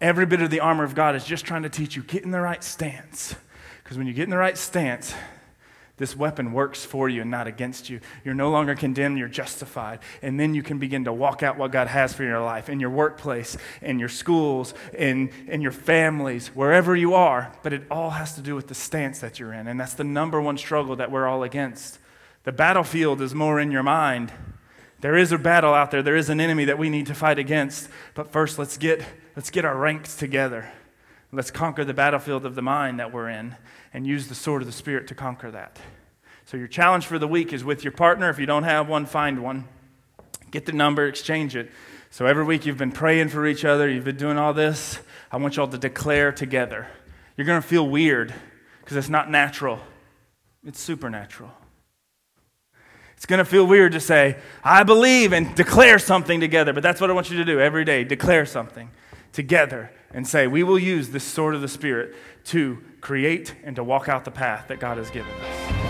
Every 0.00 0.26
bit 0.26 0.42
of 0.42 0.50
the 0.50 0.58
armor 0.58 0.82
of 0.82 0.96
God 0.96 1.14
is 1.14 1.24
just 1.24 1.44
trying 1.44 1.62
to 1.62 1.68
teach 1.68 1.94
you 1.94 2.02
get 2.02 2.24
in 2.24 2.32
the 2.32 2.40
right 2.40 2.64
stance. 2.64 3.36
Because 3.84 3.96
when 3.96 4.08
you 4.08 4.12
get 4.12 4.24
in 4.24 4.30
the 4.30 4.36
right 4.36 4.58
stance, 4.58 5.14
this 5.96 6.16
weapon 6.16 6.52
works 6.52 6.84
for 6.84 7.08
you 7.08 7.22
and 7.22 7.30
not 7.30 7.46
against 7.46 7.88
you. 7.88 8.00
You're 8.24 8.34
no 8.34 8.50
longer 8.50 8.74
condemned, 8.74 9.16
you're 9.16 9.28
justified. 9.28 10.00
And 10.22 10.40
then 10.40 10.52
you 10.52 10.62
can 10.62 10.78
begin 10.78 11.04
to 11.04 11.12
walk 11.12 11.44
out 11.44 11.56
what 11.56 11.70
God 11.70 11.86
has 11.86 12.12
for 12.12 12.24
your 12.24 12.40
life 12.40 12.68
in 12.68 12.80
your 12.80 12.90
workplace, 12.90 13.56
in 13.80 14.00
your 14.00 14.08
schools, 14.08 14.74
in, 14.92 15.30
in 15.46 15.60
your 15.60 15.70
families, 15.70 16.48
wherever 16.48 16.96
you 16.96 17.14
are. 17.14 17.52
But 17.62 17.72
it 17.72 17.84
all 17.92 18.10
has 18.10 18.34
to 18.34 18.40
do 18.40 18.56
with 18.56 18.66
the 18.66 18.74
stance 18.74 19.20
that 19.20 19.38
you're 19.38 19.52
in. 19.52 19.68
And 19.68 19.78
that's 19.78 19.94
the 19.94 20.04
number 20.04 20.40
one 20.40 20.58
struggle 20.58 20.96
that 20.96 21.12
we're 21.12 21.28
all 21.28 21.44
against. 21.44 21.98
The 22.42 22.52
battlefield 22.52 23.20
is 23.20 23.32
more 23.32 23.60
in 23.60 23.70
your 23.70 23.84
mind. 23.84 24.32
There 25.00 25.16
is 25.16 25.30
a 25.30 25.38
battle 25.38 25.74
out 25.74 25.90
there, 25.90 26.02
there 26.02 26.16
is 26.16 26.28
an 26.28 26.40
enemy 26.40 26.64
that 26.64 26.78
we 26.78 26.90
need 26.90 27.06
to 27.06 27.14
fight 27.14 27.38
against. 27.38 27.88
But 28.14 28.32
first, 28.32 28.58
let's 28.58 28.76
get, 28.76 29.04
let's 29.36 29.50
get 29.50 29.64
our 29.64 29.76
ranks 29.76 30.16
together. 30.16 30.72
Let's 31.34 31.50
conquer 31.50 31.84
the 31.84 31.94
battlefield 31.94 32.46
of 32.46 32.54
the 32.54 32.62
mind 32.62 33.00
that 33.00 33.12
we're 33.12 33.28
in 33.28 33.56
and 33.92 34.06
use 34.06 34.28
the 34.28 34.36
sword 34.36 34.62
of 34.62 34.66
the 34.66 34.72
Spirit 34.72 35.08
to 35.08 35.16
conquer 35.16 35.50
that. 35.50 35.80
So, 36.44 36.56
your 36.56 36.68
challenge 36.68 37.06
for 37.06 37.18
the 37.18 37.26
week 37.26 37.52
is 37.52 37.64
with 37.64 37.82
your 37.82 37.90
partner. 37.92 38.30
If 38.30 38.38
you 38.38 38.46
don't 38.46 38.62
have 38.62 38.88
one, 38.88 39.04
find 39.04 39.42
one. 39.42 39.66
Get 40.52 40.64
the 40.66 40.72
number, 40.72 41.06
exchange 41.06 41.56
it. 41.56 41.72
So, 42.10 42.26
every 42.26 42.44
week 42.44 42.66
you've 42.66 42.78
been 42.78 42.92
praying 42.92 43.30
for 43.30 43.46
each 43.46 43.64
other, 43.64 43.90
you've 43.90 44.04
been 44.04 44.16
doing 44.16 44.38
all 44.38 44.54
this. 44.54 45.00
I 45.32 45.38
want 45.38 45.56
y'all 45.56 45.66
to 45.66 45.78
declare 45.78 46.30
together. 46.30 46.86
You're 47.36 47.46
going 47.46 47.60
to 47.60 47.66
feel 47.66 47.88
weird 47.88 48.32
because 48.80 48.96
it's 48.96 49.08
not 49.08 49.28
natural, 49.28 49.80
it's 50.64 50.80
supernatural. 50.80 51.50
It's 53.16 53.26
going 53.26 53.38
to 53.38 53.44
feel 53.44 53.66
weird 53.66 53.92
to 53.92 54.00
say, 54.00 54.36
I 54.62 54.84
believe, 54.84 55.32
and 55.32 55.54
declare 55.56 55.98
something 55.98 56.38
together. 56.40 56.72
But 56.72 56.82
that's 56.82 57.00
what 57.00 57.10
I 57.10 57.12
want 57.12 57.30
you 57.30 57.38
to 57.38 57.44
do 57.44 57.58
every 57.58 57.84
day. 57.84 58.04
Declare 58.04 58.46
something 58.46 58.90
together 59.32 59.90
and 60.14 60.26
say, 60.26 60.46
We 60.46 60.62
will 60.62 60.78
use 60.78 61.10
this 61.10 61.24
sword 61.24 61.54
of 61.54 61.60
the 61.60 61.68
Spirit 61.68 62.14
to 62.44 62.82
create 63.00 63.54
and 63.64 63.76
to 63.76 63.84
walk 63.84 64.08
out 64.08 64.24
the 64.24 64.30
path 64.30 64.68
that 64.68 64.80
God 64.80 64.96
has 64.96 65.10
given 65.10 65.32
us. 65.32 65.83